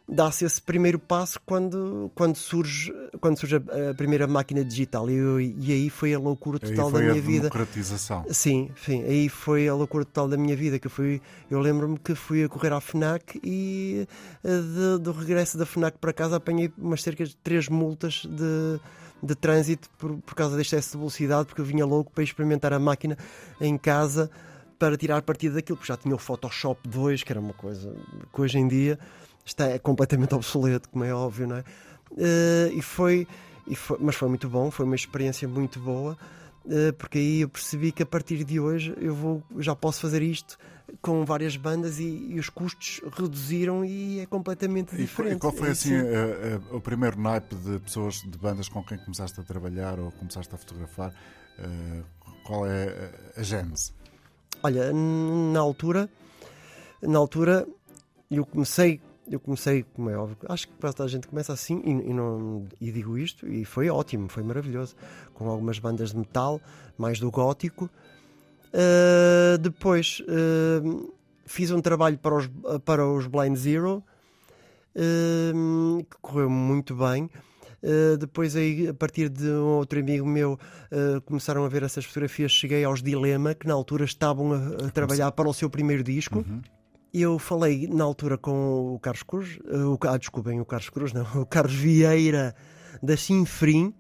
dá-se 0.07 0.45
esse 0.45 0.61
primeiro 0.61 0.99
passo 0.99 1.41
quando, 1.47 2.11
quando, 2.15 2.37
surge, 2.37 2.93
quando 3.21 3.39
surge 3.39 3.57
a, 3.57 3.91
a 3.91 3.95
primeira 3.95 4.27
máquina 4.27 4.63
digital 4.65 5.09
e, 5.09 5.15
eu- 5.17 5.41
e 5.41 5.73
aí 5.73 5.89
foi 5.91 6.13
a 6.13 6.19
loucura 6.19 6.59
total 6.59 6.91
da 6.93 6.99
minha 7.01 7.15
vida. 7.23 7.49
democratização. 7.51 8.25
Sim, 8.31 8.71
sim, 8.85 9.03
aí 9.05 9.29
foi 9.31 9.67
a 9.67 9.75
loucura 9.75 10.05
total 10.05 10.29
da 10.29 10.37
minha 10.37 10.55
vida. 10.55 10.79
Que 10.79 10.87
eu 10.87 10.91
fui, 10.91 11.23
eu 11.51 11.59
lembro-me 11.59 11.99
que 11.99 12.15
fui 12.15 12.45
a 12.45 12.49
correr 12.49 12.73
à 12.73 12.81
FNAC 12.81 13.41
e 13.43 14.07
eh, 14.45 14.49
de- 14.61 15.03
do 15.03 15.13
regresso 15.13 15.57
da 15.57 15.65
FNAC 15.65 15.97
para 15.99 16.13
casa 16.13 16.37
apanhei 16.37 16.71
umas 16.77 17.03
cerca 17.03 17.25
de 17.25 17.35
três 17.37 17.69
multas 17.69 18.25
de, 18.29 18.81
de 19.23 19.35
trânsito 19.35 19.89
por, 19.99 20.17
por 20.19 20.35
causa 20.35 20.55
deste 20.57 20.75
excesso 20.77 20.93
de 20.93 20.99
velocidade, 20.99 21.47
porque 21.47 21.61
eu 21.63 21.65
vinha 21.65 21.87
louco 21.87 22.13
para 22.13 22.23
experimentar 22.23 22.73
a 22.75 22.79
máquina 22.79 23.17
em 23.61 23.79
casa 23.79 24.31
para 24.79 24.97
tirar 24.99 25.23
partido 25.23 25.55
daquilo, 25.55 25.79
porque 25.79 25.91
já 25.91 25.97
tinha 25.97 26.15
o 26.15 26.19
Photoshop 26.19 26.87
2, 26.87 27.23
que 27.23 27.33
era 27.33 27.41
uma 27.41 27.55
coisa 27.55 27.95
que 28.35 28.41
hoje 28.41 28.59
em 28.59 28.69
dia 28.69 28.99
está 29.45 29.67
é 29.69 29.79
completamente 29.79 30.35
obsoleto, 30.37 30.89
como 30.89 31.05
é 31.05 31.13
óbvio, 31.15 31.47
não 31.47 31.57
é? 31.57 31.65
Eh, 32.17 32.71
e 32.75 32.83
foi, 32.83 33.27
e 33.67 33.75
foi, 33.75 33.99
mas 34.01 34.15
foi 34.17 34.29
muito 34.29 34.49
bom, 34.49 34.71
foi 34.71 34.85
uma 34.87 34.95
experiência 34.95 35.47
muito 35.49 35.79
boa. 35.81 36.17
eh, 36.69 36.93
Porque 36.93 37.19
aí 37.19 37.41
eu 37.43 37.49
percebi 37.49 37.93
que 37.93 38.03
a 38.03 38.07
partir 38.07 38.45
de 38.45 38.59
hoje 38.61 38.95
eu 39.01 39.15
vou, 39.15 39.43
já 39.59 39.75
posso 39.75 40.01
fazer 40.01 40.23
isto 40.23 40.57
com 41.01 41.25
várias 41.25 41.57
bandas 41.57 41.99
e, 41.99 42.05
e 42.05 42.39
os 42.39 42.49
custos 42.51 43.01
reduziram 43.17 43.85
e 43.85 44.21
é 44.21 44.27
completamente 44.27 44.95
E, 44.95 44.99
diferente. 44.99 45.37
e 45.37 45.39
qual 45.39 45.53
foi 45.53 45.71
assim 45.71 45.95
eh, 45.95 46.03
eh, 46.05 46.61
o 46.75 46.81
primeiro 46.81 47.19
naipe 47.21 47.55
de 47.57 47.79
pessoas, 47.81 48.17
de 48.17 48.39
bandas 48.39 48.69
com 48.69 48.83
quem 48.85 48.99
começaste 48.99 49.41
a 49.41 49.43
trabalhar 49.43 49.99
ou 49.99 50.13
começaste 50.13 50.55
a 50.55 50.59
fotografar? 50.59 51.13
Eh, 51.59 52.03
qual 52.45 52.67
é 52.67 52.85
eh, 52.87 53.33
a 53.41 53.43
gênese? 53.43 53.93
Olha, 54.63 54.93
na 54.93 55.59
altura, 55.61 56.09
na 57.03 57.19
altura 57.19 57.67
eu 58.31 58.45
comecei, 58.47 59.01
eu 59.31 59.41
comecei, 59.41 59.85
como 59.95 60.11
é 60.11 60.17
óbvio, 60.17 60.37
acho 60.49 60.69
que 60.69 60.75
quase 60.75 60.97
toda 60.97 61.07
a 61.07 61.11
gente 61.11 61.27
começa 61.27 61.53
assim 61.53 61.81
e, 61.85 62.11
e 62.11 62.15
não, 62.15 62.67
e 62.81 62.93
digo 62.93 63.17
isto 63.17 63.47
e 63.47 63.65
foi 63.65 63.89
ótimo, 63.89 64.29
foi 64.29 64.43
maravilhoso, 64.43 64.95
com 65.33 65.49
algumas 65.49 65.79
bandas 65.79 66.11
de 66.11 66.19
metal, 66.19 66.61
mais 66.99 67.19
do 67.19 67.31
gótico. 67.31 67.89
Uh, 68.75 69.57
depois 69.59 70.21
uh, 70.21 71.15
fiz 71.47 71.71
um 71.71 71.81
trabalho 71.81 72.19
para 72.19 72.35
os, 72.35 72.51
para 72.85 73.07
os 73.07 73.27
Blind 73.27 73.57
Zero 73.57 74.03
uh, 74.97 76.05
que 76.05 76.17
correu 76.21 76.51
muito 76.51 76.95
bem. 76.95 77.31
Depois 78.19 78.57
aí, 78.57 78.89
a 78.89 78.95
partir 78.95 79.29
de 79.29 79.45
um 79.45 79.77
outro 79.77 80.01
amigo 80.01 80.27
meu 80.27 80.59
começaram 81.27 81.67
a 81.67 81.69
ver 81.69 81.83
essas 81.83 82.03
fotografias 82.07 82.51
cheguei 82.51 82.83
aos 82.83 83.03
Dilema 83.03 83.55
que 83.55 83.67
na 83.67 83.75
altura 83.75 84.07
estavam 84.07 84.55
a, 84.55 84.87
a 84.87 84.91
trabalhar 84.91 85.31
para 85.33 85.47
o 85.47 85.53
seu 85.53 85.69
primeiro 85.69 86.03
disco 86.03 86.39
Uhum. 86.39 86.63
Eu 87.23 87.39
falei 87.39 87.87
na 87.89 88.05
altura 88.05 88.37
com 88.39 88.95
o 88.95 88.99
Carlos 88.99 89.23
Cruz 89.23 89.59
uh, 89.67 89.93
o, 89.95 89.99
ah, 90.09 90.17
desculpem, 90.17 90.61
o 90.61 90.65
Carlos 90.65 90.91
Cruz 90.91 91.13
não 91.13 91.23
o 91.43 91.47
Carlos 91.47 91.75
Vieira 91.75 92.55
da 93.03 93.17
Sinfrim 93.17 93.93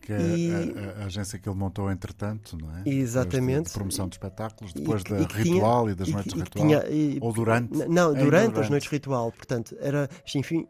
Que 0.00 0.12
é 0.12 0.18
E- 0.20 0.52
a, 0.52 1.00
a- 1.00 1.02
a 1.02 1.06
agência 1.06 1.38
que 1.38 1.48
ele 1.48 1.56
montou 1.58 1.90
entretanto, 1.90 2.56
não 2.56 2.70
é? 2.78 2.82
Exatamente. 2.88 3.66
De 3.68 3.72
promoção 3.72 4.06
de 4.08 4.14
espetáculos, 4.14 4.72
E 4.72 4.78
depois 4.78 5.02
que- 5.02 5.12
da 5.12 5.20
e 5.20 5.26
que 5.26 5.42
tinha- 5.42 5.54
Ritual 5.54 5.90
e 5.90 5.94
das 5.96 6.08
e 6.08 6.12
noites 6.12 6.32
e 6.32 6.36
Ritual. 6.38 6.64
tinha- 6.66 6.86
e- 6.88 7.18
Ou 7.20 7.32
durante? 7.32 7.72
Não, 7.76 8.12
durante, 8.14 8.20
durante. 8.24 8.60
as 8.60 8.70
noites 8.70 8.88
ritual. 8.88 9.32
Portanto, 9.32 9.76
era 9.80 10.08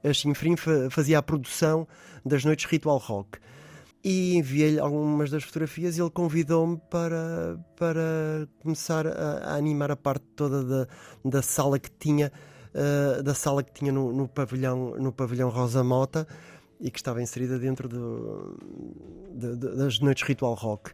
a 0.04 0.12
Chinfrim 0.14 0.56
fa- 0.56 0.88
fazia 0.90 1.18
a 1.18 1.22
produção 1.22 1.86
das 2.24 2.44
noites 2.44 2.64
ritual 2.64 2.96
rock. 2.98 3.38
E 4.08 4.36
enviei-lhe 4.36 4.78
algumas 4.78 5.30
das 5.30 5.42
fotografias 5.42 5.98
e 5.98 6.00
ele 6.00 6.10
convidou-me 6.10 6.76
para, 6.88 7.58
para 7.76 8.46
começar 8.62 9.04
a, 9.04 9.38
a 9.38 9.54
animar 9.56 9.90
a 9.90 9.96
parte 9.96 10.24
toda 10.36 10.62
da, 10.62 10.86
da 11.24 11.42
sala 11.42 11.76
que 11.76 11.90
tinha, 11.90 12.30
eh, 12.72 13.20
da 13.20 13.34
sala 13.34 13.64
que 13.64 13.72
tinha 13.72 13.90
no, 13.90 14.12
no 14.12 14.28
pavilhão, 14.28 14.94
no 14.96 15.10
pavilhão 15.10 15.48
Rosa 15.48 15.82
Mota 15.82 16.24
e 16.78 16.88
que 16.88 17.00
estava 17.00 17.20
inserida 17.20 17.58
dentro 17.58 17.88
do- 17.88 18.56
de- 19.34 19.56
de- 19.56 19.76
das 19.76 19.98
noites 19.98 20.22
ritual 20.22 20.54
rock. 20.54 20.92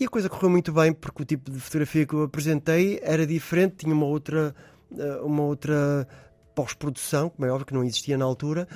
E 0.00 0.06
a 0.06 0.08
coisa 0.08 0.30
correu 0.30 0.48
muito 0.48 0.72
bem 0.72 0.94
porque 0.94 1.22
o 1.24 1.26
tipo 1.26 1.50
de 1.50 1.60
fotografia 1.60 2.06
que 2.06 2.14
eu 2.14 2.22
apresentei 2.22 3.00
era 3.02 3.26
diferente, 3.26 3.76
tinha 3.84 3.94
uma 3.94 4.06
outra, 4.06 4.54
eh, 4.96 5.20
uma 5.22 5.42
outra 5.42 6.08
pós-produção, 6.54 7.28
como 7.28 7.44
é 7.46 7.50
óbvio 7.50 7.66
que 7.66 7.74
não 7.74 7.84
existia 7.84 8.16
na 8.16 8.24
altura. 8.24 8.66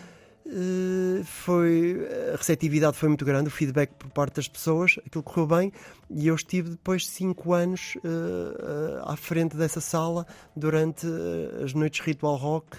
Eh, 0.50 1.22
Foi, 1.24 2.08
a 2.32 2.37
receptividade 2.37 2.96
foi 2.96 3.08
muito 3.08 3.24
grande, 3.24 3.48
o 3.48 3.50
feedback 3.50 3.90
por 3.98 4.08
parte 4.11 4.37
das 4.37 4.48
pessoas, 4.48 4.98
aquilo 5.06 5.22
correu 5.22 5.46
bem 5.46 5.72
e 6.11 6.26
eu 6.28 6.34
estive 6.34 6.70
depois 6.70 7.02
de 7.02 7.08
cinco 7.08 7.52
anos 7.52 7.98
eh, 8.02 9.00
à 9.04 9.14
frente 9.16 9.56
dessa 9.56 9.80
sala 9.80 10.26
durante 10.56 11.06
as 11.62 11.74
noites 11.74 12.00
ritual 12.00 12.37
rock. 12.37 12.78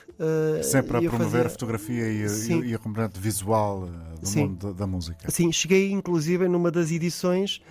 Sempre 0.63 0.97
a 0.97 1.01
promover 1.09 1.27
a 1.27 1.33
fazia- 1.43 1.49
fotografia 1.49 2.11
e, 2.11 2.23
a- 2.23 2.29
Sim. 2.29 2.63
e 2.63 2.73
a 2.73 2.77
componente 2.79 3.19
visual 3.19 3.87
do 4.19 4.27
Sim. 4.27 4.47
mundo 4.47 4.67
da, 4.73 4.79
da 4.79 4.87
música. 4.87 5.29
Sim, 5.29 5.51
cheguei 5.51 5.91
inclusive 5.91 6.47
numa 6.47 6.71
das 6.71 6.91
edições 6.91 7.61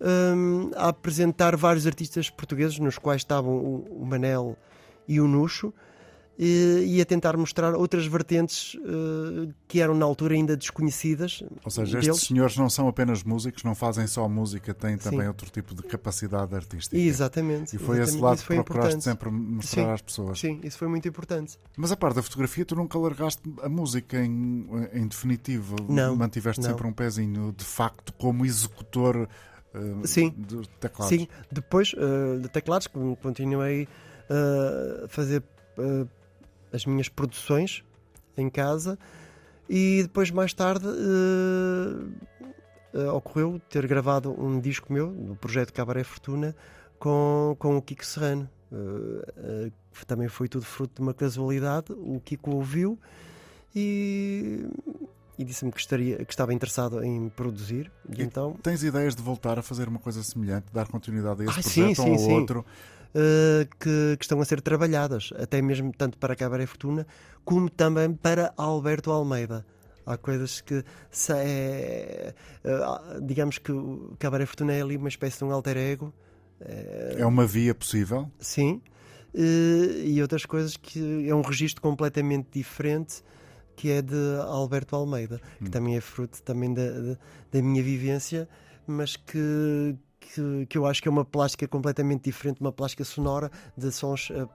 hum, 0.00 0.70
a 0.74 0.88
apresentar 0.88 1.54
vários 1.56 1.86
artistas 1.86 2.28
portugueses, 2.30 2.78
nos 2.80 2.98
quais 2.98 3.20
estavam 3.20 3.52
o, 3.54 4.02
o 4.02 4.06
Manel 4.06 4.56
e 5.06 5.20
o 5.20 5.28
Nuxo, 5.28 5.72
e, 6.38 7.00
a 7.00 7.04
tentar 7.04 7.36
mostrar 7.36 7.74
outras 7.74 8.06
vertentes 8.06 8.76
eh, 8.84 9.48
que 9.66 9.80
eram 9.80 9.94
na 9.94 10.04
altura 10.04 10.34
ainda 10.34 10.56
desconhecidas. 10.56 11.42
Ou 11.64 11.70
seja, 11.70 11.92
deles. 11.92 12.08
estes 12.14 12.28
senhores 12.28 12.56
não 12.56 12.68
são 12.68 12.88
apenas 12.88 13.22
músicos, 13.22 13.64
não 13.64 13.74
fazem 13.74 14.06
só 14.06 14.28
música, 14.28 14.74
têm 14.74 14.98
também 14.98 15.20
Sim. 15.22 15.28
outro 15.28 15.50
tipo 15.50 15.74
de 15.74 15.82
capacidade 15.82 16.54
artística. 16.54 16.96
Exatamente. 16.96 17.74
E 17.74 17.78
foi 17.78 17.96
esse 17.96 18.16
exatamente. 18.16 18.22
lado 18.22 18.36
Isso 18.36 18.46
que 18.46 18.54
procuraste 18.54 18.96
importante. 18.96 19.04
sempre 19.04 19.30
mostrar 19.30 19.82
Sim. 19.84 19.90
às 19.90 20.02
pessoas. 20.02 20.38
Sim, 20.38 20.60
isso 20.62 20.76
foi 20.78 20.88
muito 20.88 21.08
importante. 21.08 21.58
Mas 21.76 21.90
a 21.90 21.96
parte 21.96 22.16
da 22.16 22.22
fotografia, 22.22 22.64
tu 22.64 22.76
nunca 22.76 22.98
largaste 22.98 23.42
a 23.62 23.68
música 23.68 24.18
em, 24.22 24.66
em 24.92 25.06
definitivo. 25.08 25.76
Não, 25.88 26.14
Mantiveste 26.16 26.60
não. 26.62 26.68
sempre 26.70 26.86
um 26.86 26.92
pezinho, 26.92 27.54
de 27.56 27.64
facto, 27.64 28.12
como 28.12 28.44
executor 28.44 29.28
eh, 29.74 29.78
Sim. 30.04 30.34
de 30.36 30.68
teclados. 30.80 31.16
Sim, 31.16 31.26
depois 31.50 31.94
eh, 31.96 32.38
de 32.40 32.48
teclados 32.48 32.86
con- 32.88 33.16
continuei 33.16 33.88
uh, 34.30 35.08
fazer 35.08 35.42
uh, 35.78 36.06
as 36.76 36.86
minhas 36.86 37.08
produções 37.08 37.82
em 38.36 38.48
casa 38.48 38.98
e 39.68 40.02
depois 40.02 40.30
mais 40.30 40.54
tarde 40.54 40.86
uh, 40.86 42.12
ocorreu 43.14 43.60
ter 43.68 43.86
gravado 43.86 44.30
um 44.40 44.60
disco 44.60 44.92
meu 44.92 45.10
no 45.10 45.34
projeto 45.34 45.72
Cabaré 45.72 46.04
Fortuna 46.04 46.54
com, 46.98 47.56
com 47.58 47.76
o 47.76 47.82
Kiko 47.82 48.06
Serrano. 48.06 48.48
também 50.06 50.28
foi 50.28 50.48
tudo 50.48 50.64
fruto 50.64 50.94
de 50.96 51.02
uma 51.02 51.12
casualidade. 51.12 51.92
O 51.92 52.20
Kiko 52.20 52.54
ouviu 52.54 52.98
e 53.74 54.64
e 55.38 55.44
disse-me 55.44 55.70
que, 55.70 55.78
estaria, 55.78 56.24
que 56.24 56.32
estava 56.32 56.54
interessado 56.54 57.02
em 57.04 57.28
produzir. 57.28 57.90
E, 58.08 58.20
e 58.20 58.24
então... 58.24 58.54
Tens 58.62 58.82
ideias 58.82 59.14
de 59.14 59.22
voltar 59.22 59.58
a 59.58 59.62
fazer 59.62 59.88
uma 59.88 59.98
coisa 59.98 60.22
semelhante, 60.22 60.66
dar 60.72 60.86
continuidade 60.86 61.42
a 61.42 61.44
esse 61.44 61.50
ah, 61.52 61.62
projeto 61.62 62.02
sim, 62.02 62.10
ou 62.10 62.18
sim, 62.18 62.32
outro? 62.32 62.64
Uh, 63.16 63.64
que, 63.80 64.16
que, 64.18 64.24
estão 64.24 64.38
a 64.42 64.44
ser 64.44 64.60
trabalhadas, 64.60 65.32
até 65.38 65.62
mesmo 65.62 65.90
tanto 65.96 66.18
para 66.18 66.36
Cabaré 66.36 66.66
Fortuna 66.66 67.06
como 67.46 67.70
também 67.70 68.12
para 68.12 68.52
Alberto 68.58 69.10
Almeida. 69.10 69.64
Há 70.04 70.18
coisas 70.18 70.60
que 70.60 70.84
é, 71.30 72.34
uh, 72.62 73.20
digamos 73.22 73.56
que 73.56 73.72
o 73.72 74.14
Cabaré 74.18 74.44
Fortuna 74.44 74.74
é 74.74 74.82
ali 74.82 74.98
uma 74.98 75.08
espécie 75.08 75.38
de 75.38 75.44
um 75.44 75.50
alter 75.50 75.78
ego. 75.78 76.12
É, 76.60 77.16
é 77.20 77.26
uma 77.26 77.46
via 77.46 77.74
possível? 77.74 78.30
Sim. 78.38 78.82
E 79.34 80.20
outras 80.20 80.44
coisas 80.44 80.76
que 80.76 81.26
é 81.26 81.34
um 81.34 81.42
registro 81.42 81.80
completamente 81.80 82.48
diferente 82.52 83.22
que 83.76 83.90
é 83.90 84.02
de 84.02 84.40
Alberto 84.46 84.96
Almeida, 84.96 85.40
que 85.58 85.64
hum. 85.64 85.70
também 85.70 85.96
é 85.96 86.00
fruto 86.00 86.42
também 86.42 86.72
da, 86.72 86.90
da, 86.90 87.18
da 87.52 87.62
minha 87.62 87.82
vivência, 87.82 88.48
mas 88.86 89.16
que, 89.16 89.94
que, 90.34 90.66
que, 90.66 90.78
eu 90.78 90.86
acho 90.86 91.02
que 91.02 91.08
é 91.08 91.10
uma 91.10 91.24
plástica 91.24 91.66
completamente 91.68 92.24
diferente, 92.24 92.60
uma 92.60 92.72
plástica 92.72 93.04
sonora 93.04 93.50
de 93.76 93.90
sons 93.92 94.30
uh, 94.30 94.48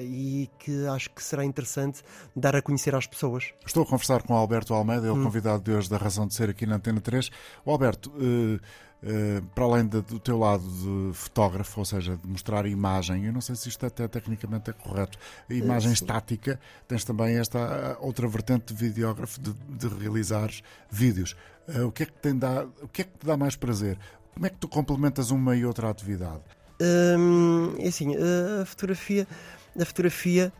e 0.00 0.50
que 0.58 0.86
acho 0.86 1.10
que 1.10 1.22
será 1.22 1.44
interessante 1.44 2.02
dar 2.34 2.56
a 2.56 2.62
conhecer 2.62 2.94
às 2.94 3.06
pessoas. 3.06 3.52
Estou 3.64 3.82
a 3.82 3.86
conversar 3.86 4.22
com 4.22 4.34
o 4.34 4.36
Alberto 4.36 4.74
Almeida, 4.74 5.06
é 5.06 5.10
o 5.10 5.14
hum. 5.14 5.22
convidado 5.22 5.62
de 5.62 5.72
hoje 5.72 5.88
da 5.88 5.96
Razão 5.96 6.26
de 6.26 6.34
Ser 6.34 6.50
aqui 6.50 6.66
na 6.66 6.76
Antena 6.76 7.00
3. 7.00 7.30
O 7.64 7.70
Alberto, 7.70 8.10
uh, 8.10 8.60
Uh, 9.02 9.42
para 9.52 9.64
além 9.64 9.84
de, 9.84 10.00
do 10.00 10.20
teu 10.20 10.38
lado 10.38 10.62
de 10.62 11.12
fotógrafo, 11.12 11.80
ou 11.80 11.84
seja, 11.84 12.16
de 12.16 12.24
mostrar 12.24 12.66
imagem, 12.66 13.24
eu 13.26 13.32
não 13.32 13.40
sei 13.40 13.56
se 13.56 13.68
isto 13.68 13.84
até 13.84 14.06
tecnicamente 14.06 14.70
é 14.70 14.72
correto, 14.72 15.18
a 15.50 15.52
imagem 15.52 15.90
uh, 15.90 15.92
estática, 15.92 16.60
tens 16.86 17.04
também 17.04 17.36
esta 17.36 17.98
outra 18.00 18.28
vertente 18.28 18.72
de 18.72 18.74
videógrafo 18.74 19.40
de, 19.40 19.52
de 19.52 19.88
realizar 19.88 20.50
vídeos. 20.88 21.34
Uh, 21.66 21.86
o, 21.86 21.90
que 21.90 22.04
é 22.04 22.06
que 22.06 22.12
tem 22.12 22.38
dá, 22.38 22.64
o 22.80 22.86
que 22.86 23.02
é 23.02 23.04
que 23.04 23.18
te 23.18 23.26
dá 23.26 23.36
mais 23.36 23.56
prazer? 23.56 23.98
Como 24.34 24.46
é 24.46 24.50
que 24.50 24.56
tu 24.56 24.68
complementas 24.68 25.30
uma 25.30 25.54
e 25.54 25.64
outra 25.64 25.90
atividade? 25.90 26.42
Hum, 26.80 27.74
é 27.78 27.88
assim, 27.88 28.14
a 28.16 28.64
fotografia, 28.64 29.26
a 29.78 29.84
fotografia, 29.84 30.52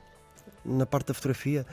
na 0.65 0.87
parte 0.87 1.09
da 1.09 1.15
fotografia, 1.15 1.67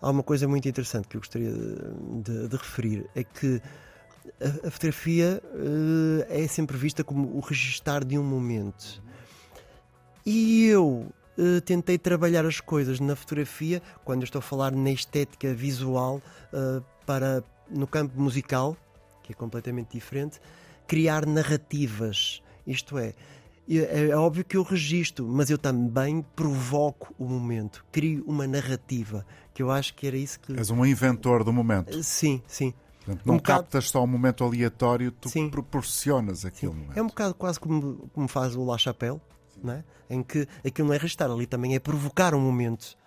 há 0.00 0.10
uma 0.10 0.22
coisa 0.22 0.48
muito 0.48 0.68
interessante 0.68 1.06
que 1.06 1.16
eu 1.16 1.20
gostaria 1.20 1.52
de, 1.52 2.48
de, 2.48 2.56
referir, 2.56 3.06
é 3.14 3.22
que 3.22 3.62
a, 4.40 4.68
a 4.68 4.70
fotografia 4.70 5.40
uh, 5.54 6.24
é 6.28 6.46
sempre 6.48 6.76
vista 6.76 7.04
como 7.04 7.36
o 7.36 7.40
registar 7.40 8.04
de 8.04 8.18
um 8.18 8.24
momento. 8.24 9.02
E 10.26 10.66
eu 10.66 11.06
uh, 11.38 11.60
tentei 11.60 11.98
trabalhar 11.98 12.44
as 12.44 12.60
coisas 12.60 12.98
na 12.98 13.14
fotografia, 13.14 13.80
quando 14.04 14.24
estou 14.24 14.40
a 14.40 14.42
falar 14.42 14.72
na 14.72 14.90
estética 14.90 15.54
visual, 15.54 16.20
uh, 16.52 16.82
para 17.06 17.44
no 17.70 17.86
campo 17.86 18.20
musical, 18.20 18.76
que 19.22 19.32
é 19.32 19.34
completamente 19.34 19.92
diferente, 19.92 20.40
criar 20.92 21.24
narrativas. 21.24 22.42
Isto 22.66 22.98
é, 22.98 23.14
é, 23.66 24.08
é 24.10 24.14
óbvio 24.14 24.44
que 24.44 24.58
eu 24.58 24.62
registro, 24.62 25.26
mas 25.26 25.48
eu 25.48 25.56
também 25.56 26.20
provoco 26.36 27.14
o 27.18 27.24
momento, 27.24 27.82
crio 27.90 28.22
uma 28.26 28.46
narrativa, 28.46 29.24
que 29.54 29.62
eu 29.62 29.70
acho 29.70 29.94
que 29.94 30.06
era 30.06 30.18
isso 30.18 30.38
que. 30.38 30.52
És 30.52 30.68
um 30.68 30.84
inventor 30.84 31.44
do 31.44 31.52
momento. 31.52 32.02
Sim, 32.02 32.42
sim. 32.46 32.74
Portanto, 32.98 33.22
não 33.24 33.36
um 33.36 33.38
captas 33.38 33.88
só 33.88 34.04
um 34.04 34.06
momento 34.06 34.44
aleatório, 34.44 35.10
tu 35.10 35.30
Sim. 35.30 35.48
proporcionas 35.48 36.44
aquele 36.44 36.72
Sim. 36.72 36.78
momento. 36.78 36.98
É 36.98 37.02
um 37.02 37.06
bocado 37.06 37.34
quase 37.36 37.58
como, 37.58 38.10
como 38.12 38.28
faz 38.28 38.54
o 38.54 38.62
La 38.62 38.76
Chapelle, 38.76 39.20
é? 39.66 39.82
em 40.10 40.22
que 40.22 40.46
aquilo 40.62 40.88
não 40.88 40.94
é 40.94 40.98
restar 40.98 41.30
ali 41.30 41.46
também, 41.46 41.74
é 41.74 41.78
provocar 41.78 42.34
um 42.34 42.40
momento. 42.40 42.98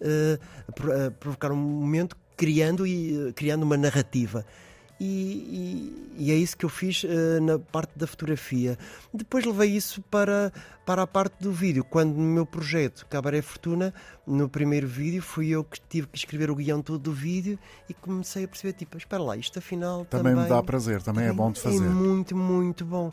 Uh, 0.00 1.12
provocar 1.12 1.52
um 1.52 1.56
momento 1.56 2.16
criando, 2.36 2.84
e, 2.84 3.32
criando 3.34 3.62
uma 3.62 3.76
narrativa. 3.76 4.44
E, 5.00 5.04
e, 6.18 6.24
e, 6.24 6.30
é 6.30 6.34
isso 6.34 6.54
que 6.54 6.66
eu 6.66 6.68
fiz 6.68 7.04
uh, 7.04 7.40
na 7.40 7.58
parte 7.58 7.92
da 7.96 8.06
fotografia. 8.06 8.78
Depois 9.14 9.46
levei 9.46 9.70
isso 9.70 10.02
para, 10.02 10.52
para 10.84 11.02
a 11.02 11.06
parte 11.06 11.42
do 11.42 11.50
vídeo. 11.50 11.82
Quando 11.82 12.14
no 12.14 12.22
meu 12.22 12.44
projeto 12.44 13.06
Cabaré 13.06 13.40
Fortuna, 13.40 13.94
no 14.26 14.46
primeiro 14.46 14.86
vídeo, 14.86 15.22
fui 15.22 15.48
eu 15.48 15.64
que 15.64 15.80
tive 15.80 16.06
que 16.06 16.18
escrever 16.18 16.50
o 16.50 16.54
guião 16.54 16.82
todo 16.82 16.98
do 16.98 17.14
vídeo 17.14 17.58
e 17.88 17.94
comecei 17.94 18.44
a 18.44 18.48
perceber: 18.48 18.74
tipo, 18.74 18.98
espera 18.98 19.22
lá, 19.22 19.38
isto 19.38 19.58
afinal. 19.58 20.04
Também, 20.04 20.34
também 20.34 20.44
me 20.44 20.50
dá 20.50 20.62
prazer, 20.62 21.00
também, 21.00 21.24
é 21.24 21.28
é 21.28 21.32
bom 21.32 21.50
de 21.50 21.62
fazer. 21.62 21.82
É 21.82 21.88
muito, 21.88 22.36
muito 22.36 22.84
bom. 22.84 23.10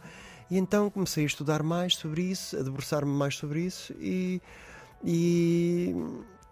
E 0.51 0.57
então 0.57 0.89
comecei 0.89 1.23
a 1.23 1.27
estudar 1.27 1.63
mais 1.63 1.95
sobre 1.95 2.21
isso, 2.21 2.57
a 2.57 2.63
debruçar-me 2.63 3.11
mais 3.11 3.35
sobre 3.35 3.61
isso 3.61 3.93
e. 3.97 4.41
e 5.01 5.95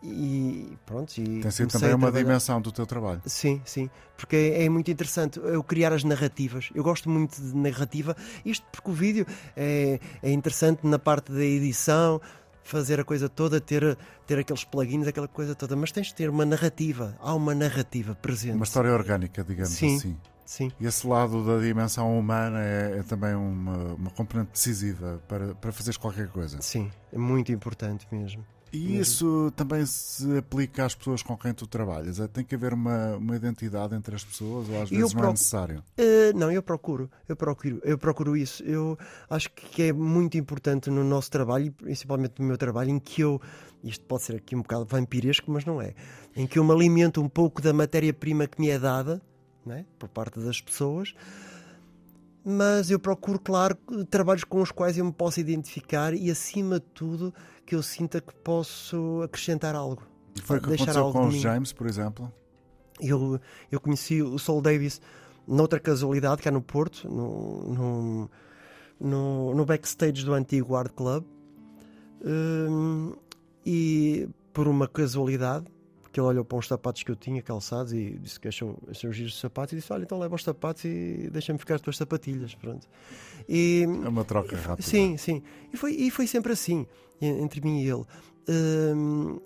e 0.01 0.77
pronto. 0.85 1.17
E 1.17 1.41
Tem 1.41 1.51
sido 1.51 1.71
também 1.71 1.93
uma 1.93 2.11
dimensão 2.11 2.61
do 2.61 2.71
teu 2.71 2.85
trabalho. 2.85 3.21
Sim, 3.25 3.61
sim, 3.65 3.89
porque 4.17 4.35
é, 4.35 4.65
é, 4.65 4.69
muito 4.69 4.91
interessante 4.91 5.39
eu 5.39 5.63
criar 5.63 5.93
as 5.93 6.03
narrativas. 6.03 6.69
Eu 6.73 6.83
gosto 6.83 7.09
muito 7.09 7.41
de 7.41 7.55
narrativa, 7.55 8.15
isto 8.45 8.65
porque 8.71 8.89
o 8.89 8.93
vídeo 8.93 9.25
é, 9.55 9.99
é 10.21 10.31
interessante 10.31 10.85
na 10.85 10.99
parte 10.99 11.31
da 11.31 11.43
edição, 11.43 12.21
fazer 12.63 12.99
a 12.99 13.03
coisa 13.03 13.29
toda, 13.29 13.61
ter, 13.61 13.97
ter 14.25 14.39
aqueles 14.39 14.63
plugins, 14.63 15.07
aquela 15.07 15.27
coisa 15.27 15.55
toda, 15.55 15.75
mas 15.75 15.91
tens 15.91 16.07
de 16.07 16.15
ter 16.15 16.29
uma 16.29 16.45
narrativa, 16.45 17.15
há 17.19 17.33
uma 17.33 17.55
narrativa 17.55 18.15
presente. 18.15 18.55
Uma 18.55 18.65
história 18.65 18.91
orgânica, 18.91 19.43
digamos 19.43 19.73
sim, 19.73 19.95
assim. 19.95 20.17
Sim. 20.45 20.71
E 20.79 20.85
esse 20.85 21.07
lado 21.07 21.43
da 21.43 21.59
dimensão 21.59 22.17
humana 22.17 22.61
é, 22.61 22.99
é 22.99 23.03
também 23.03 23.33
uma, 23.33 23.95
uma 23.95 24.11
componente 24.11 24.51
decisiva 24.51 25.19
para, 25.27 25.55
para 25.55 25.71
fazeres 25.71 25.97
qualquer 25.97 26.27
coisa. 26.27 26.61
Sim, 26.61 26.91
é 27.11 27.17
muito 27.17 27.51
importante 27.51 28.07
mesmo. 28.11 28.45
E 28.75 28.99
isso 28.99 29.51
também 29.55 29.85
se 29.85 30.37
aplica 30.37 30.85
às 30.85 30.93
pessoas 30.93 31.23
com 31.23 31.37
quem 31.37 31.53
tu 31.53 31.65
trabalhas? 31.65 32.19
É, 32.19 32.27
tem 32.27 32.43
que 32.43 32.55
haver 32.55 32.73
uma, 32.73 33.15
uma 33.15 33.35
identidade 33.35 33.95
entre 33.95 34.15
as 34.15 34.23
pessoas 34.23 34.69
ou 34.69 34.81
às 34.81 34.89
vezes 34.89 35.13
não 35.13 35.25
é 35.25 35.31
necessário? 35.31 35.83
Uh, 35.97 36.37
não, 36.37 36.51
eu 36.51 36.61
procuro, 36.61 37.09
eu 37.27 37.35
procuro, 37.35 37.81
eu 37.83 37.97
procuro 37.97 38.35
isso. 38.35 38.63
Eu 38.63 38.97
acho 39.29 39.51
que 39.51 39.83
é 39.83 39.93
muito 39.93 40.37
importante 40.37 40.89
no 40.89 41.03
nosso 41.03 41.31
trabalho, 41.31 41.71
principalmente 41.71 42.39
no 42.39 42.45
meu 42.45 42.57
trabalho, 42.57 42.89
em 42.89 42.99
que 42.99 43.21
eu, 43.21 43.41
isto 43.83 44.03
pode 44.05 44.23
ser 44.23 44.35
aqui 44.37 44.55
um 44.55 44.61
bocado 44.61 44.85
vampiresco, 44.85 45.51
mas 45.51 45.65
não 45.65 45.81
é, 45.81 45.93
em 46.35 46.45
que 46.45 46.59
eu 46.59 46.63
me 46.63 46.71
alimento 46.71 47.21
um 47.21 47.29
pouco 47.29 47.61
da 47.61 47.73
matéria-prima 47.73 48.47
que 48.47 48.59
me 48.59 48.69
é 48.69 48.79
dada, 48.79 49.21
é? 49.67 49.83
por 49.97 50.09
parte 50.09 50.39
das 50.39 50.61
pessoas 50.61 51.13
mas 52.47 52.91
eu 52.91 52.99
procuro, 52.99 53.39
claro, 53.39 53.75
trabalhos 54.07 54.43
com 54.43 54.61
os 54.61 54.71
quais 54.71 54.99
eu 54.99 55.05
me 55.05 55.11
possa 55.11 55.41
identificar 55.41 56.13
e, 56.13 56.29
acima 56.29 56.79
de 56.79 56.85
tudo, 56.93 57.33
que 57.65 57.75
eu 57.75 57.81
sinta 57.81 58.21
que 58.21 58.33
posso 58.35 59.21
acrescentar 59.23 59.75
algo. 59.75 60.03
Foi 60.43 60.57
o 60.57 60.61
que 60.61 60.73
aconteceu 60.73 61.11
com 61.11 61.27
os 61.27 61.35
James, 61.35 61.73
por 61.73 61.87
exemplo? 61.87 62.31
Eu, 62.99 63.39
eu 63.71 63.79
conheci 63.79 64.21
o 64.21 64.37
Sol 64.37 64.61
Davis 64.61 65.01
noutra 65.47 65.79
casualidade, 65.79 66.41
cá 66.41 66.51
no 66.51 66.61
Porto, 66.61 67.07
no, 67.09 68.29
no, 68.99 69.53
no, 69.53 69.65
backstage 69.65 70.23
do 70.23 70.33
antigo 70.33 70.75
Art 70.75 70.91
Club. 70.93 71.25
Um, 72.23 73.13
e 73.65 74.27
por 74.53 74.67
uma 74.67 74.87
casualidade, 74.87 75.65
que 76.11 76.19
ele 76.19 76.27
olhou 76.27 76.45
para 76.45 76.57
uns 76.57 76.67
sapatos 76.67 77.03
que 77.03 77.11
eu 77.11 77.15
tinha 77.15 77.41
calçados 77.41 77.91
e 77.91 78.17
disse 78.21 78.39
que 78.39 78.47
achou, 78.47 78.77
achou 78.87 79.11
giros 79.11 79.33
de 79.33 79.39
sapatos 79.39 79.73
e 79.73 79.75
disse: 79.75 79.91
Olha, 79.91 80.03
então 80.03 80.17
leva 80.17 80.33
os 80.33 80.43
sapatos 80.43 80.85
e 80.85 81.29
deixa-me 81.29 81.59
ficar 81.59 81.75
as 81.75 81.81
tuas 81.81 81.97
sapatilhas. 81.97 82.55
Pronto. 82.55 82.87
E, 83.49 83.83
é 83.83 84.07
uma 84.07 84.23
troca 84.23 84.55
rápida. 84.55 84.87
Sim, 84.87 85.17
sim. 85.17 85.43
E 85.73 85.77
foi, 85.77 85.91
e 85.91 86.09
foi 86.09 86.25
sempre 86.25 86.53
assim, 86.53 86.87
entre 87.21 87.61
mim 87.61 87.81
e 87.81 87.89
ele. 87.89 88.03
Um, 88.47 89.39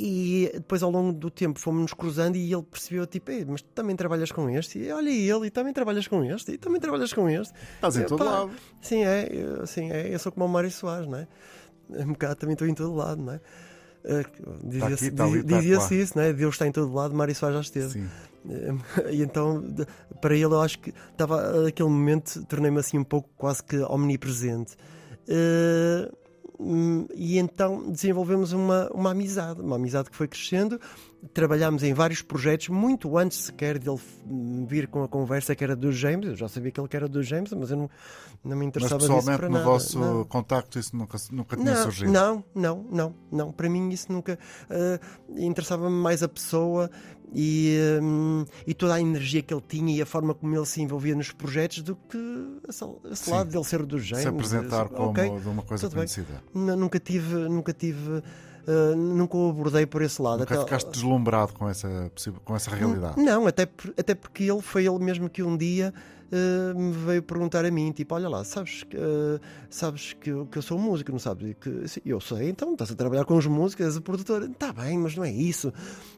e 0.00 0.50
depois 0.54 0.82
ao 0.82 0.90
longo 0.90 1.12
do 1.12 1.28
tempo 1.28 1.58
fomos-nos 1.58 1.92
cruzando 1.92 2.36
e 2.36 2.52
ele 2.52 2.62
percebeu 2.62 3.04
tipo, 3.04 3.32
mas 3.48 3.62
tu 3.62 3.68
também 3.74 3.96
trabalhas 3.96 4.30
com 4.30 4.48
este? 4.48 4.78
E 4.78 4.92
olha 4.92 5.10
ele, 5.10 5.46
e 5.46 5.50
também 5.50 5.72
trabalhas 5.72 6.06
com 6.06 6.22
este? 6.22 6.52
E 6.52 6.58
também 6.58 6.80
trabalhas 6.80 7.12
com 7.12 7.28
este? 7.28 7.52
Estás 7.74 7.96
em 7.96 8.04
todo 8.04 8.24
lado. 8.24 8.52
Sim, 8.80 9.04
é, 9.04 9.28
eu, 9.30 9.66
sim, 9.66 9.90
é, 9.90 10.14
eu 10.14 10.18
sou 10.20 10.30
como 10.30 10.46
o 10.46 10.48
Mário 10.48 10.70
Soares, 10.70 11.08
não 11.08 11.18
é? 11.18 11.28
Um 11.90 12.12
bocado 12.12 12.36
também 12.36 12.52
estou 12.52 12.68
em 12.68 12.74
todo 12.74 12.94
lado, 12.94 13.20
não 13.20 13.32
é? 13.32 13.40
Dizia-se 14.64 15.10
tá 15.10 15.26
tá 15.26 15.58
dizia 15.60 16.02
isso, 16.02 16.16
né? 16.16 16.32
Deus 16.32 16.54
está 16.54 16.66
em 16.66 16.72
todo 16.72 16.92
lado, 16.92 17.14
Mário 17.14 17.34
Soares 17.34 17.56
já 17.56 17.62
esteve. 17.62 17.90
Sim. 17.90 18.08
E 19.10 19.20
então, 19.20 19.62
para 20.22 20.34
ele, 20.34 20.44
eu 20.44 20.60
acho 20.62 20.78
que 20.78 20.94
estava 21.10 21.64
naquele 21.64 21.88
momento, 21.88 22.42
tornei-me 22.46 22.78
assim 22.78 22.96
um 22.96 23.04
pouco 23.04 23.28
quase 23.36 23.62
que 23.62 23.76
omnipresente. 23.80 24.74
Uh, 25.28 26.16
e 27.14 27.38
então 27.38 27.90
desenvolvemos 27.90 28.52
uma, 28.52 28.90
uma 28.92 29.10
amizade, 29.12 29.60
uma 29.60 29.76
amizade 29.76 30.10
que 30.10 30.16
foi 30.16 30.26
crescendo 30.26 30.80
trabalhámos 31.34 31.82
em 31.82 31.92
vários 31.92 32.22
projetos, 32.22 32.68
muito 32.68 33.16
antes 33.18 33.38
sequer 33.46 33.78
dele 33.78 33.96
f- 33.96 34.22
vir 34.66 34.86
com 34.88 35.02
a 35.02 35.08
conversa 35.08 35.54
que 35.54 35.62
era 35.64 35.74
do 35.74 35.90
James. 35.92 36.28
Eu 36.28 36.36
já 36.36 36.48
sabia 36.48 36.70
que 36.70 36.80
ele 36.80 36.88
era 36.92 37.08
do 37.08 37.22
James, 37.22 37.52
mas 37.52 37.70
eu 37.70 37.76
não, 37.76 37.90
não 38.44 38.56
me 38.56 38.64
Mas 38.64 38.68
interessava 38.68 38.98
disso 39.00 39.12
pessoalmente, 39.14 39.42
no 39.48 39.50
nada. 39.50 39.64
vosso 39.64 39.98
Não. 39.98 40.24
contacto, 40.24 40.78
isso 40.78 40.96
nunca, 40.96 41.18
nunca 41.32 41.56
tinha 41.56 41.74
Não, 41.74 41.82
surgido. 41.82 42.12
não, 42.12 42.44
não, 42.54 42.86
não, 42.90 43.14
não. 43.30 43.52
Para 43.52 43.68
mim 43.68 43.88
isso 43.90 44.12
nunca 44.12 44.38
eh, 44.70 45.00
interessava-me 45.36 45.96
mais 45.96 46.22
a 46.22 46.28
pessoa 46.28 46.90
e, 47.34 47.76
hum, 48.02 48.44
e 48.66 48.72
toda 48.72 48.94
a 48.94 49.00
energia 49.00 49.42
que 49.42 49.52
ele 49.52 49.62
tinha 49.68 49.94
e 49.96 50.00
a 50.00 50.06
forma 50.06 50.34
como 50.34 50.54
ele 50.56 50.64
se 50.66 50.80
envolvia 50.80 51.14
nos 51.14 51.30
projetos 51.32 51.82
do 51.82 51.94
que 51.94 52.16
esse, 52.68 52.84
esse 53.10 53.24
Sim. 53.24 53.30
lado 53.32 53.50
dele 53.50 53.64
ser 53.64 53.84
do 53.84 53.98
James. 53.98 54.22
Se 54.22 54.28
apresentar 54.28 54.88
como 54.88 55.10
ok, 55.10 55.38
de 55.40 55.48
uma 55.48 55.62
coisa 55.62 55.86
bem. 55.88 55.96
conhecida. 55.96 56.42
N- 56.54 56.76
Nunca 56.76 56.98
tive, 56.98 57.34
nunca 57.48 57.72
tive, 57.74 58.22
eh, 58.68 58.94
nunca 58.94 59.36
o 59.36 59.48
abordei 59.48 59.86
por 59.86 60.02
esse 60.02 60.20
lado. 60.20 60.40
Nunca 60.40 60.54
Até- 60.54 60.62
ficaste 60.64 60.90
deslumbrado 60.90 61.54
com 61.54 61.68
essa, 61.68 62.12
com 62.44 62.54
essa 62.54 62.70
realidade. 62.70 63.18
Não, 63.20 63.46
até, 63.46 63.66
até 63.96 64.14
porque 64.14 64.44
ele 64.44 64.60
foi 64.60 64.84
ele 64.86 64.98
mesmo 64.98 65.28
que 65.30 65.42
um 65.42 65.56
dia 65.56 65.92
eh, 66.30 66.74
me 66.74 66.92
veio 66.92 67.22
perguntar 67.22 67.64
a 67.64 67.70
mim, 67.70 67.90
tipo, 67.92 68.14
olha 68.14 68.28
lá, 68.28 68.44
sabes, 68.44 68.84
eh, 68.92 69.40
sabes 69.70 70.12
que, 70.12 70.30
que 70.46 70.58
eu 70.58 70.62
sou 70.62 70.78
músico, 70.78 71.10
não 71.12 71.18
sabes? 71.18 71.54
Que, 71.60 71.88
"Sim, 71.88 72.00
eu 72.04 72.20
sei, 72.20 72.50
então 72.50 72.72
estás 72.72 72.90
a 72.90 72.94
trabalhar 72.94 73.24
com 73.24 73.36
os 73.36 73.46
músicos, 73.46 73.86
és 73.86 73.96
o 73.96 74.02
produtor. 74.02 74.42
Está 74.44 74.72
bem, 74.72 74.98
mas 74.98 75.16
não 75.16 75.24
é 75.24 75.32
isso. 75.32 75.72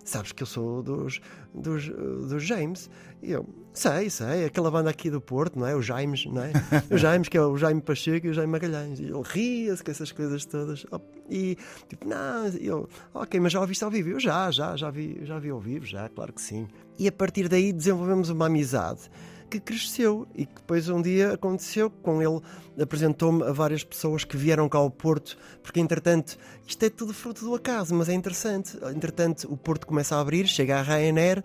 Sabes 0.05 0.33
que 0.33 0.43
eu 0.43 0.47
sou 0.47 0.83
dos, 0.83 1.21
dos, 1.55 1.89
eh, 1.89 1.93
dos 2.29 2.43
James. 2.45 2.91
E 3.23 3.33
eu, 3.33 3.47
sei, 3.75 4.09
sei, 4.09 4.47
aquela 4.47 4.71
banda 4.71 4.89
aqui 4.91 5.11
do 5.11 5.21
Porto, 5.21 5.59
não 5.59 5.67
é? 5.67 5.77
O 5.77 5.83
James, 5.83 6.25
não 6.27 6.43
é? 6.43 6.53
O 6.91 6.97
James, 6.97 7.29
que 7.29 7.37
é 7.37 7.43
o 7.43 7.57
Jaime 7.57 7.81
Pacheco 7.83 8.27
e 8.27 8.31
o 8.31 8.33
Jaime 8.33 8.51
Magalhães. 8.51 8.99
E 8.99 9.05
ele 9.05 9.23
ria-se 9.25 9.85
com 9.85 9.91
essas 9.91 10.11
coisas 10.11 10.45
todas. 10.47 10.87
E 11.29 11.57
tipo, 11.89 12.09
não, 12.09 12.47
eu, 12.61 12.89
ok, 13.15 13.39
mas 13.39 13.53
já 13.53 13.61
ouviste 13.61 13.85
ao 13.85 13.91
vivo? 13.91 14.09
Eu 14.09 14.19
já, 14.19 14.51
já, 14.51 14.75
já 14.75 14.91
vi, 14.91 15.21
já 15.23 15.39
vi 15.39 15.51
ao 15.51 15.61
vivo, 15.61 15.85
já, 15.85 16.09
claro 16.09 16.33
que 16.33 16.41
sim. 16.41 16.67
E 16.99 17.07
a 17.07 17.13
partir 17.13 17.47
daí 17.49 17.73
desenvolvemos 17.73 18.31
uma 18.31 18.47
amizade 18.47 19.03
que 19.51 19.59
cresceu 19.61 20.27
e 20.35 20.47
que 20.47 20.55
depois 20.55 20.89
um 20.89 21.03
dia 21.03 21.33
aconteceu 21.35 21.91
com 21.91 22.23
ele 22.23 22.41
apresentou-me 22.81 23.43
a 23.43 23.53
várias 23.53 23.83
pessoas 23.85 24.25
que 24.25 24.37
vieram 24.37 24.69
cá 24.69 24.79
ao 24.79 24.91
Porto 24.91 25.37
porque 25.63 25.81
entretanto 25.81 26.39
isto 26.67 26.83
é 26.85 26.89
tudo 26.89 27.13
fruto 27.13 27.45
do 27.45 27.55
acaso 27.55 27.95
mas 27.95 28.09
é 28.09 28.15
interessante 28.15 28.79
entretanto 28.95 29.47
o 29.53 29.57
Porto 29.57 29.87
começa 29.87 30.15
a 30.17 30.21
abrir 30.21 30.47
chega 30.47 30.79
a 30.79 30.83
Ryanair 30.83 31.43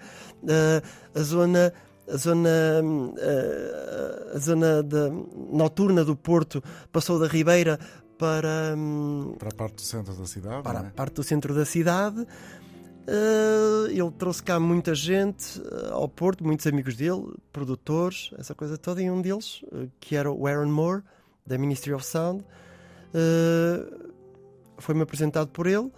eh, 0.48 0.82
a 1.14 1.20
zona 1.22 1.74
a 2.08 2.18
zona, 2.18 2.50
eh, 3.18 4.32
a 4.36 4.38
zona 4.40 4.84
da- 4.84 5.10
noturna 5.52 6.04
do 6.06 6.16
Porto 6.16 6.64
passou 6.92 7.20
da 7.20 7.28
Ribeira 7.28 7.80
para, 8.18 8.74
hum, 8.78 9.36
Para 9.38 9.50
a 9.50 9.54
parte 9.54 9.76
do 9.76 9.82
centro 9.82 10.14
da 10.14 10.26
cidade, 10.26 10.64
para 10.64 10.80
não 10.80 10.86
a 10.86 10.90
é? 10.90 10.92
parte 10.92 11.16
do 11.16 11.24
centro 11.24 11.54
da 11.54 11.66
cidade. 11.66 12.26
Uh, 13.08 13.88
ele 13.92 14.12
trouxe 14.18 14.42
cá 14.42 14.60
muita 14.60 14.96
gente 14.96 15.60
uh, 15.60 15.94
ao 15.94 16.10
Porto, 16.10 16.44
muitos 16.44 16.66
amigos 16.66 16.96
dele, 16.96 17.36
produtores, 17.54 18.32
essa 18.38 18.56
coisa 18.56 18.80
toda, 18.80 19.02
e 19.02 19.12
um 19.12 19.22
deles, 19.22 19.62
uh, 19.72 19.88
que 20.00 20.16
era 20.16 20.32
o 20.32 20.48
Aaron 20.48 20.72
Moore, 20.72 21.04
da 21.46 21.56
Ministry 21.58 21.94
of 21.94 22.04
Sound, 22.04 22.44
foi-me 24.80 25.04
apresentado 25.04 25.48
por 25.50 25.68
ele. 25.68 25.92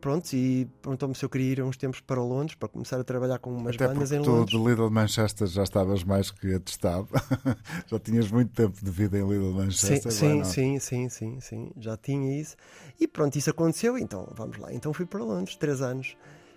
Pronto, 0.00 0.32
e 0.32 0.66
perguntou-me 0.80 1.14
se 1.14 1.24
eu 1.24 1.28
queria 1.28 1.52
ir 1.52 1.62
uns 1.62 1.76
tempos 1.76 2.00
para 2.00 2.22
Londres 2.22 2.54
para 2.54 2.68
começar 2.68 3.00
a 3.00 3.04
trabalhar 3.04 3.38
com 3.38 3.50
umas 3.50 3.74
Até 3.74 3.88
bandas 3.88 4.12
em 4.12 4.22
tu 4.22 4.30
Londres. 4.30 4.50
de 4.50 4.68
Little 4.68 4.90
Manchester 4.90 5.46
já 5.46 5.62
estavas 5.62 6.04
mais 6.04 6.30
que 6.30 6.54
atestado. 6.54 7.08
já 7.86 7.98
tinhas 7.98 8.30
muito 8.30 8.52
tempo 8.52 8.76
de 8.82 8.90
vida 8.90 9.18
em 9.18 9.28
Little 9.28 9.52
Manchester. 9.52 10.12
sim, 10.12 10.40
é? 10.40 10.44
sim, 10.44 10.78
sim, 10.78 11.08
sim, 11.08 11.40
sim, 11.40 11.70
já 11.76 11.96
tinha 11.96 12.40
isso. 12.40 12.56
E 13.00 13.08
pronto, 13.08 13.36
isso 13.36 13.50
aconteceu, 13.50 13.98
então 13.98 14.30
vamos 14.34 14.58
lá. 14.58 14.72
Então 14.72 14.92
fui 14.92 15.06
para 15.06 15.22
Londres, 15.24 15.56
três 15.56 15.80
anos, 15.80 16.16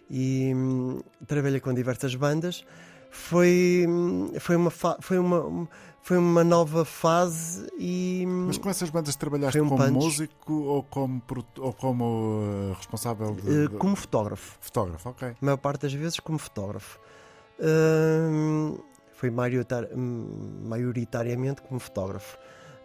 e 0.10 0.54
hum, 0.56 1.02
trabalhei 1.26 1.60
com 1.60 1.74
diversas 1.74 2.14
bandas. 2.14 2.66
Foi, 3.10 3.86
hum, 3.88 4.32
foi, 4.40 4.56
uma, 4.56 4.72
foi, 4.72 5.18
uma, 5.18 5.68
foi 6.04 6.18
uma 6.18 6.44
nova 6.44 6.84
fase 6.84 7.68
e. 7.78 8.26
Mas 8.48 8.58
com 8.58 8.70
essas 8.70 8.90
bandas 8.90 9.16
trabalhaste 9.16 9.60
um 9.62 9.70
como 9.70 9.84
punch. 9.84 9.94
músico 9.94 10.54
ou 10.54 10.84
como, 10.84 11.22
ou 11.60 11.74
como 11.74 12.42
eh, 12.72 12.74
responsável 12.78 13.36
de, 13.36 13.48
eh, 13.66 13.68
de- 13.68 13.78
como 13.78 13.96
fotógrafo. 13.96 14.58
fotógrafo? 14.60 15.10
Ok. 15.10 15.28
A 15.30 15.36
maior 15.40 15.58
parte 15.58 15.82
das 15.84 15.94
vezes 15.94 16.20
como 16.20 16.38
fotógrafo. 16.40 17.00
Hum, 17.60 18.78
foi 19.14 19.30
maioritar- 19.30 19.88
maioritariamente 19.96 21.62
como 21.62 21.80
fotógrafo. 21.80 22.38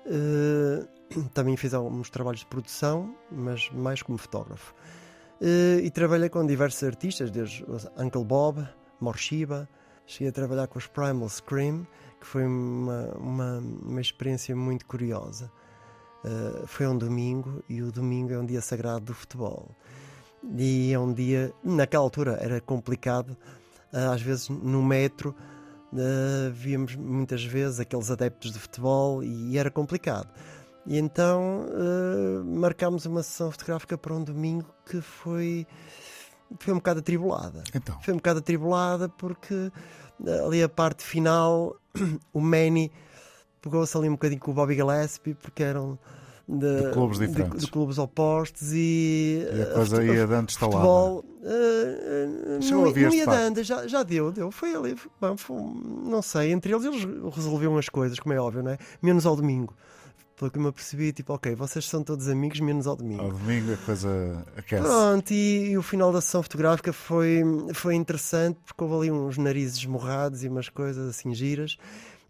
Uh, 0.06 0.86
também 1.34 1.56
fiz 1.56 1.72
alguns 1.74 2.10
trabalhos 2.10 2.40
de 2.40 2.46
produção, 2.46 3.14
mas 3.30 3.70
mais 3.72 4.02
como 4.02 4.18
fotógrafo. 4.18 4.74
Uh, 5.40 5.80
e 5.82 5.90
trabalhei 5.90 6.28
com 6.28 6.44
diversos 6.46 6.82
artistas, 6.82 7.30
desde 7.30 7.64
Uncle 7.98 8.24
Bob, 8.24 8.66
Morshiba. 9.00 9.68
Cheguei 10.06 10.28
a 10.28 10.32
trabalhar 10.32 10.66
com 10.68 10.78
os 10.78 10.86
Primal 10.86 11.28
Scream, 11.28 11.86
que 12.20 12.26
foi 12.26 12.44
uma, 12.44 13.14
uma, 13.16 13.58
uma 13.58 14.00
experiência 14.00 14.54
muito 14.54 14.86
curiosa. 14.86 15.50
Uh, 16.24 16.66
foi 16.66 16.86
um 16.86 16.96
domingo 16.96 17.62
e 17.68 17.82
o 17.82 17.92
domingo 17.92 18.32
é 18.32 18.38
um 18.38 18.44
dia 18.44 18.60
sagrado 18.60 19.06
do 19.06 19.14
futebol. 19.14 19.70
E 20.56 20.92
é 20.92 20.98
um 20.98 21.12
dia, 21.12 21.52
naquela 21.62 22.04
altura 22.04 22.38
era 22.40 22.60
complicado, 22.60 23.36
ah, 23.92 24.12
às 24.12 24.22
vezes 24.22 24.48
no 24.48 24.82
metro 24.82 25.34
ah, 25.92 26.50
víamos 26.52 26.94
muitas 26.94 27.44
vezes 27.44 27.80
aqueles 27.80 28.10
adeptos 28.10 28.52
de 28.52 28.58
futebol 28.58 29.22
e 29.22 29.58
era 29.58 29.70
complicado. 29.70 30.28
E 30.86 30.98
então 30.98 31.66
marcámos 32.44 33.06
uma 33.06 33.20
sessão 33.20 33.50
fotográfica 33.50 33.98
para 33.98 34.14
um 34.14 34.22
domingo 34.22 34.72
que 34.88 35.00
foi, 35.00 35.66
foi 36.60 36.72
um 36.72 36.76
bocado 36.76 37.00
atribulada. 37.00 37.64
Então, 37.74 38.00
Foi 38.02 38.14
um 38.14 38.18
bocado 38.18 38.38
atribulada 38.38 39.08
porque 39.08 39.72
ali 40.46 40.62
a 40.62 40.68
parte 40.68 41.02
final 41.02 41.76
o 42.32 42.40
Manny 42.40 42.90
pegou-se 43.60 43.96
ali 43.96 44.08
um 44.08 44.12
bocadinho 44.12 44.40
com 44.40 44.50
o 44.50 44.54
Bobby 44.54 44.74
Gillespie 44.74 45.34
porque 45.34 45.62
eram 45.62 45.98
de, 46.48 46.82
De 46.82 46.92
clubes 46.92 47.18
de- 47.18 47.26
diferentes. 47.26 47.64
de 47.64 47.70
clubes 47.70 47.98
opostos 47.98 48.72
e, 48.72 49.46
e 49.52 49.60
a 49.60 49.64
ah, 49.64 49.74
coisa 49.74 50.04
ia 50.04 50.26
dando 50.26 50.48
estalada. 50.48 50.76
futebol 50.76 51.24
não, 52.84 52.92
ver 52.92 53.06
não 53.08 53.14
ia 53.14 53.26
dando, 53.26 53.62
já, 53.62 53.86
já 53.86 54.02
deu, 54.02 54.30
deu. 54.30 54.50
Foi 54.50 54.74
ali, 54.74 54.96
foi- 54.96 55.10
bom, 55.20 55.36
foi- 55.36 55.56
não 56.04 56.22
sei, 56.22 56.52
entre 56.52 56.72
eles 56.72 56.84
eles 56.84 57.04
resolviam 57.34 57.76
as 57.76 57.88
coisas, 57.88 58.18
como 58.18 58.32
é 58.34 58.40
óbvio, 58.40 58.62
não 58.62 58.72
é? 58.72 58.78
Menos 59.02 59.26
ao 59.26 59.36
domingo. 59.36 59.74
Pelo 60.38 60.50
que 60.50 60.58
eu 60.58 60.62
me 60.62 60.68
apercebi, 60.68 61.12
tipo, 61.12 61.32
ok, 61.32 61.54
vocês 61.54 61.88
são 61.88 62.04
todos 62.04 62.28
amigos, 62.28 62.60
menos 62.60 62.86
ao 62.86 62.94
domingo. 62.94 63.22
Ao 63.22 63.32
domingo 63.32 63.72
a 63.72 63.76
coisa 63.78 64.44
aquece. 64.56 64.82
Pronto, 64.82 65.30
e, 65.32 65.70
e 65.70 65.78
o 65.78 65.82
final 65.82 66.12
da 66.12 66.20
sessão 66.20 66.42
fotográfica 66.42 66.92
foi, 66.92 67.42
foi 67.72 67.94
interessante 67.94 68.58
porque 68.66 68.84
houve 68.84 69.08
ali 69.08 69.10
uns 69.10 69.38
narizes 69.38 69.78
esmorrados 69.78 70.44
e 70.44 70.48
umas 70.48 70.68
coisas 70.68 71.08
assim 71.08 71.34
giras. 71.34 71.78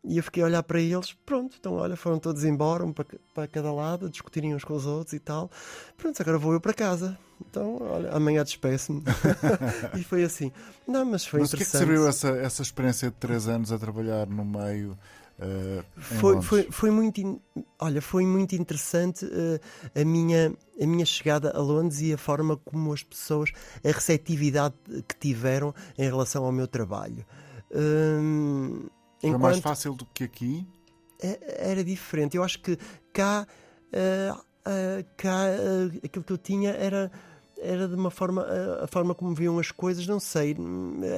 E 0.04 0.18
eu 0.18 0.22
fiquei 0.22 0.40
a 0.40 0.46
olhar 0.46 0.62
para 0.62 0.80
eles, 0.80 1.16
pronto, 1.26 1.56
então 1.58 1.72
olha, 1.74 1.96
foram 1.96 2.20
todos 2.20 2.44
embora, 2.44 2.84
um 2.84 2.92
para, 2.92 3.04
para 3.34 3.48
cada 3.48 3.72
lado, 3.72 4.08
discutirem 4.08 4.54
uns 4.54 4.62
com 4.62 4.74
os 4.74 4.86
outros 4.86 5.12
e 5.14 5.18
tal. 5.18 5.50
Pronto, 5.96 6.22
agora 6.22 6.38
vou 6.38 6.52
eu 6.52 6.60
para 6.60 6.72
casa. 6.72 7.18
Então, 7.40 7.76
olha, 7.80 8.12
amanhã 8.12 8.44
despeço-me. 8.44 9.02
e 9.98 10.04
foi 10.04 10.22
assim. 10.22 10.52
Não, 10.86 11.04
mas 11.04 11.26
foi 11.26 11.40
Mas 11.40 11.52
o 11.52 11.56
que 11.56 11.64
é 11.64 11.66
que 11.66 11.70
interessante. 11.70 11.88
serviu 11.88 12.08
essa, 12.08 12.28
essa 12.28 12.62
experiência 12.62 13.10
de 13.10 13.16
três 13.16 13.48
anos 13.48 13.72
a 13.72 13.78
trabalhar 13.78 14.28
no 14.28 14.44
meio? 14.44 14.96
Em 15.38 15.82
foi, 15.96 16.40
foi, 16.42 16.62
foi 16.70 16.90
muito 16.90 17.20
in- 17.20 17.40
olha 17.78 18.00
foi 18.00 18.24
muito 18.24 18.54
interessante 18.56 19.26
eh, 19.30 20.00
a 20.00 20.04
minha 20.04 20.52
a 20.80 20.86
minha 20.86 21.04
chegada 21.04 21.50
a 21.54 21.60
Londres 21.60 22.00
e 22.00 22.12
a 22.12 22.18
forma 22.18 22.56
como 22.56 22.92
as 22.92 23.02
pessoas 23.02 23.50
a 23.84 23.88
receptividade 23.88 24.74
que 25.06 25.16
tiveram 25.18 25.74
em 25.98 26.04
relação 26.04 26.44
ao 26.44 26.52
meu 26.52 26.66
trabalho. 26.66 27.24
Hum, 27.74 28.86
Foi 29.20 29.36
mais 29.36 29.58
fácil 29.58 29.94
do 29.94 30.06
que 30.06 30.24
aqui? 30.24 30.66
é- 31.20 31.70
era 31.70 31.84
diferente. 31.84 32.36
Eu 32.36 32.42
acho 32.42 32.60
que 32.60 32.78
cá 33.12 33.46
cá 35.16 35.42
aquilo 36.04 36.24
que 36.24 36.32
eu 36.32 36.38
tinha 36.38 36.70
era 36.70 37.10
era 37.58 37.88
de 37.88 37.94
uma 37.94 38.10
forma 38.10 38.46
a 38.82 38.86
forma 38.86 39.14
como 39.14 39.34
viam 39.34 39.58
as 39.58 39.70
coisas 39.70 40.06
não 40.06 40.20
sei 40.20 40.56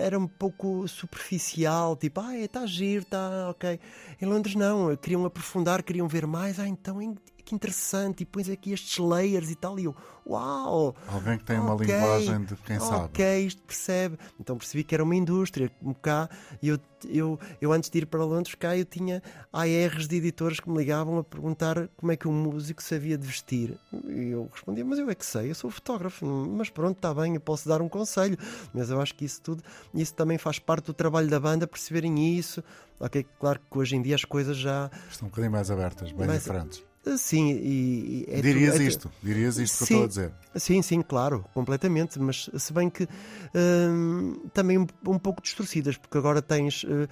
era 0.01 0.19
um 0.19 0.27
pouco 0.27 0.87
superficial 0.87 1.97
tipo 1.97 2.21
ah 2.21 2.37
está 2.37 2.67
giro 2.67 3.03
está 3.03 3.51
ok. 3.51 3.81
Em 4.21 4.27
Londres 4.27 4.55
não 4.55 4.97
queriam 4.97 5.25
aprofundar 5.25 5.83
queriam 5.83 6.09
ver 6.09 6.27
mais 6.27 6.59
ah 6.59 6.69
então 6.69 7.01
que 7.49 7.55
interessante 7.55 8.21
e 8.21 8.27
pões 8.27 8.49
aqui 8.51 8.73
estes 8.73 8.99
layers 8.99 9.51
e 9.51 9.55
tal 9.55 9.79
e 9.79 9.85
eu 9.85 9.97
uau 10.27 10.95
Alguém 11.09 11.39
que 11.39 11.45
tem 11.45 11.59
uma 11.59 11.75
Ok, 11.75 11.87
linguagem 11.87 12.45
de 12.45 12.55
quem 12.57 12.79
sabe. 12.79 13.05
Ok, 13.07 13.47
isto 13.47 13.63
percebe. 13.63 14.19
Então 14.39 14.57
percebi 14.59 14.85
que 14.85 14.95
era 14.95 15.03
uma 15.03 15.17
indústria, 15.17 15.71
como 15.81 15.95
cá, 15.95 16.29
e 16.63 16.69
eu, 16.69 16.79
eu, 17.09 17.39
eu 17.61 17.73
antes 17.73 17.89
de 17.89 17.99
ir 17.99 18.07
para 18.07 18.23
Londres, 18.25 18.55
cá 18.55 18.77
eu 18.77 18.85
tinha 18.85 19.23
ARs 19.53 20.07
de 20.07 20.17
editores 20.17 20.61
que 20.61 20.69
me 20.69 20.77
ligavam 20.77 21.19
a 21.19 21.25
perguntar 21.25 21.89
como 21.97 22.13
é 22.13 22.17
que 22.17 22.29
um 22.29 22.33
músico 22.33 22.83
sabia 22.83 23.17
de 23.17 23.27
vestir. 23.27 23.79
E 24.07 24.29
eu 24.29 24.51
respondia, 24.53 24.85
mas 24.85 24.99
eu 24.99 25.09
é 25.09 25.15
que 25.15 25.25
sei, 25.25 25.51
eu 25.51 25.55
sou 25.55 25.71
fotógrafo, 25.71 26.27
mas 26.27 26.69
pronto, 26.69 26.97
está 26.99 27.15
bem, 27.15 27.35
eu 27.35 27.41
posso 27.41 27.67
dar 27.67 27.81
um 27.81 27.89
conselho. 27.89 28.37
Mas 28.75 28.91
eu 28.91 29.01
acho 29.01 29.15
que 29.15 29.25
isso 29.25 29.41
tudo, 29.41 29.63
isso 29.95 30.13
também 30.15 30.37
faz 30.37 30.59
parte 30.59 30.85
do 30.87 30.93
trabalho 30.93 31.29
da 31.29 31.41
banda, 31.41 31.67
perceberem 31.67 32.37
isso. 32.37 32.63
Ok, 33.01 33.25
claro 33.41 33.61
que 33.71 33.79
hoje 33.79 33.97
em 33.97 34.03
dia 34.03 34.17
as 34.17 34.25
coisas 34.25 34.57
já 34.57 34.91
Estão 35.11 35.27
um 35.29 35.31
bocadinho 35.31 35.53
mais 35.53 35.71
abertas, 35.71 36.13
bem 36.13 36.27
Mas- 36.27 36.43
diferentes. 36.43 36.83
Sim, 37.17 37.51
e, 37.53 38.27
é 38.29 38.41
Dirias 38.43 38.75
é 38.75 38.79
tu- 38.79 38.83
isto, 38.83 39.13
dirias 39.23 39.57
isto 39.57 39.79
que 39.79 39.85
Sim. 39.87 39.95
eu 40.01 40.05
estou 40.07 40.25
a 40.25 40.29
dizer. 40.29 40.33
Sim, 40.57 40.83
sim, 40.83 41.01
claro, 41.01 41.45
completamente. 41.55 42.19
Mas 42.19 42.51
se 42.57 42.73
bem 42.73 42.91
que 42.91 43.09
hum, 43.55 44.35
também 44.53 44.77
um, 44.79 44.87
um 45.07 45.19
pouco 45.19 45.41
distorcidas, 45.41 45.97
porque 45.97 46.19
agora 46.19 46.43
tens, 46.43 46.85
eh, 46.85 47.09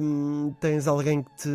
hum, 0.00 0.54
tens 0.60 0.86
alguém 0.86 1.22
que 1.22 1.30
te, 1.36 1.48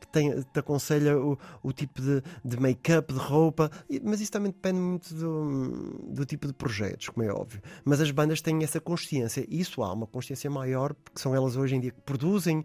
que 0.00 0.06
tem- 0.08 0.42
te 0.42 0.58
aconselha 0.58 1.18
o, 1.18 1.38
o 1.62 1.72
tipo 1.72 2.02
de, 2.02 2.22
de 2.44 2.60
make-up, 2.60 3.12
de 3.12 3.18
roupa, 3.18 3.70
mas 4.02 4.20
isso 4.20 4.32
também 4.32 4.50
depende 4.52 4.78
muito 4.80 5.14
do, 5.14 6.12
do 6.12 6.26
tipo 6.26 6.46
de 6.46 6.52
projetos, 6.52 7.08
como 7.08 7.24
é 7.26 7.32
óbvio. 7.32 7.62
Mas 7.84 8.00
as 8.00 8.10
bandas 8.10 8.42
têm 8.42 8.62
essa 8.62 8.80
consciência, 8.80 9.46
e 9.48 9.60
isso 9.60 9.82
há 9.82 9.92
uma 9.92 10.06
consciência 10.06 10.50
maior, 10.50 10.92
porque 10.92 11.18
são 11.20 11.34
elas 11.34 11.56
hoje 11.56 11.76
em 11.76 11.80
dia 11.80 11.92
que 11.92 12.00
produzem, 12.02 12.62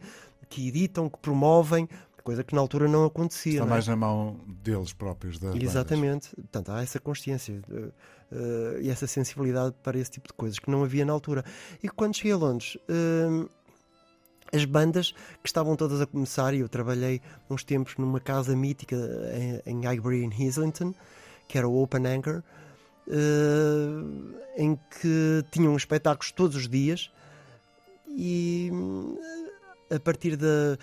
que 0.50 0.68
editam, 0.68 1.10
que 1.10 1.18
promovem. 1.20 1.88
Coisa 2.24 2.44
que 2.44 2.54
na 2.54 2.62
altura 2.62 2.88
não 2.88 3.06
acontecia. 3.06 3.54
Está 3.54 3.66
não 3.66 3.72
é? 3.72 3.74
mais 3.74 3.88
na 3.88 3.96
mão 3.96 4.40
deles 4.64 4.94
próprios. 4.94 5.40
Das 5.40 5.52
bandas. 5.52 5.70
Exatamente. 5.70 6.36
Portanto, 6.36 6.72
há 6.72 6.82
essa 6.82 7.00
consciência 7.00 7.62
eh, 8.32 8.80
e 8.82 8.90
essa 8.90 9.08
sensibilidade 9.08 9.76
para 9.84 9.98
esse 9.98 10.12
tipo 10.12 10.28
de 10.28 10.34
coisas 10.34 10.60
que 10.60 10.70
não 10.70 10.84
havia 10.84 11.04
na 11.04 11.14
altura. 11.14 11.44
E 11.84 11.90
quando 11.90 12.16
cheguei 12.16 12.32
a 12.32 12.38
Londres, 12.38 12.78
eh, 12.88 13.50
as 14.54 14.66
bandas 14.66 15.12
que 15.12 15.48
estavam 15.48 15.76
todas 15.76 16.02
a 16.02 16.06
começar, 16.06 16.54
e 16.54 16.60
eu 16.60 16.70
trabalhei 16.70 17.22
uns 17.50 17.64
tempos 17.64 17.98
numa 17.98 18.20
casa 18.20 18.56
mítica 18.56 18.96
em, 19.66 19.72
em 19.72 19.86
Highbury, 19.86 20.24
em 20.24 20.48
Islington, 20.48 20.94
que 21.48 21.58
era 21.58 21.68
o 21.68 21.82
Open 21.82 22.06
Anchor, 22.08 22.44
eh, 23.08 24.62
em 24.62 24.76
que 24.76 25.44
tinham 25.52 25.76
espetáculos 25.76 26.32
todos 26.32 26.56
os 26.56 26.70
dias 26.70 27.12
e 28.08 28.72
a 29.94 30.00
partir 30.00 30.36
da 30.36 30.78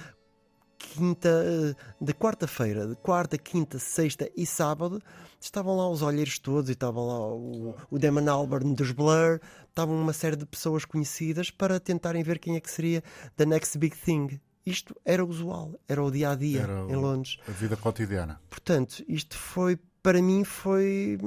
quinta, 0.78 1.28
eh, 1.28 1.74
da 2.00 2.12
quarta-feira, 2.12 2.86
de 2.86 2.94
quarta, 2.96 3.36
quinta, 3.36 3.78
sexta 3.78 4.30
e 4.36 4.46
sábado, 4.46 5.02
estavam 5.40 5.76
lá 5.76 5.88
os 5.88 6.02
olheiros 6.02 6.38
todos 6.38 6.70
e 6.70 6.72
estavam 6.72 7.06
lá 7.06 7.18
o, 7.34 7.74
o 7.90 7.98
Damon 7.98 8.30
Albarn 8.30 8.74
dos 8.74 8.92
Blur, 8.92 9.40
estavam 9.68 10.00
uma 10.00 10.12
série 10.12 10.36
de 10.36 10.46
pessoas 10.46 10.84
conhecidas 10.84 11.50
para 11.50 11.80
tentarem 11.80 12.22
ver 12.22 12.38
quem 12.38 12.56
é 12.56 12.60
que 12.60 12.70
seria 12.70 13.02
the 13.36 13.44
next 13.44 13.76
big 13.76 13.96
thing. 13.96 14.40
Isto 14.64 14.94
era 15.04 15.24
usual, 15.24 15.80
era 15.88 16.02
o 16.02 16.10
dia 16.10 16.30
a 16.30 16.34
dia 16.34 16.60
Era 16.60 16.80
em 16.88 16.96
Londres. 16.96 17.38
A 17.48 17.52
vida 17.52 17.76
cotidiana. 17.76 18.40
Portanto, 18.50 19.02
isto 19.08 19.36
foi, 19.36 19.78
para 20.02 20.20
mim, 20.20 20.44
foi. 20.44 21.18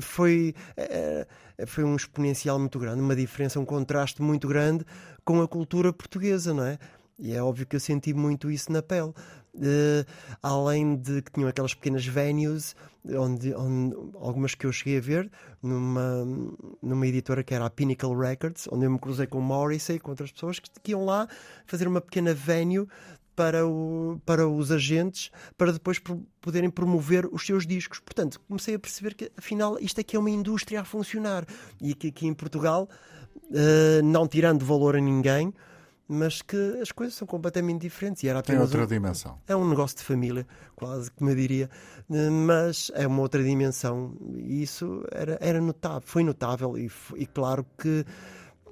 Foi, 0.00 0.54
eh, 0.76 1.24
foi 1.66 1.84
um 1.84 1.94
exponencial 1.94 2.58
muito 2.58 2.80
grande, 2.80 3.00
uma 3.00 3.14
diferença, 3.14 3.60
um 3.60 3.64
contraste 3.64 4.20
muito 4.20 4.48
grande 4.48 4.84
com 5.24 5.40
a 5.40 5.46
cultura 5.46 5.92
portuguesa, 5.92 6.52
não 6.52 6.64
é? 6.64 6.78
E 7.18 7.32
é 7.32 7.42
óbvio 7.42 7.66
que 7.66 7.76
eu 7.76 7.80
senti 7.80 8.12
muito 8.12 8.50
isso 8.50 8.72
na 8.72 8.82
pele. 8.82 9.12
Eh, 9.60 10.04
além 10.42 10.96
de 10.96 11.22
que 11.22 11.30
tinham 11.30 11.48
aquelas 11.48 11.74
pequenas 11.74 12.04
venues, 12.04 12.74
onde, 13.08 13.54
onde- 13.54 13.94
algumas 14.18 14.54
que 14.54 14.66
eu 14.66 14.72
cheguei 14.72 14.98
a 14.98 15.00
ver, 15.00 15.30
numa, 15.62 16.26
numa 16.82 17.06
editora 17.06 17.44
que 17.44 17.54
era 17.54 17.64
a 17.66 17.70
Pinnacle 17.70 18.16
Records, 18.16 18.66
onde 18.72 18.84
eu 18.86 18.90
me 18.90 18.98
cruzei 18.98 19.26
com 19.28 19.38
o 19.38 19.42
Morrissey, 19.42 20.00
com 20.00 20.10
outras 20.10 20.32
pessoas 20.32 20.58
que, 20.58 20.68
que 20.82 20.90
iam 20.90 21.04
lá 21.04 21.28
fazer 21.66 21.86
uma 21.86 22.00
pequena 22.00 22.34
venue 22.34 22.88
para, 23.36 23.64
o, 23.66 24.20
para 24.26 24.48
os 24.48 24.72
agentes, 24.72 25.30
para 25.56 25.72
depois 25.72 25.98
pro- 26.00 26.24
poderem 26.40 26.70
promover 26.70 27.26
os 27.32 27.46
seus 27.46 27.64
discos. 27.66 28.00
Portanto, 28.00 28.40
comecei 28.48 28.74
a 28.74 28.78
perceber 28.78 29.14
que 29.14 29.30
afinal 29.36 29.78
isto 29.80 30.00
aqui 30.00 30.16
é 30.16 30.18
uma 30.18 30.30
indústria 30.30 30.80
a 30.80 30.84
funcionar 30.84 31.46
e 31.80 31.94
que 31.94 32.08
aqui 32.08 32.26
em 32.26 32.34
Portugal, 32.34 32.88
eh, 33.52 34.02
não 34.02 34.26
tirando 34.26 34.64
valor 34.64 34.96
a 34.96 35.00
ninguém, 35.00 35.52
mas 36.08 36.42
que 36.42 36.56
as 36.82 36.92
coisas 36.92 37.14
são 37.14 37.26
completamente 37.26 37.80
diferentes 37.80 38.22
e 38.22 38.28
era 38.28 38.42
Tem 38.42 38.58
outra 38.58 38.82
um- 38.84 38.86
dimensão. 38.86 39.38
é 39.48 39.56
um 39.56 39.68
negócio 39.68 39.96
de 39.96 40.02
família, 40.04 40.46
quase 40.76 41.10
como 41.10 41.30
eu 41.30 41.36
diria, 41.36 41.70
eh, 42.10 42.30
mas 42.30 42.90
é 42.94 43.06
uma 43.06 43.20
outra 43.22 43.42
dimensão. 43.42 44.14
E 44.36 44.62
isso 44.62 45.02
era, 45.10 45.38
era 45.40 45.60
notável, 45.60 46.02
foi 46.04 46.22
notável 46.22 46.76
e, 46.78 46.90
e 47.16 47.26
claro 47.26 47.64
que 47.78 48.04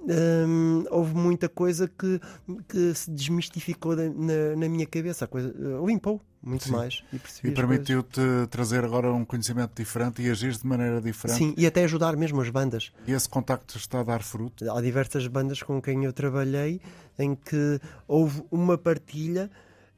hum, 0.06 0.84
houve 0.90 1.14
muita 1.14 1.48
coisa 1.48 1.88
que, 1.88 2.20
que 2.68 2.94
se 2.94 3.10
desmistificou 3.10 3.94
na, 3.96 4.56
na 4.56 4.68
minha 4.68 4.86
cabeça, 4.86 5.24
a 5.24 5.28
coisa 5.28 5.48
eh, 5.48 5.86
limpou 5.86 6.20
muito 6.43 6.64
Sim. 6.64 6.72
mais 6.72 7.05
e 7.12 7.49
E 7.49 7.51
permitiu-te 7.53 8.20
trazer 8.51 8.84
agora 8.84 9.12
um 9.12 9.24
conhecimento 9.24 9.72
diferente 9.76 10.20
e 10.22 10.30
agir 10.30 10.53
de 10.53 10.66
maneira 10.66 11.01
diferente. 11.01 11.38
Sim, 11.38 11.55
e 11.57 11.66
até 11.66 11.84
ajudar 11.84 12.16
mesmo 12.16 12.40
as 12.40 12.51
bandas. 12.51 12.93
E 13.07 13.12
esse 13.12 13.28
contacto 13.28 13.76
está 13.76 14.01
a 14.01 14.03
dar 14.03 14.22
fruto. 14.22 14.68
Há 14.70 14.80
diversas 14.80 15.26
bandas 15.26 15.62
com 15.62 15.80
quem 15.80 16.05
eu 16.05 16.12
trabalhei 16.12 16.80
em 17.18 17.34
que 17.34 17.80
houve 18.09 18.43
uma 18.51 18.76
partilha 18.76 19.51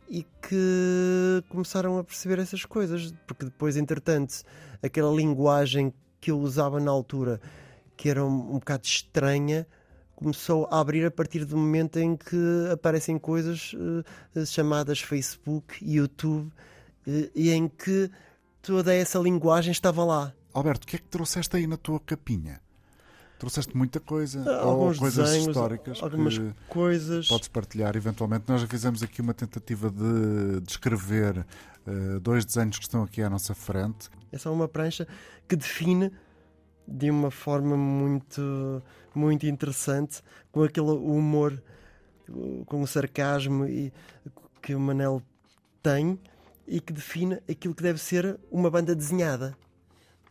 e 0.09 0.23
que 0.43 1.43
começaram 1.49 1.99
a 1.99 2.05
perceber 2.05 2.39
essas 2.39 2.65
coisas, 2.65 3.15
porque 3.27 3.47
depois, 3.47 3.77
entretanto, 3.77 4.43
aquela 4.83 5.15
linguagem 5.15 5.93
que 6.21 6.31
eu 6.31 6.39
usava 6.39 6.79
na 6.79 6.91
altura, 6.91 7.41
que 7.97 8.09
era 8.09 8.25
um, 8.25 8.55
um 8.55 8.59
bocado 8.59 8.85
estranha, 8.85 9.67
começou 10.15 10.67
a 10.71 10.81
abrir 10.81 11.05
a 11.07 11.11
partir 11.11 11.45
do 11.45 11.57
momento 11.57 11.99
em 11.99 12.17
que 12.17 12.37
aparecem 12.73 13.19
coisas 13.19 13.73
eh, 14.37 14.45
chamadas 14.45 15.01
Facebook, 15.01 15.77
YouTube, 15.83 16.51
eh, 17.07 17.31
e 17.35 17.51
em 17.51 17.69
que 17.69 18.11
toda 18.62 18.95
essa 18.95 19.19
linguagem 19.19 19.73
estava 19.73 20.05
lá. 20.05 20.33
Alberto, 20.53 20.85
o 20.85 20.87
que 20.89 20.97
é 20.97 20.99
que 20.99 21.05
trouxeste 21.09 21.57
aí 21.57 21.67
na 21.67 21.77
tua 21.77 21.99
capinha? 22.01 22.61
Trouxeste 23.39 23.77
muita 23.77 23.99
coisa, 23.99 24.41
ou 24.41 24.49
Ah, 24.49 24.61
Alguns 24.62 24.99
coisas 24.99 25.27
desenhos, 25.27 25.49
históricas 25.49 26.03
algumas 26.03 26.41
coisas. 26.69 27.27
podes 27.29 27.49
partilhar 27.49 27.97
eventualmente. 27.97 28.45
Nós 28.49 28.61
já 28.61 28.67
fizemos 28.67 29.03
aqui 29.03 29.21
uma 29.21 29.35
tentativa 29.35 29.91
de 29.91 30.61
descrever 30.61 31.45
eh, 31.87 32.19
dois 32.23 32.45
desenhos 32.45 32.79
que 32.79 32.85
estão 32.85 33.03
aqui 33.03 33.21
à 33.21 33.29
nossa 33.29 33.53
frente. 33.55 34.09
É 34.31 34.39
só 34.39 34.53
uma 34.53 34.69
prancha 34.69 35.07
que 35.49 35.57
define 35.57 36.11
de 36.87 37.11
uma 37.11 37.30
forma 37.30 37.76
muito, 37.76 38.82
muito 39.14 39.47
interessante, 39.47 40.22
com 40.53 40.62
aquele 40.62 40.91
humor, 40.91 41.62
com 42.66 42.82
o 42.82 42.87
sarcasmo 42.87 43.66
e, 43.66 43.93
que 44.62 44.74
o 44.74 44.80
Manel 44.80 45.22
tem 45.82 46.18
e 46.66 46.80
que 46.80 46.93
define 46.93 47.39
aquilo 47.49 47.74
que 47.74 47.82
deve 47.82 47.99
ser 47.99 48.39
uma 48.51 48.70
banda 48.70 48.95
desenhada 48.95 49.57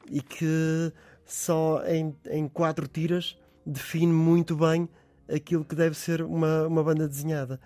e 0.09 0.21
que 0.21 0.91
só 1.25 1.83
em, 1.85 2.15
em 2.29 2.47
quatro 2.47 2.87
tiras 2.87 3.37
define 3.65 4.11
muito 4.11 4.55
bem 4.55 4.89
aquilo 5.31 5.63
que 5.63 5.75
deve 5.75 5.95
ser 5.95 6.21
uma, 6.21 6.67
uma 6.67 6.83
banda 6.83 7.07
desenhada. 7.07 7.59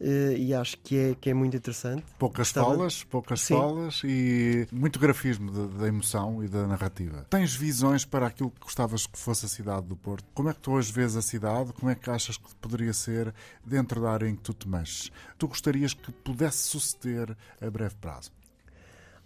Eh, 0.00 0.34
E 0.38 0.52
acho 0.54 0.76
que 0.78 0.96
é, 0.96 1.14
que 1.14 1.30
é 1.30 1.34
muito 1.34 1.56
interessante. 1.56 2.04
Poucas 2.18 2.48
Gostava- 2.48 2.70
falas, 2.72 3.02
poucas 3.04 3.40
Sim. 3.40 3.54
falas 3.54 4.02
e 4.04 4.66
muito 4.70 4.98
grafismo 4.98 5.50
da- 5.68 5.88
emoção 5.88 6.44
e 6.44 6.48
da 6.48 6.66
narrativa. 6.66 7.26
Tens 7.30 7.54
visões 7.54 8.04
para 8.04 8.26
aquilo 8.26 8.50
que 8.50 8.60
gostavas 8.60 9.06
que 9.06 9.18
fosse 9.18 9.46
a 9.46 9.48
cidade 9.48 9.86
do 9.86 9.96
Porto? 9.96 10.24
Como 10.34 10.50
é 10.50 10.52
que 10.52 10.60
tu 10.60 10.72
hoje 10.72 10.92
vês 10.92 11.16
a 11.16 11.22
cidade? 11.22 11.72
Como 11.72 11.90
é 11.90 11.94
que 11.94 12.10
achas 12.10 12.36
que 12.36 12.54
poderia 12.56 12.92
ser 12.92 13.34
dentro 13.64 14.00
da 14.02 14.10
área 14.10 14.28
em 14.28 14.36
que 14.36 14.42
tu 14.42 14.52
te 14.52 14.68
mexes? 14.68 15.10
Tu 15.38 15.48
gostarias 15.48 15.94
que 15.94 16.12
pudesse 16.12 16.64
suceder 16.64 17.34
a 17.60 17.70
breve 17.70 17.94
prazo? 17.94 18.30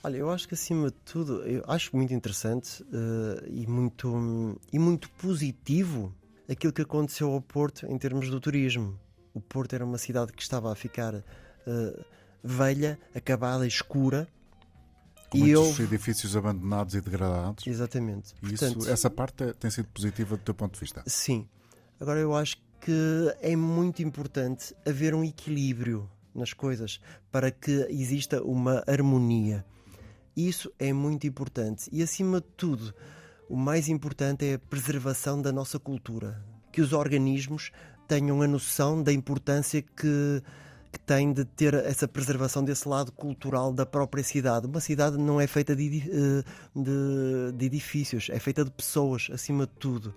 Olha, 0.05 0.17
eu 0.17 0.31
acho 0.31 0.49
que 0.49 0.55
acima 0.55 0.87
de 0.87 0.97
tudo, 1.05 1.43
eu 1.43 1.63
acho 1.69 1.95
muito 1.95 2.15
interessante 2.15 2.83
eh, 2.93 3.45
e, 3.51 3.67
muito, 3.67 4.59
e 4.73 4.79
muito 4.79 5.11
positivo 5.11 6.15
aquilo 6.49 6.73
que 6.73 6.81
aconteceu 6.83 7.31
ao 7.33 7.41
Porto 7.41 7.85
em 7.87 7.99
termos 7.99 8.31
do 8.31 8.41
turismo. 8.41 8.99
O 9.35 9.41
Porto 9.41 9.75
era 9.75 9.85
uma 9.85 9.99
cidade 9.99 10.33
que 10.33 10.43
estava 10.43 10.73
a 10.73 10.75
ficar 10.75 11.15
eh, 11.15 12.05
velha, 12.43 12.99
acabada, 13.15 13.67
escura. 13.67 14.27
Com 15.31 15.39
e 15.39 15.55
muitos 15.55 15.79
edifícios 15.79 16.37
abandonados 16.37 16.95
e 16.95 17.01
degradados. 17.01 17.67
Exatamente. 17.67 18.35
E 18.43 18.49
Portanto, 18.49 18.81
isso, 18.81 18.91
essa 18.91 19.09
parte 19.09 19.45
é- 19.45 19.53
tem 19.53 19.71
sido 19.71 19.87
positiva 19.89 20.37
do 20.37 20.43
teu 20.43 20.55
ponto 20.55 20.75
de 20.75 20.81
vista. 20.81 21.03
Sim. 21.07 21.49
Agora 22.01 22.19
eu 22.19 22.35
acho 22.35 22.57
que 22.81 22.93
é 23.41 23.55
muito 23.55 24.03
importante 24.03 24.75
haver 24.87 25.15
um 25.15 25.23
equilíbrio 25.23 26.11
nas 26.35 26.53
coisas 26.53 27.01
para 27.31 27.51
que 27.51 27.87
exista 27.91 28.43
uma 28.43 28.83
harmonia. 28.87 29.65
Isso 30.37 30.73
é 30.79 30.93
muito 30.93 31.27
importante. 31.27 31.89
E 31.93 32.03
acima 32.03 32.41
de 32.41 32.47
tudo, 32.57 32.95
o 33.49 33.57
mais 33.57 33.89
importante 33.89 34.45
é 34.47 34.55
a 34.55 34.59
preservação 34.59 35.41
da 35.41 35.53
nossa 35.53 35.79
cultura. 35.79 36.43
Que 36.73 36.81
os 36.81 36.93
organismos 36.93 37.71
tenham 38.11 38.43
a 38.43 38.47
noção 38.49 39.01
da 39.01 39.13
importância 39.13 39.81
que, 39.83 40.43
que 40.91 40.99
tem 41.07 41.33
de 41.33 41.45
ter 41.45 41.75
essa 41.75 42.09
preservação 42.09 42.65
desse 42.65 42.89
lado 42.89 43.13
cultural 43.13 43.73
da 43.73 43.87
própria 43.87 44.25
cidade. 44.25 44.67
Uma 44.67 44.81
cidade 44.81 45.17
não 45.17 45.41
é 45.41 45.47
feita 45.47 45.77
de, 45.77 45.87
eh, 46.11 46.43
de- 46.75 47.53
de 47.57 47.67
edifícios, 47.67 48.29
é 48.29 48.41
feita 48.41 48.65
de 48.65 48.71
pessoas, 48.73 49.29
acima 49.33 49.65
de 49.65 49.73
tudo. 49.79 50.13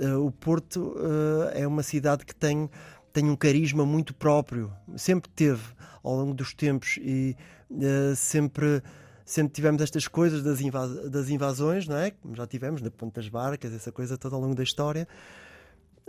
Eh, 0.00 0.12
o 0.16 0.32
Porto 0.32 0.96
eh, 1.54 1.60
é 1.62 1.66
uma 1.68 1.84
cidade 1.84 2.24
que 2.24 2.34
tem, 2.34 2.68
tem 3.12 3.30
um 3.30 3.36
carisma 3.36 3.86
muito 3.86 4.12
próprio, 4.12 4.72
sempre 4.96 5.30
teve 5.30 5.62
ao 6.02 6.16
longo 6.16 6.34
dos 6.34 6.52
tempos 6.52 6.98
e 7.00 7.36
sempre, 8.16 8.82
sempre 9.24 9.52
tivemos 9.52 9.80
estas 9.82 10.08
coisas 10.08 10.42
das, 10.42 10.60
inva- 10.60 11.08
das 11.08 11.28
invasões, 11.28 11.86
não 11.86 11.96
é? 11.96 12.10
Como 12.10 12.34
já 12.34 12.46
tivemos 12.46 12.82
na 12.82 12.90
Ponte 12.90 13.14
das 13.14 13.28
Barcas, 13.28 13.72
essa 13.72 13.92
coisa 13.92 14.18
toda 14.18 14.34
ao 14.34 14.40
longo 14.42 14.54
da 14.56 14.62
história, 14.64 15.06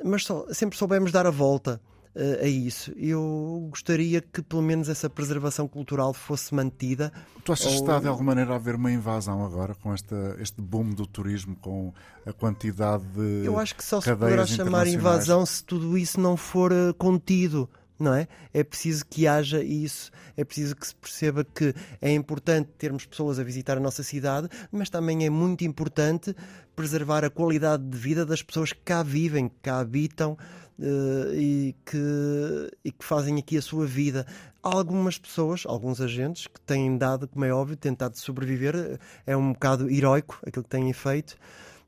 mas 0.03 0.23
só- 0.23 0.45
sempre 0.51 0.77
soubemos 0.77 1.11
dar 1.11 1.25
a 1.25 1.31
volta. 1.31 1.81
uh, 2.15 2.43
a 2.43 2.47
isso. 2.47 2.91
Eu 2.97 3.67
gostaria 3.69 4.21
que 4.21 4.41
pelo 4.41 4.61
menos 4.61 4.89
essa 4.89 5.09
preservação 5.09 5.67
cultural 5.67 6.13
fosse 6.13 6.53
mantida. 6.53 7.11
Tu 7.43 7.51
achas 7.51 7.67
ou... 7.67 7.71
que 7.71 7.77
está 7.79 7.99
de 7.99 8.07
alguma 8.07 8.31
maneira 8.31 8.53
a 8.53 8.55
haver 8.55 8.75
uma 8.75 8.91
invasão 8.91 9.45
agora 9.45 9.73
com 9.75 9.93
esta, 9.93 10.35
este 10.39 10.61
boom 10.61 10.89
do 10.89 11.05
turismo, 11.07 11.55
com 11.55 11.93
a 12.25 12.33
quantidade 12.33 13.03
de. 13.05 13.45
Eu 13.45 13.57
acho 13.57 13.75
que 13.75 13.83
só 13.83 14.01
se 14.01 14.13
poderá 14.15 14.45
chamar 14.45 14.87
invasão 14.87 15.45
se 15.45 15.63
tudo 15.63 15.97
isso 15.97 16.19
não 16.19 16.35
for 16.35 16.71
uh, 16.71 16.93
contido 16.93 17.69
não 18.01 18.13
é? 18.13 18.27
É 18.53 18.63
preciso 18.63 19.05
que 19.05 19.27
haja 19.27 19.63
isso, 19.63 20.11
é 20.35 20.43
preciso 20.43 20.75
que 20.75 20.87
se 20.87 20.95
perceba 20.95 21.45
que 21.45 21.73
é 22.01 22.11
importante 22.11 22.69
termos 22.77 23.05
pessoas 23.05 23.39
a 23.39 23.43
visitar 23.43 23.77
a 23.77 23.79
nossa 23.79 24.03
cidade, 24.03 24.49
mas 24.71 24.89
também 24.89 25.25
é 25.25 25.29
muito 25.29 25.63
importante 25.63 26.35
preservar 26.75 27.23
a 27.23 27.29
qualidade 27.29 27.83
de 27.83 27.97
vida 27.97 28.25
das 28.25 28.41
pessoas 28.41 28.73
que 28.73 28.81
cá 28.81 29.03
vivem, 29.03 29.47
que 29.47 29.55
cá 29.61 29.79
habitam 29.79 30.37
uh, 30.79 31.33
e, 31.33 31.75
que, 31.85 32.71
e 32.83 32.91
que 32.91 33.05
fazem 33.05 33.37
aqui 33.37 33.57
a 33.57 33.61
sua 33.61 33.85
vida. 33.85 34.25
Algumas 34.63 35.17
pessoas, 35.17 35.63
alguns 35.65 36.01
agentes, 36.01 36.47
que 36.47 36.59
têm 36.61 36.97
dado, 36.97 37.27
como 37.27 37.45
é 37.45 37.53
óbvio, 37.53 37.75
tentado 37.75 38.17
sobreviver, 38.17 38.99
é 39.25 39.35
um 39.35 39.53
bocado 39.53 39.89
heroico 39.89 40.39
aquilo 40.45 40.63
que 40.63 40.69
têm 40.69 40.91
feito 40.93 41.35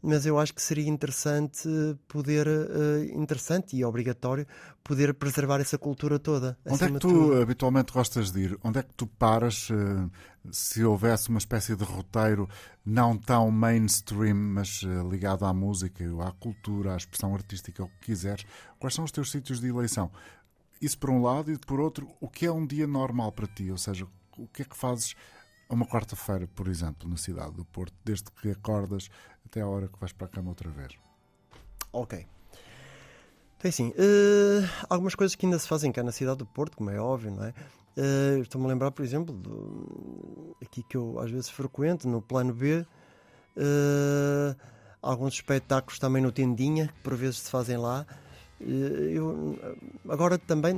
mas 0.04 0.26
eu 0.26 0.38
acho 0.38 0.54
que 0.54 0.62
seria 0.62 0.90
interessante 0.90 1.68
poder, 2.10 2.46
uh, 2.46 3.04
interessante 3.18 3.78
e 3.78 3.86
obrigatório, 3.86 4.46
poder 4.84 5.14
preservar 5.14 5.62
essa 5.62 5.78
cultura 5.78 6.20
toda. 6.20 6.58
Onde 6.66 6.84
é 6.84 6.92
que 6.92 7.00
tu 7.00 7.42
habitualmente 7.42 7.94
gostas 7.94 8.30
de 8.30 8.42
ir? 8.42 8.60
Onde 8.62 8.80
é 8.80 8.84
que 8.84 8.94
tu 8.96 9.08
paras 9.08 9.70
uh, 9.70 10.12
se 10.52 10.84
houvesse 10.84 11.30
uma 11.30 11.38
espécie 11.38 11.74
de 11.74 11.86
roteiro 11.86 12.50
não 12.86 13.18
tão 13.18 13.50
mainstream, 13.50 14.36
mas 14.36 14.84
uh, 14.84 15.10
ligado 15.10 15.46
à 15.46 15.54
música, 15.54 16.04
à 16.22 16.32
cultura, 16.34 16.94
à 16.94 16.98
expressão 16.98 17.34
artística, 17.34 17.82
o 17.82 17.88
que 17.88 18.08
quiseres? 18.08 18.46
Quais 18.78 18.94
são 18.94 19.06
os 19.06 19.12
teus 19.12 19.32
sítios 19.32 19.62
de 19.62 19.70
eleição? 19.70 20.12
Isso 20.82 20.98
por 20.98 21.12
um 21.12 21.22
lado 21.22 21.50
e 21.50 21.58
por 21.58 21.80
outro, 21.80 22.10
o 22.20 22.28
que 22.28 22.46
é 22.46 22.52
um 22.52 22.68
dia 22.68 22.86
normal 22.86 23.32
para 23.32 23.48
ti? 23.48 23.72
Ou 23.72 23.78
seja, 23.78 24.06
o 24.38 24.48
que 24.50 24.64
é 24.64 24.66
que 24.66 24.76
fazes 24.76 25.16
uma 25.74 25.86
quarta-feira, 25.86 26.48
por 26.48 26.68
exemplo, 26.68 27.10
na 27.10 27.18
cidade 27.18 27.54
do 27.54 27.66
Porto, 27.66 27.94
desde 28.04 28.32
que 28.32 28.52
acordas 28.52 29.10
até 29.46 29.62
a 29.62 29.68
hora 29.68 29.88
que 29.88 30.00
vais 30.00 30.12
para 30.12 30.28
a 30.28 30.30
cama 30.30 30.50
outra 30.50 30.70
vez. 30.70 30.94
Ok. 31.92 32.26
Então, 33.58 33.70
assim, 33.70 33.90
uh, 33.90 34.70
algumas 34.90 35.16
coisas 35.16 35.36
que 35.36 35.46
ainda 35.46 35.58
se 35.58 35.68
fazem 35.68 35.92
cá 35.92 36.04
na 36.04 36.12
cidade 36.12 36.40
do 36.40 36.46
Porto, 36.46 36.76
como 36.76 36.90
é 36.90 37.00
óbvio, 37.00 37.32
não 37.32 37.46
é? 37.46 37.54
Uh, 37.96 38.42
Estou-me 38.42 38.68
a 38.68 38.70
lembrar, 38.70 38.92
por 38.92 39.06
exemplo, 39.06 39.34
do, 39.34 40.58
aqui 40.62 40.84
que 40.84 40.98
eu 40.98 41.20
às 41.20 41.32
vezes 41.32 41.50
frequento, 41.50 42.08
no 42.08 42.22
plano 42.22 42.54
B, 42.54 42.86
uh, 43.56 44.56
alguns 45.02 45.36
espetáculos 45.36 46.00
também 46.00 46.22
no 46.22 46.32
Tendinha, 46.32 46.88
que 46.88 47.02
por 47.02 47.16
vezes 47.16 47.38
se 47.40 47.52
fazem 47.52 47.78
lá. 47.78 48.06
Eu, 48.60 49.60
agora 50.10 50.38
também, 50.38 50.74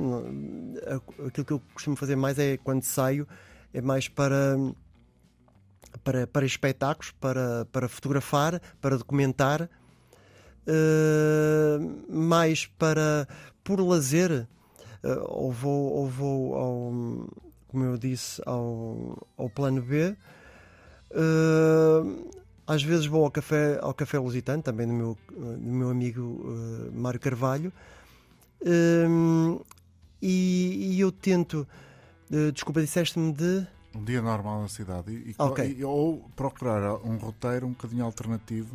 aquilo 1.26 1.44
que 1.44 1.52
eu 1.52 1.62
costumo 1.72 1.96
fazer 1.96 2.16
mais 2.16 2.38
é 2.38 2.56
quando 2.56 2.82
saio, 2.82 3.26
é 3.72 3.80
mais 3.80 4.08
para 4.08 4.56
para, 6.02 6.26
para 6.26 6.46
espetáculos, 6.46 7.12
para, 7.12 7.66
para 7.66 7.88
fotografar, 7.88 8.60
para 8.80 8.96
documentar, 8.96 9.68
uh, 10.66 12.12
mais 12.12 12.66
para 12.66 13.28
por 13.62 13.80
lazer, 13.80 14.46
uh, 15.02 15.24
ou 15.26 15.52
vou, 15.52 15.92
ou 15.92 16.08
vou 16.08 16.54
ao, 16.54 16.92
como 17.68 17.84
eu 17.84 17.98
disse, 17.98 18.40
ao, 18.46 19.26
ao 19.36 19.50
plano 19.50 19.82
B. 19.82 20.16
Uh, 21.10 22.30
às 22.66 22.82
vezes 22.82 23.06
vou 23.06 23.24
ao 23.24 23.30
café, 23.30 23.78
ao 23.80 23.94
café 23.94 24.18
Lusitano, 24.18 24.62
também 24.62 24.86
do 24.86 24.92
meu, 24.92 25.18
do 25.30 25.70
meu 25.72 25.90
amigo 25.90 26.20
uh, 26.20 26.92
Mário 26.92 27.20
Carvalho, 27.20 27.72
e, 30.20 30.94
e, 30.94 31.00
eu 31.00 31.12
tento. 31.12 31.66
Uh, 32.30 32.50
desculpa, 32.52 32.80
disseste-me 32.80 33.32
de. 33.32 33.66
Um 33.96 34.04
dia 34.04 34.20
normal 34.20 34.62
na 34.62 34.68
cidade. 34.68 35.10
E, 35.12 35.34
okay. 35.38 35.76
e, 35.78 35.84
ou 35.84 36.28
procurar 36.36 36.96
um 37.04 37.16
roteiro 37.16 37.66
um 37.66 37.70
bocadinho 37.70 38.04
alternativo 38.04 38.74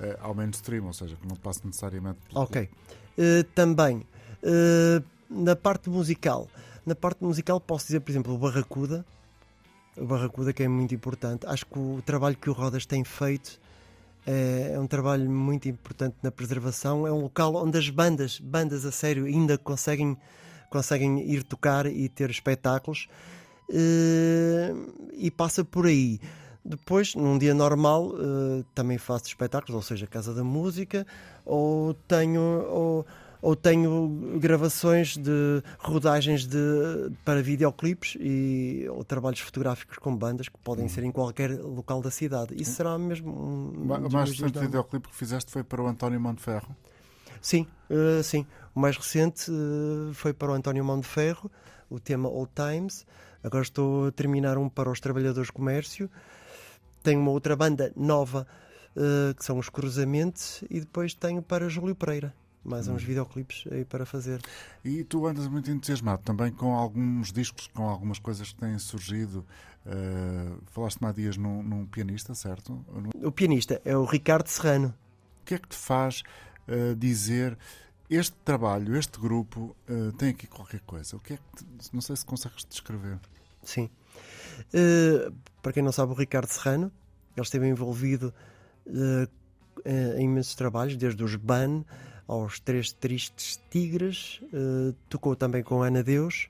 uh, 0.00 0.16
ao 0.20 0.34
mainstream, 0.34 0.86
ou 0.86 0.92
seja, 0.92 1.16
que 1.16 1.26
não 1.26 1.36
passe 1.36 1.66
necessariamente 1.66 2.18
pelo. 2.28 2.42
Ok. 2.42 2.68
Uh, 3.18 3.44
também, 3.54 3.98
uh, 3.98 5.04
na 5.28 5.56
parte 5.56 5.90
musical, 5.90 6.48
na 6.86 6.94
parte 6.94 7.22
musical 7.22 7.60
posso 7.60 7.86
dizer, 7.86 8.00
por 8.00 8.10
exemplo, 8.10 8.34
o 8.34 8.38
Barracuda. 8.38 9.04
O 9.96 10.06
Barracuda 10.06 10.52
que 10.52 10.62
é 10.62 10.68
muito 10.68 10.94
importante. 10.94 11.46
Acho 11.46 11.66
que 11.66 11.78
o 11.78 12.00
trabalho 12.04 12.36
que 12.36 12.48
o 12.48 12.52
Rodas 12.52 12.86
tem 12.86 13.04
feito 13.04 13.60
é, 14.26 14.72
é 14.74 14.80
um 14.80 14.86
trabalho 14.86 15.28
muito 15.30 15.68
importante 15.68 16.16
na 16.22 16.30
preservação. 16.30 17.06
É 17.06 17.12
um 17.12 17.22
local 17.22 17.54
onde 17.56 17.78
as 17.78 17.90
bandas, 17.90 18.38
bandas 18.38 18.84
a 18.84 18.92
sério, 18.92 19.26
ainda 19.26 19.58
conseguem, 19.58 20.16
conseguem 20.70 21.30
ir 21.30 21.42
tocar 21.42 21.86
e 21.86 22.08
ter 22.08 22.30
espetáculos. 22.30 23.08
Uh, 23.70 25.10
e 25.14 25.30
passa 25.30 25.64
por 25.64 25.86
aí. 25.86 26.20
Depois, 26.64 27.14
num 27.14 27.38
dia 27.38 27.54
normal, 27.54 28.08
uh, 28.08 28.64
também 28.74 28.98
faço 28.98 29.26
espetáculos, 29.26 29.74
ou 29.74 29.82
seja, 29.82 30.06
Casa 30.06 30.34
da 30.34 30.44
Música, 30.44 31.06
ou 31.46 31.94
tenho, 31.94 32.42
ou, 32.68 33.06
ou 33.40 33.56
tenho 33.56 34.36
gravações 34.38 35.16
de 35.16 35.62
rodagens 35.78 36.46
de, 36.46 36.58
para 37.24 37.40
videoclipes 37.42 38.16
e, 38.20 38.86
ou 38.90 39.02
trabalhos 39.04 39.40
fotográficos 39.40 39.98
com 39.98 40.14
bandas 40.14 40.48
que 40.48 40.58
podem 40.58 40.84
hum. 40.84 40.88
ser 40.88 41.04
em 41.04 41.12
qualquer 41.12 41.50
local 41.50 42.02
da 42.02 42.10
cidade. 42.10 42.54
Isso 42.60 42.72
será 42.72 42.98
mesmo 42.98 43.30
um. 43.30 43.82
O 43.82 44.12
mais 44.12 44.30
recente 44.30 44.58
videoclipe 44.58 45.08
que 45.08 45.16
fizeste 45.16 45.50
foi 45.50 45.62
para 45.62 45.80
o 45.80 45.86
António 45.86 46.20
Monteferro? 46.20 46.76
Sim, 47.40 47.66
uh, 47.88 48.22
sim. 48.22 48.46
O 48.74 48.80
mais 48.80 48.96
recente 48.96 49.50
uh, 49.50 50.12
foi 50.12 50.34
para 50.34 50.52
o 50.52 50.54
António 50.54 50.84
Monteferro, 50.84 51.50
o 51.88 51.98
tema 51.98 52.28
Old 52.28 52.50
Times. 52.54 53.06
Agora 53.42 53.62
estou 53.62 54.08
a 54.08 54.12
terminar 54.12 54.58
um 54.58 54.68
para 54.68 54.90
os 54.90 55.00
trabalhadores 55.00 55.46
de 55.46 55.52
comércio. 55.52 56.10
Tenho 57.02 57.20
uma 57.20 57.30
outra 57.30 57.56
banda 57.56 57.92
nova 57.96 58.46
uh, 58.96 59.34
que 59.34 59.44
são 59.44 59.58
os 59.58 59.68
Cruzamentos 59.68 60.62
e 60.68 60.80
depois 60.80 61.14
tenho 61.14 61.42
para 61.42 61.68
Júlio 61.68 61.94
Pereira. 61.94 62.34
Mais 62.62 62.88
uns 62.88 63.02
hum. 63.02 63.06
videoclipes 63.06 63.64
aí 63.72 63.86
para 63.86 64.04
fazer. 64.04 64.40
E 64.84 65.02
tu 65.02 65.26
andas 65.26 65.48
muito 65.48 65.70
entusiasmado 65.70 66.22
também 66.22 66.52
com 66.52 66.74
alguns 66.74 67.32
discos, 67.32 67.68
com 67.68 67.88
algumas 67.88 68.18
coisas 68.18 68.52
que 68.52 68.60
têm 68.60 68.78
surgido. 68.78 69.46
Uh, 69.86 70.58
Falaste-me 70.66 71.08
há 71.08 71.12
dias 71.12 71.38
num, 71.38 71.62
num, 71.62 71.86
pianista, 71.86 72.34
certo? 72.34 72.84
O 73.22 73.32
pianista 73.32 73.80
é 73.82 73.96
o 73.96 74.04
Ricardo 74.04 74.46
Serrano. 74.48 74.94
O 75.40 75.44
que 75.46 75.54
é 75.54 75.58
que 75.58 75.68
te 75.68 75.76
faz 75.76 76.22
uh, 76.68 76.94
dizer 76.94 77.56
este 78.10 78.36
trabalho, 78.44 78.96
este 78.96 79.20
grupo, 79.20 79.76
uh, 79.88 80.12
tem 80.12 80.30
aqui 80.30 80.48
qualquer 80.48 80.80
coisa. 80.80 81.16
O 81.16 81.20
que 81.20 81.34
é 81.34 81.36
que 81.36 81.64
não 81.92 82.00
sei 82.00 82.16
se 82.16 82.26
consegues 82.26 82.66
descrever. 82.68 83.20
Sim. 83.62 83.88
Uh, 84.74 85.32
para 85.62 85.72
quem 85.72 85.82
não 85.82 85.92
sabe, 85.92 86.10
o 86.12 86.14
Ricardo 86.16 86.48
Serrano, 86.48 86.90
ele 87.36 87.44
esteve 87.44 87.68
envolvido 87.68 88.34
uh, 88.86 89.30
em 90.16 90.24
imensos 90.24 90.56
trabalhos, 90.56 90.96
desde 90.96 91.22
os 91.22 91.36
BAN 91.36 91.84
aos 92.26 92.58
Três 92.58 92.92
Tristes 92.92 93.60
Tigres, 93.70 94.40
tocou 95.08 95.34
também 95.34 95.62
com 95.62 95.82
Ana 95.82 96.02
Deus. 96.02 96.48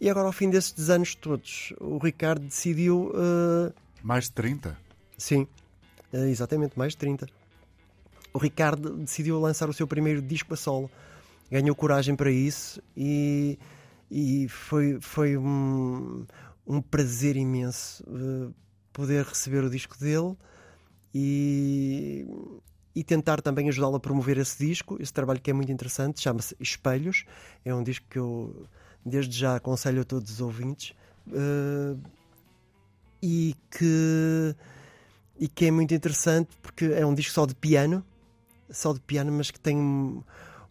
E 0.00 0.08
agora, 0.08 0.28
ao 0.28 0.32
fim 0.32 0.48
desses 0.48 0.88
anos 0.88 1.14
todos, 1.14 1.74
o 1.78 1.98
Ricardo 1.98 2.46
decidiu. 2.46 3.12
mais 4.02 4.24
de 4.24 4.32
30? 4.32 4.78
Sim, 5.18 5.46
exatamente, 6.12 6.78
mais 6.78 6.92
de 6.92 6.98
30 6.98 7.39
o 8.32 8.38
Ricardo 8.38 8.96
decidiu 8.96 9.38
lançar 9.40 9.68
o 9.68 9.72
seu 9.72 9.86
primeiro 9.86 10.22
disco 10.22 10.54
a 10.54 10.56
solo. 10.56 10.90
Ganhou 11.50 11.74
coragem 11.74 12.14
para 12.14 12.30
isso 12.30 12.80
e, 12.96 13.58
e 14.10 14.48
foi, 14.48 15.00
foi 15.00 15.36
um, 15.36 16.24
um 16.66 16.80
prazer 16.80 17.36
imenso 17.36 18.04
uh, 18.04 18.54
poder 18.92 19.24
receber 19.24 19.64
o 19.64 19.70
disco 19.70 19.98
dele 19.98 20.36
e, 21.12 22.24
e 22.94 23.02
tentar 23.02 23.42
também 23.42 23.68
ajudá-lo 23.68 23.96
a 23.96 24.00
promover 24.00 24.38
esse 24.38 24.64
disco, 24.64 24.96
esse 25.00 25.12
trabalho 25.12 25.40
que 25.40 25.50
é 25.50 25.52
muito 25.52 25.72
interessante, 25.72 26.20
chama-se 26.20 26.56
Espelhos. 26.60 27.24
É 27.64 27.74
um 27.74 27.82
disco 27.82 28.06
que 28.08 28.18
eu 28.18 28.66
desde 29.04 29.36
já 29.36 29.56
aconselho 29.56 30.02
a 30.02 30.04
todos 30.04 30.30
os 30.30 30.40
ouvintes. 30.40 30.94
Uh, 31.26 31.98
e 33.22 33.54
que 33.70 34.54
e 35.38 35.48
que 35.48 35.66
é 35.66 35.70
muito 35.70 35.94
interessante 35.94 36.50
porque 36.62 36.86
é 36.86 37.04
um 37.04 37.14
disco 37.14 37.32
só 37.32 37.46
de 37.46 37.54
piano 37.54 38.04
só 38.70 38.92
de 38.92 39.00
piano, 39.00 39.32
mas 39.32 39.50
que 39.50 39.60
tem 39.60 40.22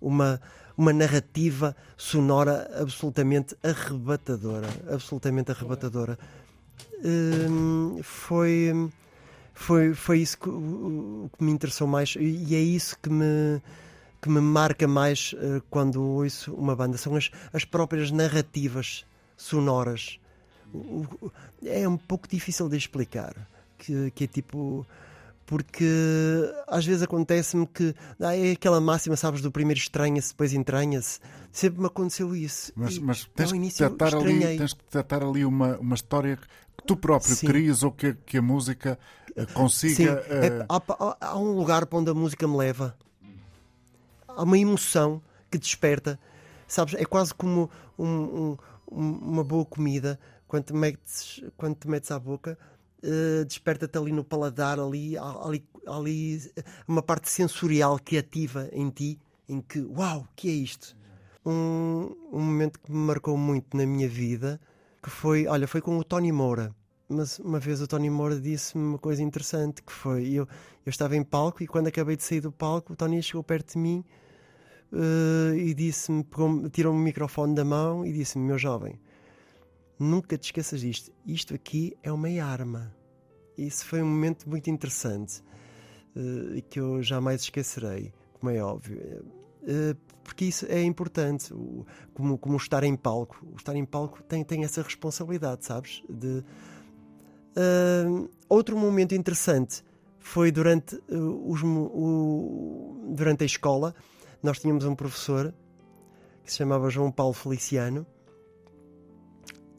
uma, 0.02 0.42
uma 0.78 0.94
narrativa 0.94 1.76
sonora 1.98 2.70
absolutamente 2.80 3.56
arrebatadora. 3.64 4.68
Absolutamente 4.90 5.52
arrebatadora. 5.52 6.18
Hum, 7.04 8.00
foi, 8.02 8.90
foi, 9.54 9.94
foi 9.94 10.20
isso 10.20 10.38
que, 10.38 10.50
que, 10.50 11.44
me 11.44 11.52
interessou 11.52 11.88
mais 11.88 12.16
e 12.20 12.56
é 12.56 12.60
isso 12.60 12.98
que 13.02 13.10
me, 13.10 13.62
que 14.22 14.30
me 14.30 14.42
marca 14.42 14.88
mais 14.88 15.34
uh, 15.34 15.62
quando 15.70 16.02
ouço 16.02 16.54
uma 16.54 16.76
banda. 16.76 16.98
São 16.98 17.16
as, 17.16 17.30
as 17.52 17.66
próprias 17.66 18.12
narrativas 18.12 19.06
sonoras. 19.36 20.20
É 21.66 21.88
um 21.88 21.98
pouco 21.98 22.28
difícil 22.28 22.70
de 22.70 22.78
explicar. 22.78 23.36
Que, 23.78 24.12
que 24.12 24.26
é 24.26 24.28
tipo 24.28 24.86
porque 25.50 25.84
às 26.68 26.86
vezes 26.86 27.02
acontece-me 27.02 27.66
que 27.66 27.96
ah, 28.20 28.36
é 28.38 28.52
aquela 28.52 28.80
máxima, 28.80 29.16
sabes, 29.16 29.42
do 29.42 29.52
primeiro 29.52 29.80
estranha-se, 29.80 30.30
depois 30.30 30.54
entranha-se. 30.54 31.20
Sempre 31.52 31.80
me 31.82 31.88
aconteceu 31.88 32.36
isso. 32.36 32.72
Mas, 32.76 32.98
E 32.98 33.00
mas 33.02 33.26
tens, 33.34 33.50
que 33.50 33.58
início 33.58 33.84
eu 33.84 33.90
detectar 33.90 34.14
ali, 34.22 34.58
tens 34.60 34.74
que 34.74 34.84
detectar 34.84 35.24
ali 35.24 35.44
uma, 35.44 35.76
uma 35.80 35.96
história 35.96 36.38
que 36.38 36.84
tu 36.86 36.96
próprio 36.96 37.36
Sim. 37.36 37.48
querias 37.48 37.82
ou 37.82 37.92
que, 37.92 38.14
que 38.14 38.38
a 38.38 38.42
música 38.44 39.00
eh, 39.36 39.42
Sim, 39.48 39.54
consiga. 39.56 40.24
é- 40.30 40.46
eh, 40.46 40.66
há, 40.70 40.82
há- 41.20 41.38
um 41.40 41.54
lugar 41.54 41.88
para 41.88 41.98
onde 41.98 42.12
a 42.12 42.14
música 42.14 42.48
me 42.48 42.56
leva. 42.56 42.96
Há 44.28 44.44
uma 44.44 44.58
emoção 44.58 45.20
que 45.50 45.58
desperta. 45.58 46.20
Sabes, 46.68 46.94
é 46.94 47.06
quase 47.06 47.34
como 47.34 47.72
um- 47.98 48.56
um- 48.92 49.12
uma 49.32 49.44
boa 49.44 49.66
comida. 49.66 50.20
Quando 50.48 50.66
te 50.66 50.74
metes, 50.74 51.42
quando 51.58 51.76
te 51.76 51.88
metes 51.88 52.12
à 52.12 52.20
boca, 52.20 52.56
eh, 53.04 53.46
desperta-te 53.46 53.98
ali 53.98 54.12
no 54.12 54.24
paladar, 54.24 54.80
ali, 54.80 55.18
ali, 55.18 55.66
ali 55.88 56.52
uma 56.88 57.02
parte 57.02 57.30
sensorial 57.30 57.98
que 57.98 58.18
ativa 58.18 58.70
em 58.72 58.90
ti, 58.90 59.20
em 59.48 59.62
que, 59.62 59.80
uau, 59.80 60.28
que 60.36 60.50
é 60.50 60.54
isto? 60.54 60.98
Um, 61.46 62.16
um 62.32 62.42
momento 62.42 62.80
que 62.80 62.92
me 62.92 62.98
marcou 62.98 63.38
muito 63.38 63.76
na 63.76 63.86
minha 63.86 64.08
vida, 64.08 64.60
que 65.02 65.10
foi, 65.10 65.48
olha, 65.48 65.68
foi 65.68 65.82
com 65.82 65.98
o 65.98 66.04
Tony 66.04 66.32
Moura. 66.32 66.76
Mas 67.08 67.40
uma 67.40 67.60
vez 67.60 67.82
o 67.82 67.88
Tony 67.88 68.10
Moura 68.10 68.40
disse-me 68.40 68.84
uma 68.84 69.00
coisa 69.00 69.24
interessante, 69.24 69.82
que 69.82 69.92
foi, 69.92 70.30
eu, 70.32 70.48
eu 70.86 70.90
estava 70.90 71.16
em 71.16 71.24
palco 71.24 71.64
e 71.64 71.68
quando 71.68 71.88
acabei 71.88 72.16
de 72.16 72.24
sair 72.24 72.42
do 72.42 72.52
palco, 72.52 72.94
o 72.94 72.96
Tony 72.96 73.24
chegou 73.24 73.44
perto 73.44 73.74
de 73.74 73.80
mim 73.80 74.06
eh, 74.94 75.58
e 75.58 75.74
disse-me, 75.74 76.26
tirou-me 76.72 77.00
o 77.00 77.04
microfone 77.04 77.56
da 77.56 77.64
mão 77.66 78.06
e 78.06 78.12
disse-me, 78.12 78.46
meu 78.46 78.58
jovem, 78.58 79.00
nunca 80.00 80.38
te 80.38 80.46
esqueças 80.46 80.82
disto, 80.82 81.12
isto 81.26 81.54
aqui 81.54 81.96
é 82.02 82.12
uma 82.12 82.30
arma. 82.44 82.96
Isso 83.58 83.86
foi 83.86 84.02
um 84.02 84.08
momento 84.08 84.50
muito 84.50 84.70
interessante 84.70 85.44
eh, 86.16 86.58
e 86.58 86.62
que 86.62 86.80
eu 86.80 87.04
jamais 87.04 87.42
esquecerei, 87.42 88.14
como 88.34 88.50
é 88.52 88.64
óbvio. 88.64 89.00
Eh, 89.68 89.96
porque 90.24 90.46
isso 90.46 90.66
é 90.70 90.82
importante, 90.84 91.54
como, 92.14 92.38
como 92.38 92.56
estar 92.56 92.84
em 92.84 92.96
palco. 92.96 93.46
O 93.52 93.56
estar 93.58 93.76
em 93.76 93.84
palco 93.86 94.22
tem, 94.24 94.44
tem 94.44 94.64
essa 94.64 94.82
responsabilidade, 94.82 95.66
sabes? 95.66 96.04
De, 96.08 96.44
ah, 97.56 98.28
outro 98.48 98.78
momento 98.78 99.16
interessante 99.16 99.84
foi 100.20 100.52
durante, 100.52 100.96
uh, 101.10 101.52
os 101.52 101.64
o- 101.64 103.12
durante 103.16 103.44
a 103.44 103.46
escola. 103.46 103.96
Nós 104.44 104.60
tínhamos 104.60 104.86
um 104.86 104.94
professor 104.96 105.54
que 106.44 106.52
se 106.52 106.58
chamava 106.58 106.90
João 106.90 107.12
Paulo 107.12 107.34
Feliciano 107.34 108.06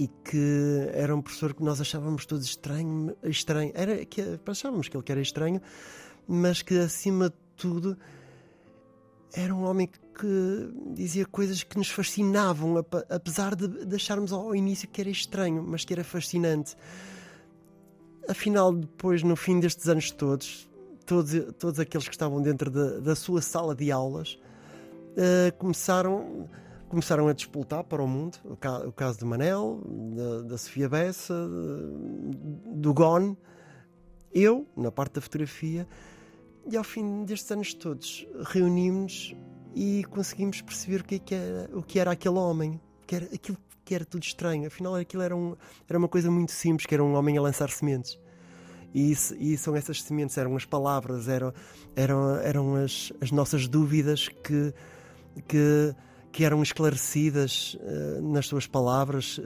e 0.01 0.09
que 0.09 0.89
era 0.95 1.15
um 1.15 1.21
professor 1.21 1.53
que 1.53 1.63
nós 1.63 1.79
achávamos 1.79 2.25
todos 2.25 2.47
estranho, 2.47 3.15
estranho. 3.23 3.71
Era 3.75 4.03
que 4.07 4.23
achávamos 4.47 4.89
que 4.89 4.97
ele 4.97 5.05
era 5.07 5.21
estranho, 5.21 5.61
mas 6.27 6.63
que 6.63 6.79
acima 6.79 7.29
de 7.29 7.37
tudo 7.55 7.99
era 9.35 9.55
um 9.55 9.63
homem 9.63 9.87
que 9.87 10.73
dizia 10.95 11.27
coisas 11.27 11.63
que 11.63 11.77
nos 11.77 11.91
fascinavam, 11.91 12.79
apesar 13.11 13.55
de, 13.55 13.95
acharmos 13.95 14.33
ao 14.33 14.55
início 14.55 14.89
que 14.89 15.03
era 15.03 15.11
estranho, 15.11 15.63
mas 15.63 15.85
que 15.85 15.93
era 15.93 16.03
fascinante. 16.03 16.75
Afinal, 18.27 18.73
depois, 18.73 19.23
no 19.23 19.37
fim 19.37 19.61
destes 19.61 19.87
anos 19.87 20.11
todos, 20.11 20.67
todos, 21.05 21.31
todos 21.59 21.79
aqueles 21.79 22.09
que 22.09 22.15
estavam 22.15 22.41
dentro 22.41 22.71
da, 22.71 23.01
da 23.01 23.15
sua 23.15 23.43
sala 23.43 23.75
de 23.75 23.93
aulas 23.93 24.39
eh, 25.15 25.51
começaram, 25.59 26.49
começaram 26.91 27.29
a 27.29 27.33
despoltar 27.33 27.85
para 27.85 28.03
o 28.03 28.07
mundo. 28.07 28.37
O, 28.45 28.57
ca- 28.57 28.81
o 28.87 28.93
caso 28.93 29.21
do 29.21 29.27
Manel, 29.27 29.81
da, 30.15 30.43
da 30.43 30.59
Sofia 30.59 30.89
Bessa, 30.89 31.35
de- 31.35 32.81
do 32.81 32.93
Gon, 32.93 33.37
eu, 34.33 34.67
na 34.77 34.91
parte 34.93 35.15
da 35.15 35.21
fotografia, 35.21 35.89
e 36.71 36.77
ao 36.77 36.85
fim 36.85 37.25
destes 37.25 37.51
anos 37.51 37.73
todos, 37.73 38.27
reunimos-nos 38.47 39.35
e 39.75 40.05
conseguimos 40.11 40.61
perceber 40.61 41.01
o 41.01 41.05
que, 41.05 41.15
é 41.15 41.19
que 41.21 41.35
era, 41.35 41.71
o 41.73 41.83
que 41.83 41.99
era 42.01 42.11
aquele 42.11 42.35
homem, 42.37 42.81
que 43.07 43.15
era 43.15 43.25
aquilo 43.33 43.57
que 43.85 43.95
era 43.95 44.05
tudo 44.05 44.23
estranho. 44.25 44.67
Afinal, 44.67 44.97
aquilo 44.97 45.23
era, 45.23 45.35
um, 45.35 45.57
era 45.89 45.97
uma 45.99 46.09
coisa 46.09 46.29
muito 46.31 46.51
simples, 46.53 46.87
que 46.87 46.95
era 46.95 47.03
um 47.05 47.15
homem 47.15 47.39
a 47.39 47.43
lançar 47.43 47.71
sementes. 47.71 48.19
E, 48.93 49.13
isso- 49.13 49.37
e 49.39 49.57
são 49.57 49.77
essas 49.77 50.03
sementes, 50.03 50.37
eram 50.37 50.57
as 50.57 50.65
palavras, 50.65 51.29
eram, 51.29 51.53
eram, 51.95 52.35
eram 52.41 52.75
as, 52.75 53.13
as 53.21 53.31
nossas 53.31 53.69
dúvidas 53.69 54.29
que, 54.29 54.75
que, 55.47 55.95
que 56.33 56.45
eram 56.45 56.63
esclarecidas 56.63 57.77
eh, 57.81 58.21
nas 58.23 58.47
suas 58.47 58.67
palavras, 58.67 59.41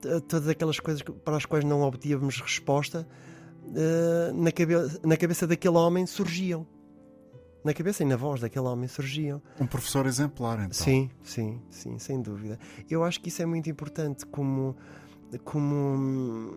t- 0.00 0.20
todas 0.22 0.48
aquelas 0.48 0.80
coisas 0.80 1.02
para 1.02 1.36
as 1.36 1.46
quais 1.46 1.64
não 1.64 1.82
obtínhamos 1.82 2.40
resposta, 2.40 3.06
eh, 3.74 4.32
na, 4.34 4.50
cabe, 4.52 4.74
na 5.04 5.16
cabeça 5.16 5.46
daquele 5.46 5.76
homem 5.76 6.06
surgiam. 6.06 6.66
Na 7.64 7.72
cabeça 7.72 8.02
e 8.02 8.06
na 8.06 8.16
voz 8.16 8.42
daquele 8.42 8.66
homem 8.66 8.86
surgiam. 8.88 9.40
Um 9.58 9.66
professor 9.66 10.04
exemplar, 10.04 10.58
então. 10.58 10.72
Sim, 10.72 11.08
sim, 11.22 11.62
sim, 11.70 11.98
sem 11.98 12.20
dúvida. 12.20 12.58
Eu 12.90 13.02
acho 13.02 13.18
que 13.22 13.30
isso 13.30 13.40
é 13.40 13.46
muito 13.46 13.70
importante 13.70 14.26
como, 14.26 14.76
como, 15.42 16.52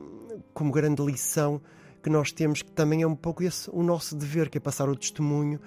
como 0.54 0.72
grande 0.72 1.02
lição 1.02 1.62
que 2.04 2.10
nós 2.10 2.32
temos, 2.34 2.62
que 2.62 2.72
também 2.72 3.04
é 3.04 3.08
um 3.08 3.16
pouco 3.16 3.42
esse 3.44 3.70
o 3.72 3.82
nosso 3.84 4.16
dever, 4.18 4.50
que 4.50 4.58
é 4.58 4.62
passar 4.62 4.90
o 4.90 4.96
testemunho 4.98 5.60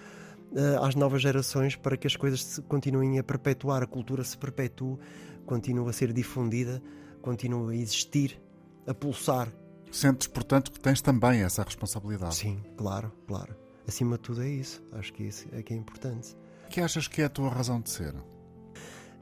às 0.81 0.95
novas 0.95 1.23
gerações 1.23 1.77
para 1.77 1.97
que 1.97 2.07
as 2.07 2.17
coisas 2.17 2.43
se 2.43 2.63
continuem 2.63 3.19
a 3.19 3.23
perpetuar, 3.23 3.83
a 3.83 3.87
cultura 3.87 4.25
se 4.25 4.37
perpetue, 4.37 4.99
continue 5.47 5.89
a 5.89 5.93
ser 5.93 6.13
difundida, 6.13 6.83
continue 7.23 7.77
a 7.77 7.81
existir, 7.81 8.41
a 8.87 8.95
pulsar. 8.95 9.49
Sentes, 9.91 10.27
portanto, 10.29 10.71
que 10.71 10.81
tens 10.81 11.01
também 11.01 11.43
essa 11.43 11.63
responsabilidade. 11.63 12.35
Sim, 12.35 12.61
claro, 12.77 13.13
claro. 13.27 13.57
Acima 13.87 14.17
de 14.17 14.23
tudo 14.23 14.43
é 14.43 14.49
isso. 14.49 14.83
Acho 14.93 15.13
que 15.13 15.25
isso 15.25 15.49
é 15.53 15.63
que 15.63 15.75
é 15.75 15.77
importante. 15.77 16.37
O 16.67 16.69
que 16.69 16.81
achas 16.81 17.09
que 17.09 17.23
é 17.23 17.25
a 17.25 17.29
tua 17.29 17.49
razão 17.49 17.81
de 17.81 17.91
ser? 17.91 18.15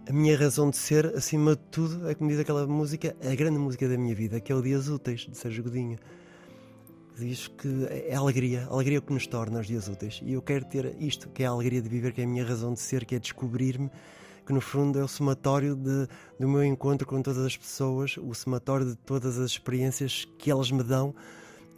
A 0.07 0.13
minha 0.13 0.37
razão 0.37 0.71
de 0.71 0.77
ser, 0.77 1.07
acima 1.17 1.55
de 1.55 1.63
tudo, 1.71 2.09
é 2.09 2.15
como 2.15 2.31
diz 2.31 2.39
aquela 2.39 2.67
música, 2.67 3.17
a 3.23 3.35
grande 3.35 3.59
música 3.59 3.89
da 3.89 3.97
minha 3.97 4.15
vida, 4.15 4.41
que 4.41 4.53
é 4.53 4.55
o 4.55 4.63
Dias 4.63 4.89
Úteis, 4.89 5.21
de 5.21 5.37
Sérgio 5.37 5.65
Godinho. 5.65 5.99
Diz 7.19 7.49
que 7.49 7.87
é 7.91 8.15
a 8.15 8.19
alegria, 8.19 8.67
a 8.71 8.73
alegria 8.73 9.01
que 9.01 9.13
nos 9.13 9.27
torna 9.27 9.59
os 9.59 9.67
dias 9.67 9.89
úteis. 9.89 10.21
E 10.25 10.35
eu 10.35 10.43
quero 10.43 10.65
ter 10.65 10.95
isto, 11.01 11.29
que 11.31 11.43
é 11.43 11.47
a 11.47 11.51
alegria 11.51 11.83
de 11.83 11.89
viver, 11.89 12.13
que 12.13 12.21
é 12.21 12.25
a 12.25 12.27
minha 12.29 12.45
razão 12.45 12.73
de 12.73 12.79
ser, 12.79 13.05
que 13.05 13.17
é 13.17 13.19
descobrir-me, 13.19 13.91
que 14.47 14.53
no 14.53 14.61
fundo 14.61 14.99
é 14.99 15.03
o 15.03 15.09
somatório 15.09 15.75
de, 15.75 16.07
do 16.39 16.49
meu 16.49 16.65
encontro 16.65 17.07
com 17.07 17.21
todas 17.21 17.45
as 17.45 17.57
pessoas, 17.57 18.17
o 18.17 18.33
somatório 18.35 18.87
de 18.87 18.97
todas 18.97 19.37
as 19.39 19.51
experiências 19.51 20.27
que 20.39 20.49
elas 20.51 20.71
me 20.71 20.85
dão 20.85 21.13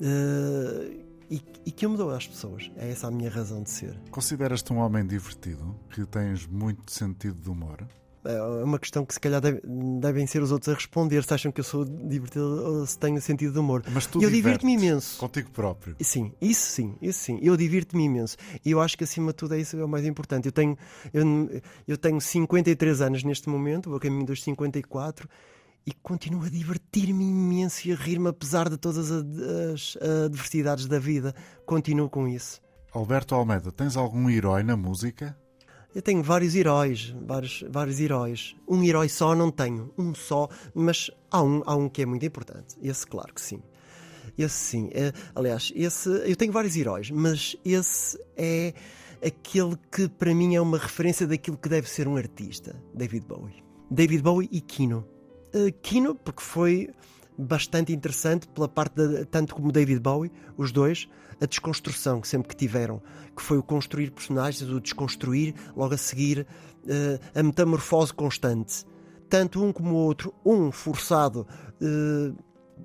eh, 0.01 1.01
e, 1.31 1.43
e 1.65 1.73
que 1.73 1.87
eu 1.87 1.91
me 1.91 1.97
dou 1.97 2.11
às 2.11 2.27
pessoas. 2.27 2.71
É 2.77 2.91
essa 2.91 3.07
a 3.07 3.11
minha 3.11 3.31
razão 3.31 3.63
de 3.63 3.71
ser. 3.71 3.99
Consideras-te 4.11 4.73
um 4.73 4.77
homem 4.77 5.07
divertido, 5.07 5.75
que 5.91 6.05
tens 6.05 6.47
muito 6.47 6.93
sentido 6.93 7.41
de 7.41 7.49
humor? 7.49 7.87
É 8.25 8.43
uma 8.43 8.79
questão 8.79 9.05
que 9.07 9.15
se 9.15 9.21
calhar 9.21 9.41
deve- 9.41 9.63
devem 10.01 10.27
ser 10.27 10.43
os 10.43 10.53
outros 10.53 10.69
a 10.69 10.75
responder 10.75 11.25
se 11.25 11.33
acham 11.33 11.51
que 11.51 11.61
eu 11.61 11.65
sou 11.65 11.85
divertido 11.85 12.45
ou 12.65 12.87
se 12.87 12.99
tenho 12.99 13.21
sentido 13.21 13.53
de 13.55 13.59
humor. 13.59 13.83
Mas 13.93 14.07
tu 14.07 14.23
eu 14.23 14.31
divirto-me 14.31 14.75
imenso. 14.75 15.19
Contigo 15.19 15.51
próprio. 15.51 15.97
Sim, 16.01 16.33
isso 16.41 16.71
sim, 16.71 16.95
isso 17.01 17.19
sim. 17.21 17.39
Eu 17.43 17.57
divirto-me 17.57 18.05
imenso. 18.05 18.37
E 18.65 18.71
eu 18.71 18.81
acho 18.81 18.99
que 18.99 19.05
acima 19.05 19.29
de 19.33 19.37
tudo 19.37 19.55
é 19.55 19.59
isso 19.59 19.75
que 19.77 19.83
é 19.83 19.85
o 19.85 19.89
mais 19.89 20.05
importante. 20.05 20.47
Eu 20.47 20.53
tenho, 20.53 20.77
eu, 21.15 21.25
eu 21.89 21.97
tenho 21.97 22.21
53 22.21 23.01
anos 23.01 23.25
neste 23.25 23.49
momento, 23.49 23.89
vou 23.89 23.97
a 23.97 24.01
caminho 24.01 24.27
dos 24.27 24.43
54 24.43 25.27
e 25.87 25.93
continuo 26.03 26.45
a 26.45 26.49
divertir-me 26.51 27.25
imenso 27.25 27.89
e 27.89 27.93
a 27.93 27.97
rir-me 27.97 28.29
apesar 28.29 28.69
de 28.69 28.77
todas 28.77 29.11
as, 29.11 29.25
as 29.73 29.97
adversidades 30.27 30.87
da 30.87 30.99
vida. 30.99 31.35
Continuo 31.65 32.11
com 32.11 32.29
isso. 32.29 32.61
Alberto 32.93 33.35
Almeida, 33.35 33.73
tens 33.73 33.97
algum 33.97 34.29
herói 34.29 34.63
na 34.63 34.77
música? 34.77 35.35
Eu 35.93 36.03
tenho 36.03 36.23
vários 36.23 36.55
heróis, 36.55 37.15
vários, 37.27 37.65
vários 37.69 37.99
heróis. 37.99 38.55
Um 38.69 38.83
herói 38.85 39.09
só 39.09 39.35
não 39.35 39.51
tenho, 39.51 39.93
um 39.99 40.15
só, 40.15 40.49
mas 40.73 41.11
há 41.31 41.43
um, 41.43 41.63
há 41.67 41.75
um 41.75 41.89
que 41.89 42.03
é 42.03 42.07
muito 42.07 42.25
importante. 42.25 42.77
Esse, 42.81 43.05
claro 43.05 43.35
que 43.35 43.41
sim. 43.41 43.61
Esse 44.39 44.55
sim. 44.55 44.89
É, 44.93 45.13
aliás, 45.35 45.73
esse 45.75 46.09
eu 46.09 46.37
tenho 46.37 46.53
vários 46.53 46.77
heróis, 46.77 47.11
mas 47.11 47.57
esse 47.65 48.17
é 48.37 48.73
aquele 49.25 49.77
que 49.91 50.09
para 50.09 50.33
mim 50.33 50.55
é 50.55 50.61
uma 50.61 50.79
referência 50.79 51.27
daquilo 51.27 51.57
que 51.57 51.69
deve 51.69 51.89
ser 51.91 52.07
um 52.07 52.17
artista, 52.17 52.81
David 52.95 53.27
Bowie. 53.27 53.65
David 53.91 54.23
Bowie 54.23 54.49
e 54.53 54.61
Kino. 54.61 55.05
Uh, 55.53 55.73
Kino, 55.83 56.15
porque 56.15 56.43
foi 56.43 56.91
bastante 57.41 57.93
interessante 57.93 58.47
pela 58.49 58.69
parte 58.69 58.95
de, 58.95 59.25
tanto 59.25 59.55
como 59.55 59.73
David 59.73 60.01
Bowie, 60.01 60.31
os 60.57 60.71
dois, 60.73 61.09
a 61.41 61.47
desconstrução 61.47 62.21
que 62.21 62.29
sempre 62.29 62.49
que 62.49 62.57
tiveram, 62.57 63.03
que 63.35 63.43
foi 63.43 63.59
o 63.59 63.63
construir 63.63 64.11
personagens, 64.11 64.69
o 64.71 64.81
desconstruir, 64.81 65.55
logo 65.75 65.95
a 65.95 65.99
seguir 65.99 66.47
uh, 66.85 67.39
a 67.39 67.43
metamorfose 67.43 68.13
constante. 68.13 68.85
Tanto 69.29 69.65
um 69.65 69.73
como 69.73 69.95
o 69.95 69.99
outro, 69.99 70.35
um 70.45 70.71
forçado 70.71 71.47
uh, 71.81 72.37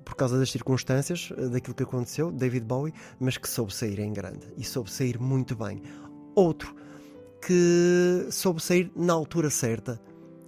por 0.04 0.14
causa 0.14 0.38
das 0.38 0.50
circunstâncias, 0.50 1.30
uh, 1.30 1.50
daquilo 1.50 1.74
que 1.74 1.82
aconteceu, 1.82 2.30
David 2.30 2.64
Bowie, 2.64 2.94
mas 3.20 3.36
que 3.36 3.48
soube 3.48 3.74
sair 3.74 3.98
em 3.98 4.12
grande 4.12 4.46
e 4.56 4.64
soube 4.64 4.90
sair 4.90 5.18
muito 5.20 5.54
bem. 5.54 5.82
Outro 6.34 6.74
que 7.46 8.26
soube 8.30 8.60
sair 8.60 8.90
na 8.96 9.12
altura 9.12 9.50
certa. 9.50 10.00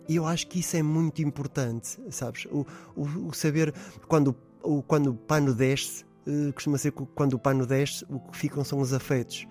E 0.08 0.16
eu 0.16 0.26
acho 0.26 0.46
que 0.46 0.60
isso 0.60 0.76
é 0.76 0.82
muito 0.82 1.20
importante, 1.20 1.98
sabes? 2.10 2.46
O, 2.46 2.66
o, 2.96 3.28
o 3.28 3.32
saber 3.34 3.74
quando, 4.08 4.34
o, 4.62 4.82
quando 4.82 5.10
o 5.10 5.14
pano 5.14 5.52
desce, 5.52 6.04
eh, 6.26 6.50
costuma 6.52 6.78
ser 6.78 6.92
que 6.92 7.04
quando 7.14 7.34
o 7.34 7.38
pano 7.38 7.66
desce, 7.66 8.06
o 8.08 8.18
que 8.18 8.36
ficam 8.36 8.64
são 8.64 8.80
os 8.80 8.94
afetos. 8.94 9.46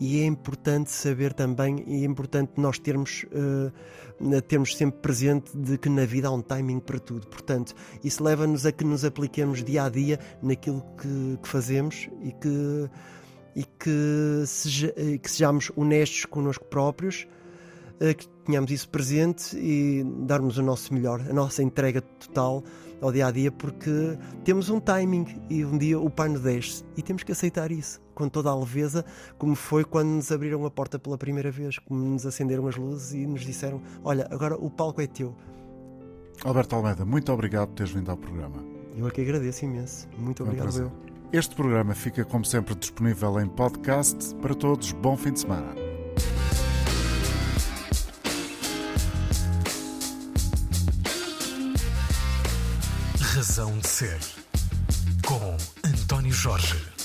E 0.00 0.20
é 0.20 0.26
importante 0.26 0.90
saber 0.90 1.32
também, 1.32 1.82
e 1.86 2.02
é 2.02 2.06
importante 2.06 2.52
nós 2.56 2.78
termos, 2.78 3.24
uh, 3.32 4.40
termos 4.42 4.76
sempre 4.76 5.00
presente 5.00 5.56
de 5.56 5.76
que 5.76 5.88
na 5.88 6.04
vida 6.04 6.28
há 6.28 6.30
um 6.30 6.40
timing 6.40 6.78
para 6.78 7.00
tudo. 7.00 7.26
Portanto, 7.26 7.74
isso 8.04 8.22
leva-nos 8.22 8.64
a 8.64 8.70
que 8.70 8.84
nos 8.84 9.04
apliquemos 9.04 9.64
dia 9.64 9.84
a 9.84 9.88
dia 9.88 10.20
naquilo 10.40 10.84
que, 10.98 11.38
que 11.42 11.48
fazemos 11.48 12.08
e 12.22 12.30
que, 12.30 12.90
e 13.56 13.64
que, 13.64 14.44
seja, 14.46 14.94
que 15.20 15.28
sejamos 15.28 15.72
honestos 15.74 16.26
connosco 16.26 16.64
próprios, 16.66 17.26
que 18.14 18.28
tenhamos 18.44 18.70
isso 18.70 18.88
presente 18.88 19.56
e 19.56 20.04
darmos 20.20 20.58
o 20.58 20.62
nosso 20.62 20.94
melhor, 20.94 21.20
a 21.20 21.32
nossa 21.32 21.62
entrega 21.62 22.00
total 22.00 22.62
ao 23.00 23.12
dia 23.12 23.26
a 23.26 23.30
dia, 23.30 23.52
porque 23.52 24.18
temos 24.44 24.70
um 24.70 24.80
timing 24.80 25.26
e 25.48 25.64
um 25.64 25.76
dia 25.76 25.98
o 25.98 26.10
pano 26.10 26.38
desce 26.38 26.84
e 26.96 27.02
temos 27.02 27.22
que 27.22 27.32
aceitar 27.32 27.70
isso 27.70 28.00
com 28.14 28.28
toda 28.28 28.50
a 28.50 28.58
leveza, 28.58 29.04
como 29.38 29.54
foi 29.54 29.84
quando 29.84 30.08
nos 30.08 30.32
abriram 30.32 30.64
a 30.66 30.70
porta 30.70 30.98
pela 30.98 31.16
primeira 31.16 31.50
vez, 31.50 31.78
como 31.78 32.00
nos 32.00 32.26
acenderam 32.26 32.66
as 32.66 32.76
luzes 32.76 33.12
e 33.12 33.26
nos 33.26 33.42
disseram: 33.42 33.80
Olha, 34.02 34.26
agora 34.30 34.56
o 34.56 34.68
palco 34.68 35.00
é 35.00 35.06
teu. 35.06 35.36
Alberto 36.44 36.74
Almeida, 36.74 37.04
muito 37.04 37.32
obrigado 37.32 37.68
por 37.68 37.74
teres 37.76 37.92
vindo 37.92 38.10
ao 38.10 38.16
programa. 38.16 38.64
Eu 38.96 39.06
é 39.06 39.10
que 39.10 39.20
agradeço 39.20 39.64
imenso. 39.64 40.08
Muito 40.18 40.42
obrigado. 40.42 40.86
Um 40.86 41.08
este 41.30 41.54
programa 41.54 41.94
fica, 41.94 42.24
como 42.24 42.44
sempre, 42.44 42.74
disponível 42.74 43.38
em 43.38 43.46
podcast 43.46 44.34
para 44.36 44.54
todos. 44.54 44.92
Bom 44.92 45.16
fim 45.16 45.32
de 45.32 45.40
semana. 45.40 45.87
Razão 53.34 53.78
de 53.78 53.86
Ser, 53.86 54.18
com 55.26 55.56
António 55.84 56.32
Jorge. 56.32 56.97